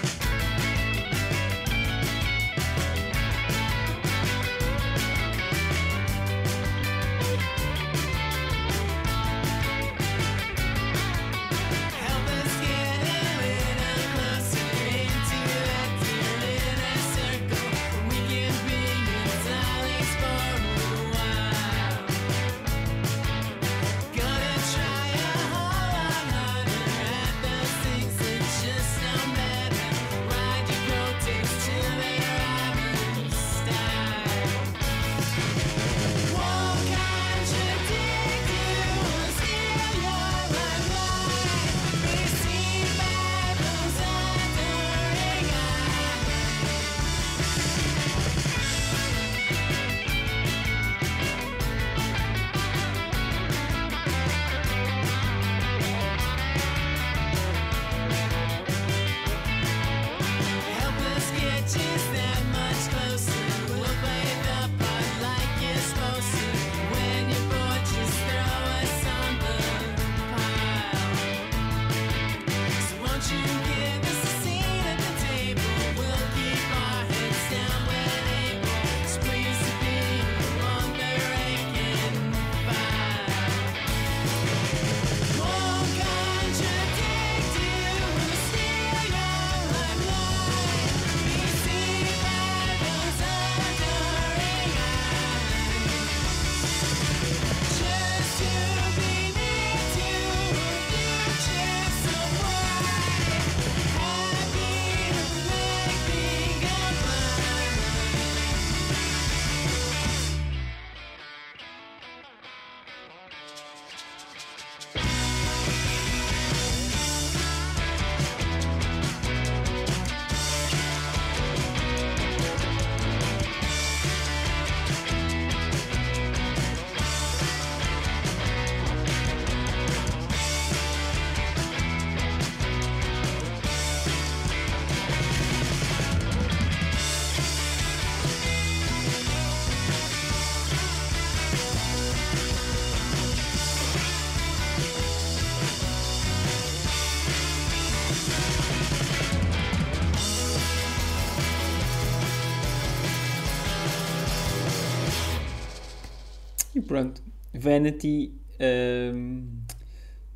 pronto, 156.89 157.23
Vanity 157.55 158.33
ehm, 158.59 159.45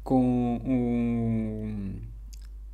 com 0.05 0.61
um. 0.65 1.97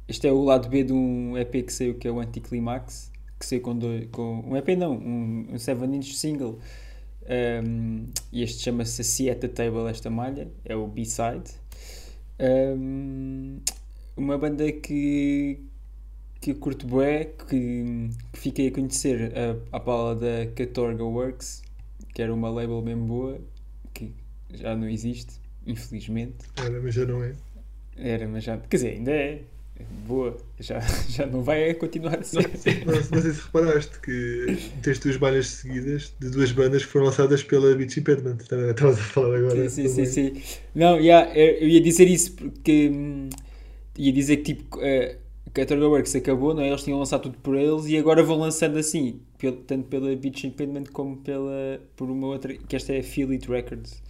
Este 0.07 0.26
é 0.26 0.33
o 0.33 0.43
lado 0.43 0.68
B 0.68 0.85
de 0.85 0.93
um 0.93 1.37
EP 1.39 1.64
que 1.64 1.72
saiu 1.72 1.95
que 1.95 2.09
é 2.09 2.11
o 2.11 2.20
Anticlimax, 2.20 3.12
que 3.39 3.47
saiu 3.47 3.61
com, 3.62 3.76
dois, 3.79 4.07
com 4.11 4.41
um 4.41 4.57
EP 4.57 4.68
não, 4.76 4.95
um, 4.95 5.47
um 5.53 5.55
7-inch 5.55 6.14
single. 6.14 6.59
ehm, 7.26 8.07
e 8.33 8.43
este 8.43 8.62
chama-se 8.64 9.05
See 9.05 9.31
at 9.31 9.39
the 9.41 9.49
Table, 9.49 9.89
esta 9.89 10.11
malha, 10.11 10.49
é 10.64 10.74
o 10.76 10.87
B-side. 10.87 11.51
Ehm, 12.39 13.59
uma 14.16 14.39
banda 14.39 14.70
que, 14.72 15.61
que 16.41 16.53
eu 16.53 16.57
curto 16.57 16.87
bué, 16.87 17.26
que, 17.49 18.11
que 18.33 18.39
fiquei 18.39 18.68
a 18.68 18.72
conhecer 18.72 19.33
a, 19.37 19.76
a 19.76 19.81
pala 19.81 20.16
da 20.16 20.47
Catorga 20.57 21.05
Works, 21.05 21.62
que 22.14 22.22
era 22.22 22.33
uma 22.35 22.51
label 22.51 22.83
mesmo 22.83 23.07
boa, 23.07 23.41
já 24.53 24.74
não 24.76 24.88
existe, 24.88 25.34
infelizmente. 25.66 26.36
Era, 26.57 26.80
mas 26.80 26.94
já 26.94 27.05
não 27.05 27.22
é. 27.22 27.32
Era, 27.96 28.28
mas 28.28 28.44
já. 28.44 28.57
Quer 28.57 28.76
dizer, 28.76 28.92
ainda 28.94 29.12
é. 29.12 29.42
Boa, 30.07 30.36
já, 30.59 30.80
já 31.09 31.26
não 31.26 31.42
vai 31.42 31.72
continuar 31.74 32.18
a 32.18 32.22
ser. 32.24 32.51
Não, 32.84 32.94
não 32.94 33.22
sei 33.22 33.30
se 33.32 33.40
reparaste 33.40 34.01
que 34.01 34.59
tens 34.82 34.99
duas 34.99 35.16
bandas 35.16 35.46
seguidas 35.46 36.12
de 36.18 36.30
duas 36.30 36.51
bandas 36.51 36.84
que 36.84 36.90
foram 36.90 37.07
lançadas 37.07 37.42
pela 37.44 37.74
Beach 37.76 38.01
Impediment. 38.01 38.38
Estavas 38.40 38.99
a 38.99 39.03
falar 39.03 39.36
agora. 39.36 39.68
Sim, 39.68 39.88
sim, 39.88 40.05
sim, 40.05 40.34
sim. 40.34 40.42
Não, 40.74 40.99
yeah, 40.99 41.32
eu 41.36 41.68
ia 41.68 41.80
dizer 41.80 42.09
isso 42.09 42.32
porque 42.32 42.90
hum, 42.92 43.28
ia 43.96 44.12
dizer 44.12 44.38
que 44.38 44.55
tipo 44.55 44.80
eh, 44.80 45.16
que 45.55 45.61
a 45.61 45.66
Turbo 45.66 45.88
Works 45.88 46.14
acabou, 46.14 46.55
não 46.55 46.62
é? 46.62 46.68
Eles 46.68 46.82
tinham 46.82 46.99
lançado 46.99 47.22
tudo 47.22 47.38
por 47.38 47.57
eles 47.57 47.86
e 47.86 47.96
agora 47.96 48.22
vão 48.22 48.38
lançando 48.38 48.78
assim, 48.78 49.20
tanto 49.66 49.84
pela 49.84 50.14
Beach 50.14 50.46
Independent 50.46 50.90
como 50.90 51.16
pela 51.18 51.80
por 51.96 52.11
uma 52.11 52.26
outra, 52.28 52.55
que 52.55 52.76
esta 52.76 52.92
é 52.92 53.01
Affiliate 53.01 53.49
Records. 53.49 54.03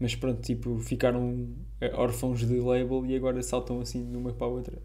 Mas 0.00 0.14
pronto, 0.14 0.40
tipo, 0.42 0.78
ficaram 0.80 1.48
eh, 1.80 1.92
órfãos 1.94 2.40
de 2.40 2.58
label 2.60 3.06
e 3.06 3.16
agora 3.16 3.42
saltam 3.42 3.80
assim 3.80 4.10
de 4.10 4.16
uma 4.16 4.32
para 4.34 4.46
a 4.46 4.50
outra. 4.50 4.78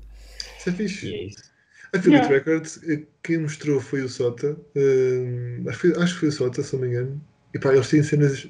Isso 0.57 0.69
é 0.69 0.73
fixe. 0.73 1.05
E 1.05 1.13
é 1.13 1.23
isso. 1.25 1.51
A 1.93 1.99
Philip 1.99 2.27
Yeah. 2.27 2.27
Records, 2.27 2.79
eh, 2.87 3.05
quem 3.23 3.39
mostrou 3.39 3.79
foi 3.81 4.01
o 4.03 4.09
Sota. 4.09 4.57
eh, 4.75 5.61
acho, 5.67 5.79
que 5.81 5.87
foi, 5.93 6.03
acho 6.03 6.13
que 6.15 6.19
foi 6.19 6.29
o 6.29 6.31
Sota, 6.31 6.63
se 6.63 6.73
não 6.73 6.81
me 6.81 6.87
engano. 6.89 7.21
E 7.53 7.59
pá, 7.59 7.73
eles 7.73 7.89
têm 7.89 8.03
cenas 8.03 8.47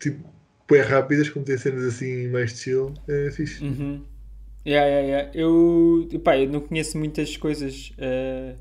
tipo 0.00 0.24
bem 0.70 0.82
rápidas, 0.82 1.30
como 1.30 1.44
têm 1.44 1.58
cenas 1.58 1.84
assim 1.84 2.28
mais 2.28 2.52
chill. 2.52 2.94
É 3.08 3.30
fixe. 3.32 3.64
Uhum. 3.64 4.04
Yeah, 4.66 4.86
yeah, 4.88 5.08
yeah. 5.08 5.30
Eu, 5.34 6.08
epá, 6.12 6.38
eu 6.38 6.48
não 6.50 6.60
conheço 6.60 6.98
muitas 6.98 7.36
coisas, 7.36 7.92
eh, 7.98 8.56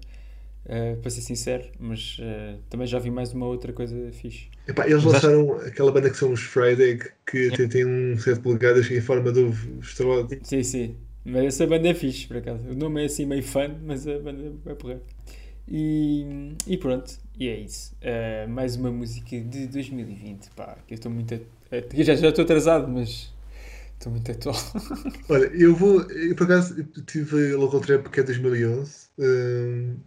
eh, 0.68 0.96
para 1.02 1.10
ser 1.12 1.22
sincero, 1.22 1.66
mas 1.80 2.18
eh, 2.22 2.58
também 2.70 2.88
já 2.88 3.00
vi 3.00 3.12
mais 3.12 3.34
uma 3.34 3.46
outra 3.48 3.74
coisa 3.74 3.96
fixe. 4.14 4.50
E 4.68 4.74
pá, 4.74 4.86
eles 4.88 5.04
Mas 5.04 5.14
acho- 5.14 5.32
lançaram 5.32 5.54
aquela 5.60 5.92
banda 5.92 6.10
que 6.10 6.18
são 6.18 6.32
os 6.34 6.42
Friday, 6.42 7.00
que 7.26 7.48
até 7.50 7.68
tem 7.68 7.86
um 7.86 8.18
7 8.20 8.42
polegadas 8.42 8.90
em 8.92 9.02
forma 9.02 9.32
de 9.32 9.40
ovo 9.40 9.80
estrelado. 9.80 10.34
Sim, 10.44 10.64
sim. 10.64 10.96
Mas 11.26 11.46
essa 11.46 11.68
banda 11.68 11.90
é 11.90 11.94
fixe, 11.94 12.28
por 12.28 12.38
acaso. 12.38 12.64
O 12.70 12.76
nome 12.76 13.02
é 13.04 13.06
assim 13.06 13.26
meio 13.26 13.44
fã, 13.44 13.70
mas 13.84 14.08
a 14.08 14.18
banda 14.20 14.54
é 14.66 14.74
porra. 14.76 15.02
E, 15.68 16.54
e 16.68 16.78
pronto, 16.78 17.14
e 17.40 17.48
é 17.50 17.58
isso. 17.60 17.96
Eh, 18.02 18.48
mais 18.48 18.76
uma 18.78 18.92
música 18.92 19.40
de 19.40 19.68
2020, 19.68 20.50
pá, 20.56 20.78
que 20.88 20.94
eu 20.94 20.96
estou 20.96 21.12
muito... 21.12 21.34
a- 21.36 21.38
a- 21.78 22.04
já 22.04 22.16
já 22.16 22.30
estou 22.30 22.44
atrasado, 22.44 22.88
mas 22.90 23.34
estou 24.00 24.12
muito 24.14 24.32
atual. 24.32 24.56
Olha, 25.30 25.46
eu 25.54 25.76
vou. 25.76 26.02
Eu 26.12 26.36
por 26.36 26.46
acaso 26.46 26.76
eu 26.80 27.04
tive 27.04 27.54
Local 27.56 27.82
Trap 27.82 28.10
que 28.10 28.20
é 28.20 28.24
2011. 28.24 29.08
hum, 29.20 29.98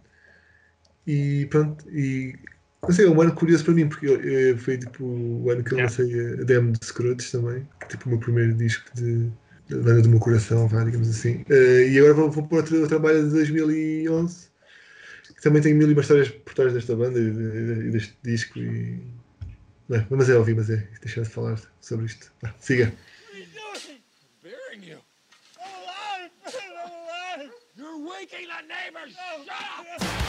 e 1.07 1.45
pronto. 1.49 1.85
E. 1.89 2.35
Não 2.83 2.91
sei, 2.91 3.05
é 3.05 3.09
um 3.09 3.21
ano 3.21 3.33
curioso 3.35 3.63
para 3.63 3.73
mim, 3.75 3.87
porque 3.87 4.07
eu- 4.07 4.19
eu- 4.21 4.57
foi 4.57 4.75
tipo 4.77 5.05
o 5.05 5.51
ano 5.51 5.63
que 5.63 5.71
eu 5.73 5.77
Yeah. 5.77 5.83
lancei 6.03 6.41
a 6.41 6.43
demo 6.43 6.71
de 6.71 6.83
Scrotes 6.83 7.29
também, 7.31 7.67
que 7.79 7.85
é 7.85 7.87
tipo 7.89 8.07
o 8.07 8.09
meu 8.09 8.19
primeiro 8.19 8.55
disco 8.55 8.83
de, 8.95 9.29
da 9.69 9.77
banda 9.77 10.01
do 10.01 10.09
meu 10.09 10.19
coração, 10.19 10.67
vá, 10.67 10.83
digamos 10.83 11.07
assim. 11.07 11.45
Eh, 11.47 11.89
e 11.89 11.99
agora 11.99 12.13
vou, 12.15 12.31
vou 12.31 12.47
pôr 12.47 12.57
outro, 12.57 12.87
trabalho 12.87 13.23
de 13.23 13.29
2011, 13.29 14.47
que 15.35 15.41
também 15.43 15.61
tem 15.61 15.75
mil 15.75 15.89
e 15.89 15.93
uma 15.93 16.01
histórias 16.01 16.29
por 16.29 16.55
trás 16.55 16.73
desta 16.73 16.95
banda 16.95 17.19
e, 17.19 17.29
de- 17.31 17.87
e 17.87 17.91
deste 17.91 18.17
disco. 18.23 18.57
E... 18.57 18.99
Não, 19.87 20.03
mas 20.09 20.29
é 20.29 20.35
óbvio, 20.35 20.55
mas 20.55 20.69
é. 20.71 20.87
Deixa 21.03 21.21
de 21.21 21.29
falar 21.29 21.61
sobre 21.81 22.07
isto. 22.07 22.31
Vá, 22.41 22.51
siga. 22.59 22.91
You're 27.77 27.97
waking 28.05 28.47
the 28.47 28.67
neighbors! 28.67 29.13
Shut 29.13 29.47
up! 29.49 30.20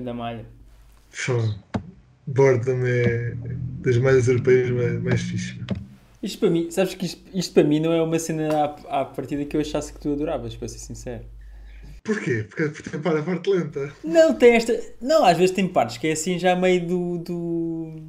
Ganda 0.00 0.14
malha. 0.14 0.46
Fogo. 1.10 1.54
Boredom 2.26 2.86
é 2.86 3.34
das 3.82 3.98
mais 3.98 4.28
europeias 4.28 4.70
mais, 4.70 5.02
mais 5.02 5.20
fixe. 5.20 5.60
Isto 6.22 6.38
para 6.38 6.50
mim, 6.50 6.70
sabes 6.70 6.94
que 6.94 7.06
isto, 7.06 7.22
isto 7.34 7.54
para 7.54 7.64
mim 7.64 7.80
não 7.80 7.92
é 7.92 8.02
uma 8.02 8.18
cena 8.18 8.48
à, 8.88 9.00
à 9.00 9.04
partida 9.04 9.44
que 9.44 9.56
eu 9.56 9.60
achasse 9.60 9.92
que 9.92 10.00
tu 10.00 10.12
adoravas, 10.12 10.54
para 10.54 10.68
ser 10.68 10.78
sincero. 10.78 11.24
Porquê? 12.04 12.46
Porque, 12.48 12.68
porque 12.68 12.90
tem 12.90 13.00
para 13.00 13.20
a 13.20 13.22
parte 13.22 13.50
lenta. 13.50 13.92
Não, 14.02 14.34
tem 14.34 14.54
esta. 14.54 14.78
Não, 15.00 15.24
às 15.24 15.36
vezes 15.36 15.54
tem 15.54 15.66
partes 15.68 15.98
que 15.98 16.06
é 16.08 16.12
assim 16.12 16.38
já 16.38 16.56
meio 16.56 16.86
do. 16.86 17.18
do... 17.18 18.02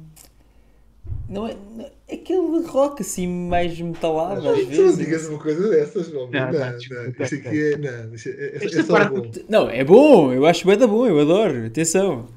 Não 1.28 1.46
é. 1.46 1.54
não- 1.54 1.84
é 1.84 1.92
aquele 2.14 2.66
rock 2.66 3.02
assim 3.02 3.26
mais 3.26 3.78
metalado 3.80 4.48
às 4.48 4.58
Tu 4.58 4.62
não 4.64 4.66
vezes. 4.70 4.98
digas 4.98 5.26
uma 5.28 5.38
coisa 5.38 5.68
dessas, 5.68 6.12
não. 6.12 6.30
Não, 6.30 6.30
Não, 6.30 6.52
não, 6.52 6.60
não, 6.60 7.24
Isto 7.24 7.34
aqui 7.36 7.72
é. 7.72 7.76
Não, 7.78 8.14
isto 8.14 8.28
é, 8.28 8.32
é, 8.32 8.64
Esta 8.64 8.80
é 8.80 8.82
só 8.84 8.92
parte- 8.98 9.14
bom. 9.14 9.30
Não, 9.48 9.70
é 9.70 9.84
bom, 9.84 10.32
eu 10.32 10.46
acho 10.46 10.66
bem 10.66 10.76
da 10.76 10.86
bom, 10.86 11.06
eu 11.06 11.18
adoro, 11.20 11.66
atenção. 11.66 12.28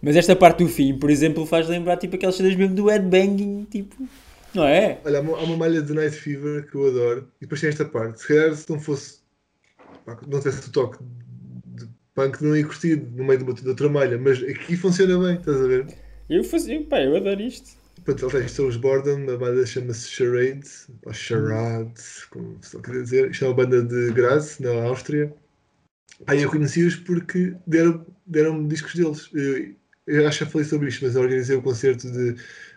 Mas 0.00 0.14
esta 0.16 0.36
parte 0.36 0.62
do 0.64 0.68
fim, 0.68 0.96
por 0.98 1.10
exemplo, 1.10 1.44
faz 1.46 1.68
lembrar 1.68 1.96
tipo 1.96 2.14
aquelas 2.16 2.36
cenas 2.36 2.54
mesmo 2.54 2.74
do 2.74 2.86
headbanging, 2.86 3.66
tipo. 3.70 3.96
Não 4.54 4.64
é? 4.64 4.98
Olha, 5.04 5.18
há 5.18 5.20
uma, 5.22 5.36
há 5.38 5.42
uma 5.42 5.56
malha 5.56 5.80
de 5.82 5.92
Night 5.94 6.14
Fever 6.14 6.68
que 6.70 6.74
eu 6.76 6.86
adoro. 6.88 7.28
E 7.40 7.46
depois 7.46 7.60
tem 7.60 7.70
esta 7.70 7.84
parte. 7.84 8.20
Se 8.20 8.28
calhar 8.28 8.54
se 8.54 8.68
não 8.70 8.78
fosse. 8.78 9.18
pá, 10.04 10.18
não 10.28 10.38
tivesse 10.38 10.68
o 10.68 10.72
toque 10.72 10.98
de 11.64 11.88
punk, 12.14 12.42
não 12.44 12.54
ia 12.56 12.64
curtir 12.64 12.96
no 13.16 13.24
meio 13.24 13.38
de, 13.38 13.44
uma, 13.44 13.54
de 13.54 13.66
outra 13.68 13.88
malha. 13.88 14.18
Mas 14.18 14.42
aqui 14.42 14.76
funciona 14.76 15.18
bem, 15.18 15.36
estás 15.36 15.58
a 15.60 15.66
ver? 15.66 15.86
Eu 16.28 16.44
fazia, 16.44 16.80
pá, 16.84 17.00
eu 17.00 17.16
adoro 17.16 17.40
isto. 17.40 17.70
Pronto, 18.04 18.36
eles 18.36 18.50
são 18.52 18.66
os 18.66 18.76
Boredom, 18.76 19.30
a 19.32 19.36
banda 19.36 19.64
chama-se 19.64 20.08
Charade, 20.10 20.68
ou 21.04 21.12
Charade, 21.12 21.92
como 22.30 22.58
se 22.62 22.80
quiser 22.82 23.02
dizer. 23.02 23.30
Isto 23.30 23.44
é 23.44 23.48
uma 23.48 23.54
banda 23.54 23.82
de 23.82 24.12
Graz, 24.12 24.58
na 24.58 24.70
Áustria. 24.84 25.32
Aí 26.26 26.42
eu 26.42 26.50
conheci-os 26.50 26.96
porque 26.96 27.54
deram- 27.66 28.06
deram-me 28.26 28.68
discos 28.68 28.94
deles. 28.94 29.30
Eu, 29.34 29.74
eu 30.06 30.28
acho 30.28 30.38
que 30.38 30.44
já 30.44 30.50
falei 30.50 30.66
sobre 30.66 30.88
isto, 30.88 31.04
mas 31.04 31.14
eu 31.16 31.22
organizei 31.22 31.56
o 31.56 31.62
concerto 31.62 32.10
de 32.10 32.36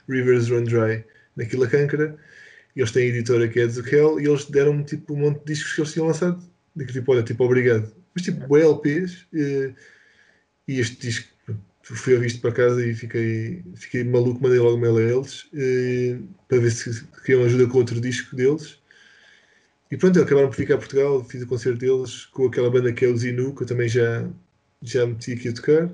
Rivers 0.10 0.50
Run 0.50 0.64
Dry 0.64 1.04
na 1.36 1.46
Quila 1.46 1.68
Câncara. 1.68 2.18
E 2.76 2.82
eles 2.82 2.92
têm 2.92 3.06
a 3.06 3.10
editora 3.10 3.48
que 3.50 3.60
é 3.60 3.64
a 3.64 3.68
Zukel 3.68 4.20
e 4.20 4.28
eles 4.28 4.46
deram-me 4.46 4.84
tipo 4.86 5.14
um 5.14 5.18
monte 5.18 5.40
de 5.40 5.54
discos 5.54 5.74
que 5.74 5.82
eles 5.82 5.94
tinham 5.94 6.08
lançado. 6.08 6.44
Digo 6.76 6.92
tipo, 6.92 7.12
olha, 7.12 7.24
tipo, 7.24 7.44
obrigado. 7.46 7.92
Mas 8.16 8.24
tipo, 8.26 8.58
LPs. 8.58 9.28
eh, 9.34 9.74
E 10.68 10.80
este 10.80 10.98
disco, 10.98 11.35
fui 11.94 12.14
ouvir 12.16 12.28
isto 12.28 12.42
para 12.42 12.52
casa 12.52 12.86
e 12.86 12.94
fiquei, 12.96 13.64
fiquei 13.76 14.04
maluco, 14.04 14.42
mandei 14.42 14.60
logo 14.60 14.78
mail 14.78 14.98
a 14.98 15.02
eles 15.02 15.48
eh, 15.54 16.20
para 16.48 16.60
ver 16.60 16.72
se 16.72 17.06
queriam 17.24 17.44
ajuda 17.46 17.68
com 17.68 17.78
outro 17.78 18.02
disco 18.02 18.36
deles. 18.36 18.80
E 19.92 19.98
pronto, 19.98 20.20
acabaram 20.22 20.50
por 20.50 20.56
ficar 20.56 20.76
a 20.76 20.78
Portugal, 20.78 21.24
fiz 21.26 21.44
o 21.44 21.48
concerto 21.48 21.80
deles 21.80 22.26
com 22.26 22.48
aquela 22.48 22.70
banda 22.70 22.92
que 22.94 23.06
é 23.06 23.08
o 23.08 23.18
Zinu, 23.18 23.56
que 23.56 23.64
eu 23.64 23.68
também 23.68 23.88
já, 23.88 24.28
já 24.82 25.06
meti 25.06 25.34
aqui 25.34 25.50
a 25.50 25.54
tocar. 25.54 25.90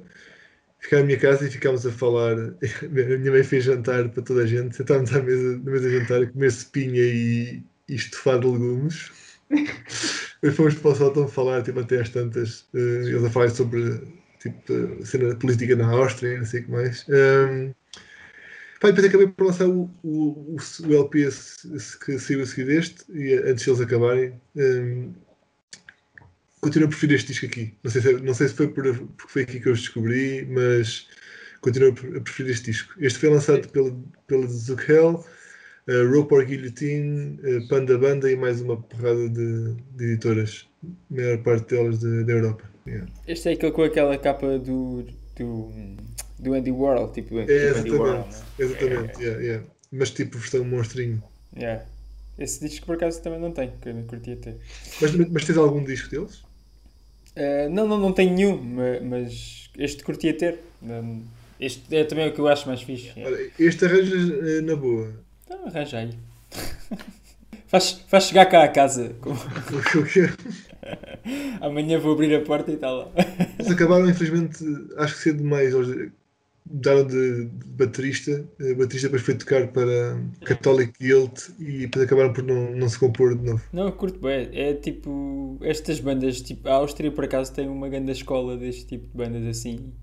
Ficaram 0.79 1.03
na 1.03 1.07
minha 1.07 1.19
casa 1.19 1.47
e 1.47 1.51
ficámos 1.51 1.85
a 1.85 1.91
falar. 1.91 2.35
A 2.83 3.17
minha 3.19 3.31
mãe 3.31 3.43
fez 3.43 3.65
jantar 3.65 4.09
para 4.09 4.23
toda 4.23 4.43
a 4.43 4.47
gente. 4.47 4.75
Sentámos 4.77 5.13
à 5.13 5.21
mesa, 5.21 5.57
na 5.59 5.71
mesa 5.71 5.89
de 5.89 5.99
jantar 5.99 6.23
a 6.23 6.27
comer 6.27 6.51
cepinha 6.51 7.01
e, 7.03 7.63
e 7.89 7.95
estofado 7.95 8.41
de 8.41 8.47
legumes. 8.57 9.11
Depois 10.41 10.55
fomos 10.55 10.75
para 10.75 10.91
o 10.91 10.95
sótão 10.95 11.27
falar, 11.27 11.63
tipo, 11.63 11.79
até 11.79 12.01
às 12.01 12.09
tantas. 12.09 12.67
eh, 12.73 12.79
eles 12.79 13.23
a 13.23 13.29
falar 13.29 13.49
sobre 13.51 14.20
tipo, 14.41 14.73
a 15.01 15.05
cena 15.05 15.35
política 15.35 15.75
na 15.75 15.87
Áustria, 15.87 16.37
não 16.37 16.45
sei 16.45 16.61
o 16.61 16.65
que 16.65 16.71
mais. 16.71 17.05
Um, 17.09 17.73
pá, 18.79 18.89
e 18.89 18.91
depois 18.91 19.05
acabei 19.05 19.27
por 19.27 19.45
lançar 19.47 19.67
o, 19.67 19.89
o, 20.03 20.55
o, 20.55 20.93
LP 20.93 21.29
que 22.05 22.19
saiu 22.19 22.41
a 22.41 22.45
seguir 22.45 22.65
deste, 22.65 23.05
e 23.11 23.33
antes 23.35 23.65
deles 23.65 23.81
acabarem. 23.81 24.41
Um, 24.55 25.13
continuo 26.61 26.87
a 26.87 26.89
preferir 26.89 27.15
este 27.15 27.27
disco 27.29 27.45
aqui. 27.47 27.73
Não 27.83 27.91
sei 27.91 28.01
se, 28.01 28.13
não 28.13 28.33
sei 28.33 28.47
se 28.47 28.53
foi 28.53 28.67
por, 28.67 28.83
porque 28.83 29.31
foi 29.31 29.41
aqui 29.43 29.59
que 29.59 29.67
eu 29.67 29.73
os 29.73 29.79
descobri, 29.81 30.45
mas 30.45 31.07
continuo 31.61 31.89
a 31.89 31.93
pre- 31.93 32.17
a 32.17 32.21
preferir 32.21 32.51
este 32.51 32.71
disco. 32.71 32.93
Este 32.99 33.19
foi 33.19 33.29
lançado 33.29 33.67
pela, 33.69 33.95
pela 34.27 34.47
Zuckel, 34.47 35.25
uh, 35.87 36.11
Rope 36.13 36.33
or 36.35 36.45
Guillotine, 36.45 37.39
uh, 37.43 37.67
Panda 37.67 37.97
Banda 37.97 38.31
e 38.31 38.35
mais 38.35 38.61
uma 38.61 38.81
porrada 38.81 39.27
de, 39.29 39.75
de 39.95 40.05
editoras. 40.05 40.67
A 40.83 41.15
maior 41.15 41.37
parte 41.43 41.75
delas 41.75 41.99
de- 41.99 42.23
da 42.23 42.33
Europa. 42.33 42.70
Yeah. 42.87 43.07
Este 43.27 43.49
é 43.49 43.51
aquele 43.53 43.71
com 43.71 43.83
aquela 43.83 44.17
capa 44.17 44.57
do, 44.57 45.05
do, 45.37 45.71
do 46.39 46.53
Andy 46.53 46.71
Warhol, 46.71 47.11
tipo, 47.11 47.39
É, 47.39 47.45
tipo 47.45 47.79
Andy 47.79 47.91
Warhol. 47.91 48.27
exatamente. 48.27 48.39
né? 48.39 48.45
Exatamente, 48.59 49.21
yeah, 49.23 49.41
yeah. 49.41 49.65
Mas 49.91 50.11
tipo 50.11 50.37
versão 50.37 50.63
monstrinho. 50.65 51.23
Yeah. 51.55 51.83
Esse 52.39 52.67
disco 52.67 52.85
por 52.85 52.95
acaso 52.95 53.21
também 53.21 53.39
não 53.39 53.51
tenho, 53.51 53.71
que 53.81 53.89
eu 53.89 53.93
não 53.93 54.03
curtia 54.03 54.35
ter. 54.35 54.55
Mas, 55.01 55.13
mas 55.15 55.45
tens 55.45 55.57
algum 55.57 55.83
disco 55.83 56.09
deles? 56.09 56.41
Eh, 57.35 57.69
não, 57.69 57.87
não, 57.87 57.97
não 57.99 58.13
tenho 58.13 58.33
nenhum, 58.33 58.57
ma- 58.61 58.99
mas 59.03 59.69
este 59.77 60.03
curtia 60.03 60.33
ter. 60.35 60.59
Este 61.59 61.95
é 61.95 62.03
também 62.03 62.27
o 62.29 62.33
que 62.33 62.39
eu 62.39 62.47
acho 62.47 62.67
mais 62.67 62.81
fixe. 62.81 63.11
Olha, 63.17 63.51
este 63.59 63.85
arranjas 63.85 64.31
eh, 64.31 64.61
na 64.61 64.75
boa. 64.75 65.13
Então 65.45 65.65
arranja 65.67 65.97
aí. 65.99 66.13
Faz, 67.71 68.03
faz 68.07 68.25
chegar 68.25 68.45
cá 68.47 68.63
a 68.63 68.67
casa. 68.67 69.15
Amanhã 71.61 71.97
vou 71.97 72.11
abrir 72.11 72.35
a 72.35 72.41
porta 72.41 72.71
e 72.71 72.75
está 72.75 72.91
lá. 72.91 73.09
Eles 73.57 73.71
acabaram, 73.71 74.09
infelizmente, 74.09 74.57
acho 74.97 75.15
que 75.15 75.21
cedo 75.21 75.37
demais. 75.37 75.73
Eles 75.73 76.11
mudaram 76.69 77.07
de, 77.07 77.49
baterista. 77.65 78.43
O 78.59 78.75
baterista 78.75 79.07
depois 79.07 79.21
foi 79.21 79.35
tocar 79.35 79.67
para 79.67 80.19
Catholic 80.45 80.93
Guild 80.99 81.33
e 81.59 81.81
depois 81.81 82.05
acabaram 82.05 82.33
por 82.33 82.43
não, 82.43 82.71
não 82.71 82.89
se 82.89 82.99
compor 82.99 83.37
de 83.37 83.45
novo. 83.45 83.61
Não, 83.71 83.85
eu 83.85 83.93
curto 83.93 84.19
bem. 84.19 84.49
É 84.51 84.73
tipo. 84.73 85.57
Estas 85.61 85.99
bandas, 85.99 86.41
tipo. 86.41 86.67
A 86.67 86.73
Áustria 86.73 87.11
por 87.11 87.23
acaso 87.23 87.53
tem 87.53 87.69
uma 87.69 87.87
grande 87.87 88.11
escola 88.11 88.57
deste 88.57 88.85
tipo 88.85 89.07
de 89.07 89.15
bandas 89.15 89.45
assim. 89.45 89.93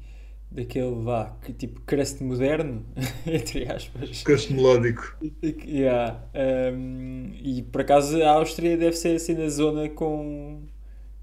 Daquele 0.51 0.95
vá, 1.03 1.37
que 1.43 1.53
tipo 1.53 1.81
crust 1.83 2.23
moderno, 2.23 2.83
entre 3.27 3.71
aspas. 3.71 4.23
Canto 4.23 4.53
melódico. 4.53 5.17
Yeah. 5.43 6.25
Um, 6.73 7.33
e 7.35 7.63
por 7.63 7.83
acaso 7.83 8.23
a 8.23 8.31
Áustria 8.31 8.77
deve 8.77 8.97
ser 8.97 9.17
assim 9.17 9.35
na 9.35 9.49
zona 9.51 9.91
com 9.91 10.63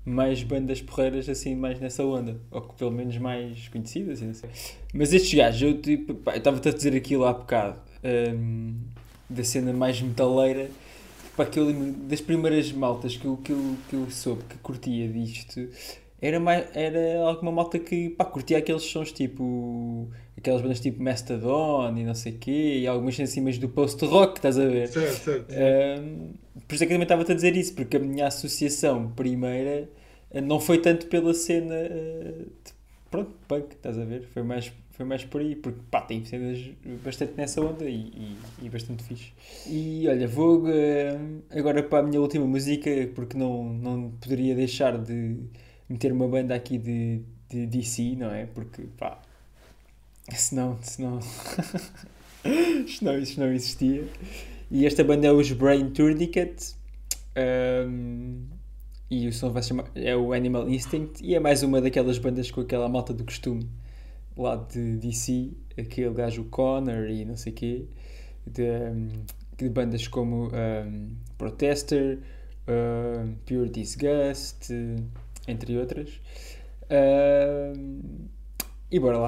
mais 0.05 0.43
bandas 0.43 0.81
porreiras 0.81 1.27
assim 1.27 1.55
mais 1.55 1.79
nessa 1.79 2.03
onda, 2.03 2.39
ou 2.51 2.61
que 2.61 2.75
pelo 2.75 2.91
menos 2.91 3.17
mais 3.17 3.67
conhecidas, 3.69 4.21
assim. 4.21 4.47
Mas 4.93 5.11
estes 5.11 5.33
gajos, 5.33 5.61
eu 5.63 5.81
tipo, 5.81 6.17
estava-te 6.29 6.69
a 6.69 6.71
dizer 6.71 6.95
aquilo 6.95 7.25
há 7.25 7.33
bocado, 7.33 7.81
um, 8.03 8.75
da 9.27 9.43
cena 9.43 9.73
mais 9.73 9.99
metaleira, 9.99 10.69
pá, 11.35 11.45
que 11.45 11.57
eu 11.57 11.65
lembro 11.65 11.91
das 12.03 12.21
primeiras 12.21 12.71
maltas 12.71 13.17
que 13.17 13.25
eu, 13.25 13.37
que 13.37 13.51
eu, 13.51 13.75
que 13.89 13.95
eu 13.95 14.09
soube 14.11 14.43
que 14.43 14.57
curtia 14.59 15.07
disto, 15.07 15.67
era, 16.25 16.39
mais, 16.39 16.65
era 16.75 17.21
alguma 17.21 17.51
malta 17.51 17.79
que 17.79 18.09
pá, 18.11 18.25
curtia 18.25 18.57
aqueles 18.57 18.83
sons 18.83 19.11
tipo. 19.11 20.09
aquelas 20.37 20.61
bandas 20.61 20.79
tipo 20.79 21.01
Mastodon 21.01 21.95
e 21.97 22.03
não 22.03 22.13
sei 22.15 22.33
o 22.33 22.37
quê, 22.39 22.79
e 22.79 22.87
algumas 22.87 23.19
assim 23.19 23.41
mais 23.41 23.57
do 23.57 23.69
post-rock, 23.69 24.37
estás 24.37 24.57
a 24.59 24.65
ver? 24.65 24.87
Certo, 24.87 25.23
certo. 25.23 25.53
Um, 25.53 26.33
por 26.67 26.75
isso 26.75 26.83
é 26.83 26.87
que 26.87 26.93
eu 26.93 26.97
também 26.97 27.03
estava-te 27.03 27.31
a 27.31 27.35
dizer 27.35 27.55
isso, 27.55 27.73
porque 27.75 27.97
a 27.97 27.99
minha 27.99 28.27
associação 28.27 29.11
primeira 29.11 29.89
eh, 30.31 30.41
não 30.41 30.59
foi 30.59 30.79
tanto 30.79 31.07
pela 31.07 31.33
cena 31.33 31.75
eh, 31.75 32.45
de, 32.63 32.73
pronto, 33.11 33.31
punk, 33.47 33.73
estás 33.73 33.97
a 33.99 34.05
ver? 34.05 34.23
Foi 34.33 34.43
mais, 34.43 34.71
foi 34.91 35.05
mais 35.05 35.23
por 35.25 35.41
aí, 35.41 35.55
porque 35.55 35.79
pá, 35.91 36.01
tem 36.01 36.23
cenas 36.25 36.59
bastante 37.03 37.33
nessa 37.37 37.61
onda 37.61 37.85
e, 37.85 37.93
e, 37.95 38.37
e 38.63 38.69
bastante 38.69 39.03
fixe. 39.03 39.31
E 39.67 40.07
olha, 40.07 40.27
vou 40.27 40.63
eh, 40.69 41.17
agora 41.51 41.83
para 41.83 41.99
a 41.99 42.03
minha 42.03 42.19
última 42.21 42.45
música, 42.45 42.89
porque 43.13 43.37
não, 43.37 43.73
não 43.73 44.11
poderia 44.21 44.55
deixar 44.55 44.97
de 44.97 45.37
meter 45.89 46.11
uma 46.11 46.27
banda 46.27 46.55
aqui 46.55 46.77
de, 46.77 47.21
de 47.49 47.65
DC, 47.67 48.15
não 48.15 48.31
é? 48.31 48.45
Porque 48.45 48.83
pá, 48.97 49.19
senão, 50.33 50.77
senão, 50.81 51.19
senão 52.87 53.17
isso 53.19 53.39
não 53.39 53.51
existia. 53.51 54.07
E 54.71 54.85
esta 54.85 55.03
banda 55.03 55.27
é 55.27 55.31
os 55.31 55.51
Brain 55.51 55.89
Tourniquet. 55.91 56.55
Um, 57.37 58.43
e 59.09 59.27
o 59.27 59.33
som 59.33 59.51
vai 59.51 59.61
chamar, 59.61 59.85
é 59.93 60.15
o 60.15 60.33
Animal 60.33 60.67
Instinct. 60.69 61.23
E 61.23 61.35
é 61.35 61.39
mais 61.39 61.61
uma 61.61 61.79
daquelas 61.79 62.17
bandas 62.17 62.49
com 62.49 62.61
aquela 62.61 62.89
malta 62.89 63.13
do 63.13 63.23
costume 63.23 63.69
lá 64.35 64.55
de 64.55 64.97
DC. 64.97 65.51
Aquele 65.77 66.13
gajo 66.13 66.45
Connor 66.45 67.09
e 67.09 67.25
não 67.25 67.37
sei 67.37 67.51
o 67.51 67.55
quê. 67.55 67.85
De, 68.47 68.63
de 69.57 69.69
bandas 69.69 70.07
como 70.07 70.47
um, 70.47 71.15
Protester, 71.37 72.19
um, 72.67 73.35
Pure 73.45 73.69
Disgust, 73.69 74.71
entre 75.47 75.77
outras. 75.77 76.09
Um, 76.89 78.27
e 78.91 78.99
bora 78.99 79.17
lá. 79.19 79.27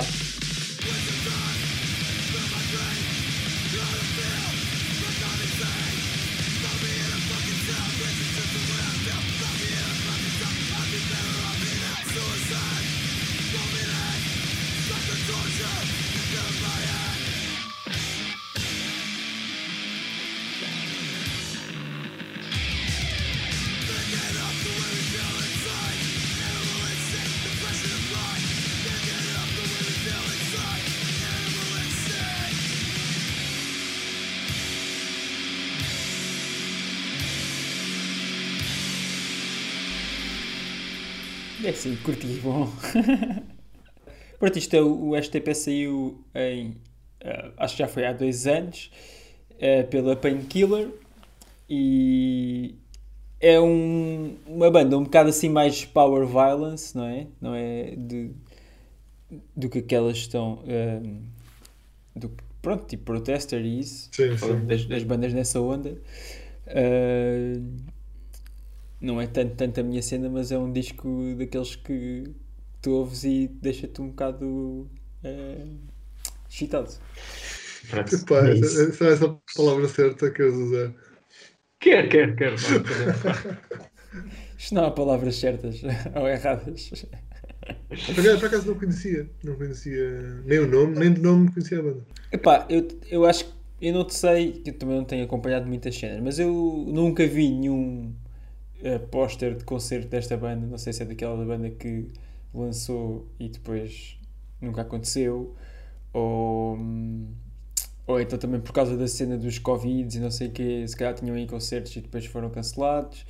Sim, 41.88 41.96
curti, 42.04 42.28
bom. 42.44 42.70
Pronto, 44.40 44.58
isto 44.58 44.76
é 44.76 44.82
o, 44.82 45.16
STP 45.22 45.54
saiu 45.56 46.24
em. 46.36 46.76
eh, 47.22 47.52
acho 47.58 47.76
que 47.76 47.80
já 47.84 47.88
foi 47.88 48.06
há 48.06 48.14
dois 48.14 48.46
anos, 48.46 48.92
eh, 49.60 49.84
pela 49.84 50.16
Painkiller 50.16 50.90
e 51.70 52.76
é 53.40 53.60
um, 53.60 54.38
uma 54.48 54.70
banda 54.72 54.98
um 54.98 55.04
bocado 55.04 55.30
assim 55.30 55.50
mais 55.50 55.86
power 55.86 56.26
violence, 56.28 56.96
não 56.96 57.06
é? 57.06 57.28
Não 57.42 57.56
é 57.56 57.96
de, 57.96 58.32
do 59.56 59.70
que 59.70 59.80
aquelas 59.80 60.18
estão. 60.18 60.64
eh, 60.68 61.02
do, 62.16 62.32
pronto, 62.62 62.86
tipo 62.86 63.04
Protester 63.06 63.64
e 63.66 63.80
isso, 63.80 64.10
Sim, 64.12 64.38
sim. 64.38 64.66
das, 64.66 64.86
das 64.86 65.04
bandas 65.04 65.34
nessa 65.34 65.60
onda. 65.62 65.98
Ah, 66.68 67.62
não 69.00 69.22
é 69.22 69.28
tanto, 69.28 69.56
tanto 69.56 69.80
a 69.80 69.84
minha 69.84 70.02
cena, 70.02 70.30
mas 70.30 70.52
é 70.52 70.58
um 70.58 70.72
disco 70.72 71.36
daqueles 71.38 71.76
que 71.76 72.24
tu 72.82 72.92
ouves 72.92 73.24
e 73.24 73.48
deixa-te 73.62 74.02
um 74.02 74.10
bocado 74.10 74.90
ah, 75.24 75.68
excitado. 76.50 76.94
Pronto, 77.90 78.16
Epá, 78.16 78.48
é 78.48 78.60
essa, 78.60 79.06
é 79.06 79.14
essa 79.14 79.40
palavra 79.56 79.88
certa 79.88 80.30
que 80.30 80.38
queres 80.38 80.56
usar. 80.56 80.94
Quero. 81.80 82.36
Vamos 82.36 82.64
fazer. 82.64 83.60
Isto 84.58 84.76
não 84.76 84.86
há 84.86 84.92
palavras 84.92 85.36
certas 85.36 85.82
ou 86.16 86.28
erradas. 86.28 86.90
Por 87.90 88.20
acaso, 88.20 88.40
por 88.40 88.46
acaso 88.48 88.68
não 88.68 88.80
conhecia. 88.80 89.30
Não 89.44 89.56
conhecia 89.56 90.42
nem 90.46 90.60
o 90.60 90.68
nome, 90.68 90.98
nem 90.98 91.14
de 91.14 91.22
nome 91.22 91.52
conhecia 91.52 91.80
a 91.80 91.84
banda. 91.84 92.06
Epá, 92.32 92.66
eu, 92.70 92.88
eu 93.10 93.26
acho 93.26 93.46
que 93.46 93.52
eu 93.80 93.94
não 93.94 94.06
te 94.06 94.16
sei, 94.16 94.54
que 94.54 94.72
eu 94.72 94.74
também 94.74 94.98
não 94.98 95.06
tenho 95.06 95.24
acompanhado 95.24 95.68
muitas 95.68 95.96
cenas, 95.96 96.20
mas 96.22 96.40
eu 96.40 96.52
nunca 96.88 97.28
vi 97.28 97.50
nenhum 97.50 98.14
eh, 98.84 99.00
póster 99.00 99.56
de 99.56 99.64
concerto 99.64 100.08
desta 100.08 100.38
banda. 100.38 100.66
Não 100.68 100.78
sei 100.78 100.94
se 100.94 101.04
é 101.04 101.06
daquela 101.06 101.44
banda 101.46 101.70
que 101.70 102.08
lançou 102.54 103.28
e 103.40 103.50
depois 103.50 104.18
nunca 104.62 104.82
aconteceu, 104.82 105.56
ou, 106.14 106.78
ou 108.08 108.22
então 108.22 108.40
também 108.40 108.60
por 108.60 108.74
causa 108.74 108.98
da 108.98 109.08
cena 109.08 109.38
dos 109.38 109.60
Covid 109.60 110.18
e 110.18 110.20
não 110.20 110.32
sei 110.32 110.48
o 110.48 110.52
que, 110.52 110.88
se 110.88 110.96
calhar 110.96 111.14
tinham 111.14 111.36
aí 111.36 111.48
concertos 111.48 111.96
e 111.96 112.02
depois 112.02 112.26
foram 112.26 112.50
cancelados. 112.50 113.26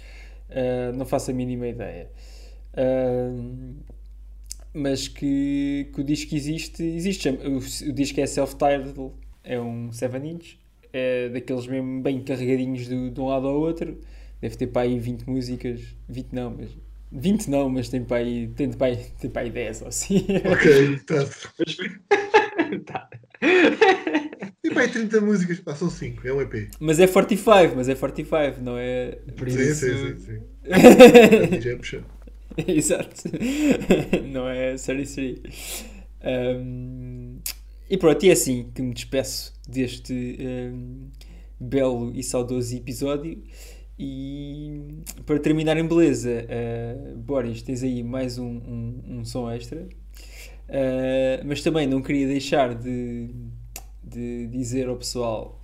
Eh, 0.49 0.91
não 0.93 1.05
faço 1.05 1.31
a 1.31 1.33
mínima 1.33 1.67
ideia. 1.67 2.09
Ah, 2.73 3.31
mas 4.73 5.07
que, 5.07 5.89
que 5.93 6.01
o 6.01 6.03
disco 6.03 6.35
existe, 6.35 6.83
existe. 6.83 7.29
O, 7.29 7.57
o 7.89 7.93
disco 7.93 8.19
é 8.21 8.27
self-titled, 8.27 9.11
é 9.43 9.59
um 9.59 9.89
7-inch, 9.89 10.59
é 10.93 11.29
daqueles 11.29 11.67
mesmo 11.67 12.01
bem 12.01 12.21
carregadinhos 12.23 12.87
do, 12.87 13.09
de 13.09 13.19
um 13.19 13.27
lado 13.27 13.47
ao 13.47 13.59
outro. 13.59 13.99
Deve 14.41 14.55
ter 14.55 14.67
para 14.67 14.83
aí 14.83 14.99
20 14.99 15.27
músicas, 15.27 15.81
20 16.07 16.33
não, 16.33 16.55
mas 16.57 16.69
20 17.11 17.47
não, 17.47 17.69
mas 17.69 17.89
tem 17.89 18.03
para 18.03 18.17
aí, 18.17 18.47
tem 18.49 18.71
para 18.71 18.87
aí, 18.87 18.97
tem 19.19 19.29
para 19.29 19.41
aí 19.43 19.49
10 19.49 19.81
ou 19.81 19.87
assim. 19.87 20.25
Ok, 20.51 20.99
tá. 21.05 21.25
Tá. 22.85 23.09
E 24.63 24.71
pá, 24.71 24.83
e 24.83 24.89
30 24.89 25.21
músicas. 25.21 25.61
Ah, 25.65 25.75
são 25.75 25.89
5, 25.89 26.27
é 26.27 26.33
um 26.33 26.41
EP. 26.41 26.69
mas 26.79 26.99
é 26.99 27.07
45, 27.07 27.75
mas 27.75 27.87
é 27.87 27.95
45, 27.95 28.61
não 28.61 28.77
é? 28.77 29.11
Por 29.37 29.49
Sim, 29.49 29.61
isso, 29.61 29.85
sim, 29.85 30.17
sim, 30.17 30.25
sim. 30.25 30.41
É. 32.57 32.71
Exato. 32.71 33.23
Não 34.31 34.49
é 34.49 34.75
33. 34.75 35.85
Um, 36.23 37.37
e 37.89 37.97
pronto, 37.97 38.25
e 38.25 38.29
é 38.29 38.33
assim 38.33 38.71
que 38.73 38.81
me 38.81 38.93
despeço 38.93 39.53
deste 39.67 40.13
um, 40.13 41.09
belo 41.59 42.11
e 42.15 42.23
saudoso 42.23 42.75
episódio. 42.75 43.41
E 43.99 45.01
para 45.25 45.39
terminar 45.39 45.75
em 45.77 45.87
beleza, 45.87 46.45
uh, 46.45 47.17
Boris, 47.17 47.61
tens 47.63 47.81
aí 47.81 48.03
mais 48.03 48.37
um, 48.37 48.45
um, 48.45 49.03
um 49.19 49.25
som 49.25 49.49
extra. 49.49 49.81
Uh, 50.69 51.43
mas 51.45 51.61
também 51.63 51.87
não 51.87 52.01
queria 52.01 52.27
deixar 52.27 52.75
de, 52.75 53.29
de 54.03 54.47
dizer 54.47 54.87
ao 54.87 54.97
pessoal 54.97 55.59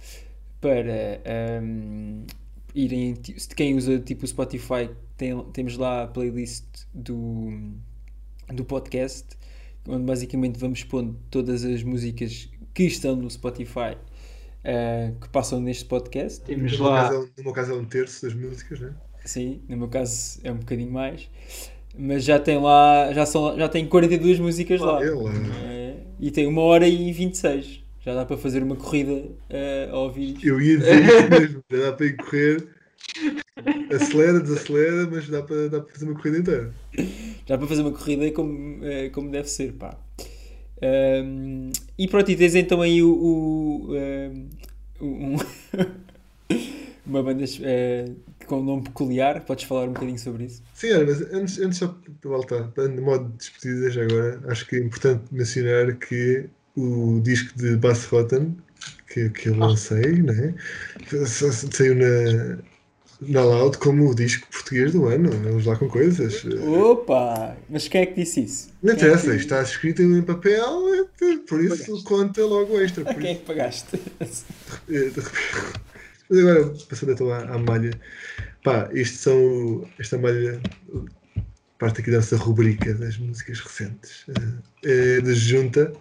para 0.59 1.21
um, 1.61 2.25
irem, 2.73 3.13
ti- 3.13 3.39
se 3.39 3.49
quem 3.49 3.75
usa 3.75 3.99
tipo 3.99 4.23
o 4.23 4.27
Spotify, 4.27 4.89
tem, 5.17 5.37
temos 5.51 5.77
lá 5.77 6.03
a 6.03 6.07
playlist 6.07 6.63
do, 6.93 7.51
do 8.47 8.63
podcast, 8.63 9.27
onde 9.87 10.05
basicamente 10.05 10.57
vamos 10.57 10.83
pondo 10.83 11.19
todas 11.29 11.65
as 11.65 11.83
músicas 11.83 12.49
que 12.73 12.83
estão 12.85 13.15
no 13.15 13.29
Spotify 13.29 13.97
uh, 14.65 15.19
que 15.19 15.29
passam 15.29 15.59
neste 15.59 15.85
podcast. 15.85 16.41
Temos 16.41 16.71
No 16.73 16.83
meu, 16.85 16.87
lá. 16.93 17.03
caso, 17.03 17.15
é 17.15 17.19
um- 17.19 17.29
no 17.37 17.43
meu 17.43 17.53
caso 17.53 17.71
é 17.71 17.75
um 17.75 17.85
terço 17.85 18.25
das 18.25 18.33
músicas, 18.35 18.79
né? 18.79 18.93
Sim, 19.25 19.61
no 19.69 19.77
meu 19.77 19.87
caso 19.87 20.39
é 20.43 20.51
um 20.51 20.57
bocadinho 20.57 20.91
mais. 20.91 21.29
Mas 21.97 22.23
já 22.23 22.39
tem 22.39 22.59
lá, 22.59 23.13
já, 23.13 23.25
são, 23.25 23.57
já 23.57 23.69
tem 23.69 23.87
42 23.87 24.39
músicas 24.39 24.81
lá. 24.81 25.03
É 25.03 25.11
lá. 25.11 25.31
É, 25.65 25.95
e 26.19 26.31
tem 26.31 26.47
uma 26.47 26.61
hora 26.61 26.87
e 26.87 27.11
26. 27.13 27.83
Já 28.01 28.13
dá 28.15 28.25
para 28.25 28.35
fazer 28.35 28.61
uma 28.63 28.75
corrida 28.75 29.29
eh, 29.49 29.87
a 29.91 29.97
ouvir. 29.97 30.37
Eu 30.43 30.59
ia 30.59 30.77
dizer 30.77 30.95
isso 31.05 31.29
mesmo. 31.29 31.63
Já 31.71 31.77
dá 31.77 31.93
para 31.93 32.05
ir 32.07 32.17
correr. 32.17 32.67
Acelera, 33.95 34.39
desacelera, 34.39 35.07
mas 35.09 35.29
dá 35.29 35.41
para, 35.43 35.69
dá 35.69 35.79
para 35.81 35.93
fazer 35.93 36.05
uma 36.05 36.15
corrida 36.15 36.37
inteira. 36.39 36.73
Já 37.45 37.57
para 37.57 37.67
fazer 37.67 37.81
uma 37.81 37.91
corrida 37.91 38.31
como, 38.31 38.83
eh, 38.83 39.09
como 39.09 39.29
deve 39.29 39.47
ser, 39.49 39.73
pá. 39.73 39.97
Ahm, 40.83 41.71
e 41.97 42.07
pronto, 42.07 42.29
e 42.29 42.35
tens 42.35 42.55
então 42.55 42.81
aí 42.81 43.01
o. 43.01 43.09
o, 43.09 43.93
um- 45.01 45.37
uma 47.05 47.21
banda 47.21 47.43
eh, 47.61 48.05
com 48.45 48.59
um 48.59 48.63
nome 48.63 48.83
peculiar. 48.83 49.41
Podes 49.45 49.65
falar 49.65 49.85
um 49.89 49.93
bocadinho 49.93 50.17
sobre 50.19 50.45
isso? 50.45 50.61
Sim, 50.73 51.03
mas 51.05 51.21
antes, 51.33 51.59
antes 51.59 51.77
só 51.79 51.87
para 52.21 52.29
voltar, 52.31 52.67
de 52.71 53.01
modo 53.01 53.29
de 53.29 53.37
despedida 53.37 53.91
já 53.91 54.03
agora, 54.03 54.41
acho 54.47 54.65
que 54.67 54.75
é 54.77 54.79
importante 54.79 55.23
mencionar 55.31 55.95
que 55.97 56.45
o 56.75 57.19
disco 57.21 57.57
de 57.57 57.75
Bass 57.77 58.05
Rotten, 58.05 58.55
que, 59.13 59.29
que 59.29 59.49
eu 59.49 59.55
lancei, 59.57 60.21
né? 60.21 60.55
sa- 61.07 61.51
sa- 61.51 61.67
saiu 61.71 61.95
na, 61.95 62.57
na 63.27 63.43
Loud 63.43 63.77
como 63.77 64.09
o 64.09 64.15
disco 64.15 64.47
português 64.51 64.91
do 64.91 65.05
ano. 65.07 65.29
Vamos 65.31 65.65
lá 65.65 65.75
com 65.75 65.87
coisas. 65.87 66.43
Opa! 66.45 67.55
Mas 67.69 67.87
quem 67.87 68.01
é 68.01 68.05
que 68.05 68.15
disse 68.15 68.41
isso? 68.43 68.69
Não 68.81 68.95
Quem 68.95 69.03
é 69.05 69.07
interessa, 69.09 69.31
que- 69.31 69.37
está 69.37 69.61
escrito 69.61 70.01
em 70.01 70.21
papel, 70.21 71.07
por 71.47 71.63
isso 71.63 72.03
conta 72.03 72.45
logo 72.45 72.79
extra. 72.79 73.09
A 73.09 73.13
quem 73.13 73.31
é 73.31 73.35
que 73.35 73.45
pagaste? 73.45 73.99
eh, 74.19 75.09
de 75.09 75.19
repente- 75.19 75.81
Mas 76.29 76.39
agora, 76.39 76.73
passando 76.89 77.11
então 77.11 77.31
à, 77.31 77.39
à 77.43 77.57
malha, 77.57 77.91
pá, 78.63 78.89
isto 78.93 79.17
são, 79.17 79.87
esta 79.99 80.17
malha, 80.17 80.61
parte 81.77 82.01
aqui 82.01 82.09
dessa 82.11 82.35
rubrica 82.37 82.93
das 82.93 83.17
músicas 83.17 83.59
recentes, 83.59 84.25
eh, 84.83 85.17
é 85.17 85.21
de 85.21 85.33
Junta. 85.33 85.91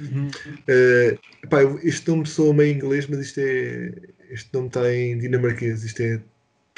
Uhum. 0.00 0.30
Eh, 0.66 1.18
pá, 1.50 1.58
este 1.82 2.08
nome 2.08 2.26
soa 2.26 2.54
meio 2.54 2.74
inglês, 2.74 3.06
mas 3.08 3.18
isto 3.20 3.40
é, 3.40 3.92
este 4.30 4.48
nome 4.54 4.68
está 4.68 4.92
em 4.94 5.18
dinamarquês, 5.18 5.82
isto 5.84 6.00
é 6.00 6.20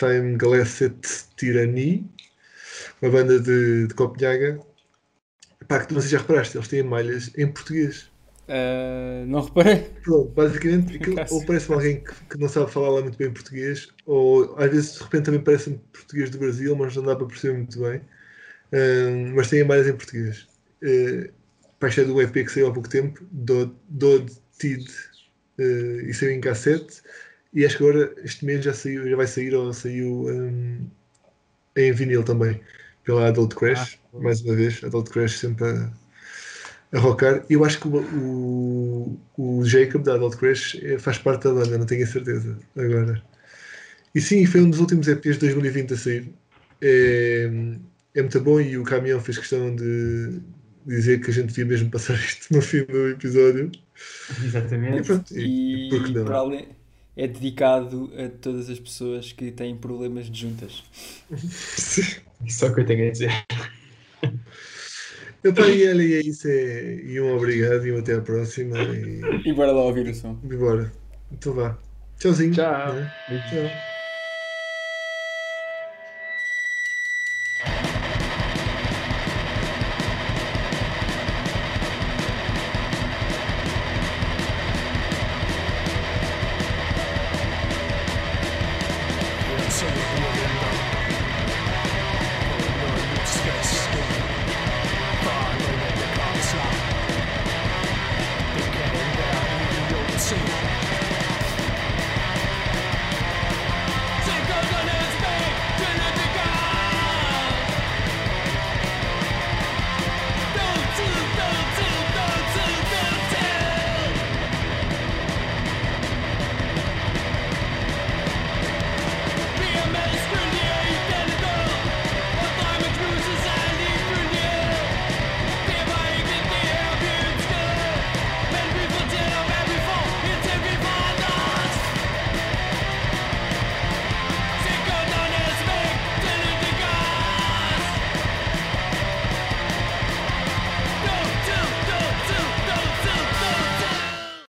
Time 0.01 0.37
Glasset 0.39 0.97
Tyranny, 1.37 2.09
uma 3.03 3.11
banda 3.11 3.39
de, 3.39 3.87
de 3.87 3.95
Copenhaga. 3.95 4.59
Pá, 5.69 5.81
que 5.81 5.89
tu 5.89 5.95
não 5.95 6.01
sei 6.01 6.09
se 6.09 6.17
já 6.17 6.21
reparaste, 6.23 6.57
eles 6.57 6.69
têm 6.69 6.83
malhas 6.83 7.31
em 7.37 7.47
português. 7.47 8.11
Ah, 8.49 9.25
não 9.27 9.43
reparei. 9.43 9.91
Pronto, 10.03 10.31
basicamente, 10.31 10.97
aquilo, 10.99 11.23
ou 11.31 11.45
parece-me 11.45 11.75
alguém 11.75 12.03
que, 12.03 12.15
que 12.31 12.39
não 12.39 12.49
sabe 12.49 12.71
falar 12.71 12.89
lá 12.89 13.03
muito 13.03 13.19
bem 13.19 13.31
português, 13.31 13.89
ou 14.07 14.57
às 14.59 14.71
vezes 14.71 14.95
de 14.95 15.03
repente 15.05 15.25
também 15.27 15.41
parece-me 15.41 15.79
português 15.93 16.31
do 16.31 16.39
Brasil, 16.39 16.75
mas 16.75 16.97
não 16.97 17.03
dá 17.05 17.15
para 17.15 17.27
perceber 17.27 17.59
muito 17.59 17.79
bem. 17.79 18.01
Ahm, 18.73 19.35
mas 19.35 19.51
tem 19.51 19.63
mais 19.65 19.87
em 19.87 19.93
português. 19.93 20.49
Uh, 20.83 21.31
pá, 21.79 21.89
isto 21.89 22.01
é 22.01 22.05
do 22.05 22.21
EP 22.23 22.33
que 22.33 22.49
saiu 22.49 22.69
há 22.69 22.73
pouco 22.73 22.89
tempo, 22.89 23.23
Dod, 23.31 23.73
Dod 23.89 24.33
Tid, 24.59 24.89
uh, 25.59 26.01
e 26.01 26.15
saiu 26.15 26.33
em 26.33 26.41
cassete. 26.41 27.03
E 27.53 27.65
acho 27.67 27.79
que 27.79 27.85
agora 27.85 28.15
este 28.25 28.45
mês 28.45 28.65
já, 28.65 28.73
saiu, 28.75 29.09
já 29.09 29.17
vai 29.17 29.27
sair, 29.27 29.55
ou 29.55 29.73
saiu 29.73 30.29
ahm, 30.29 30.87
em 31.77 31.93
vinil 31.93 32.25
também, 32.25 32.61
pela 33.05 33.29
Adult 33.29 33.55
Crash, 33.57 33.99
Ah, 34.13 34.21
mais 34.21 34.43
uma 34.43 34.55
vez, 34.57 34.83
Adult 34.85 35.11
Crash 35.11 35.39
sempre 35.39 35.65
a, 35.67 35.93
a 36.93 36.99
rockar. 36.99 37.45
Eu 37.49 37.65
acho 37.65 37.81
que 37.81 37.89
o, 37.89 37.97
o, 37.97 39.21
o 39.37 39.65
Jacob 39.65 40.03
da 40.03 40.15
Adult 40.15 40.37
Crash 40.37 40.77
eh, 40.83 40.99
faz 40.99 41.19
parte 41.19 41.45
da 41.45 41.55
banda, 41.55 41.79
não 41.79 41.87
tenho 41.87 42.05
a 42.05 42.07
certeza 42.07 42.59
agora. 42.77 43.23
E 44.15 44.21
sim, 44.21 44.47
foi 44.47 44.63
um 44.63 44.71
dos 44.71 44.81
últimos 44.81 45.09
EPs 45.09 45.35
de 45.37 45.41
2020 45.41 45.95
a 45.95 45.97
sair. 45.97 46.35
É, 46.83 47.51
é 48.15 48.23
muito 48.23 48.41
bom 48.41 48.61
e 48.61 48.79
o 48.79 48.85
caminhão 48.85 49.21
fez 49.21 49.39
questão 49.39 49.75
de 49.75 50.41
dizer 50.87 51.21
que 51.21 51.31
a 51.31 51.35
gente 51.35 51.49
devia 51.49 51.67
mesmo 51.67 51.91
passar 51.91 52.15
isto 52.21 52.53
no 52.55 52.63
fim 52.63 52.85
do 52.85 53.09
episódio. 53.11 53.71
E 54.95 55.01
Exatamente. 55.01 55.03
pronto, 55.03 55.33
e, 55.37 55.45
E, 55.45 55.89
por 55.89 56.03
que 56.05 56.13
não? 56.15 56.25
para 56.25 56.39
além, 56.39 56.69
é 57.23 57.27
dedicado 57.29 58.11
a 58.17 58.29
todas 58.29 58.71
as 58.71 58.79
pessoas 58.81 59.33
que 59.33 59.51
têm 59.51 59.77
problemas 59.77 60.31
de 60.31 60.41
juntas. 60.41 60.83
Só 62.49 62.67
o 62.69 62.75
que 62.75 62.81
eu 62.81 62.87
tenho 62.87 63.09
a 63.09 63.13
dizer. 63.13 63.31
Epá, 65.45 65.67
e 65.69 65.89
olha, 65.89 66.03
e 66.03 66.15
é 66.15 66.21
isso. 66.21 66.49
É, 66.49 66.95
e 66.95 67.21
um 67.21 67.37
obrigado 67.37 67.87
e 67.87 67.93
um 67.93 67.99
até 67.99 68.15
à 68.15 68.21
próxima. 68.21 68.79
E, 68.79 69.21
E 69.49 69.53
bora 69.53 69.73
lá 69.73 69.83
ouvir 69.83 70.07
o 70.09 70.15
som. 70.15 70.39
e 70.45 70.57
bora. 70.57 70.93
Então 71.33 71.53
vá. 71.53 71.79
Tchauzinho. 72.19 72.53
Tchau. 72.55 72.95
né? 72.95 73.13
Tchau. 73.29 74.00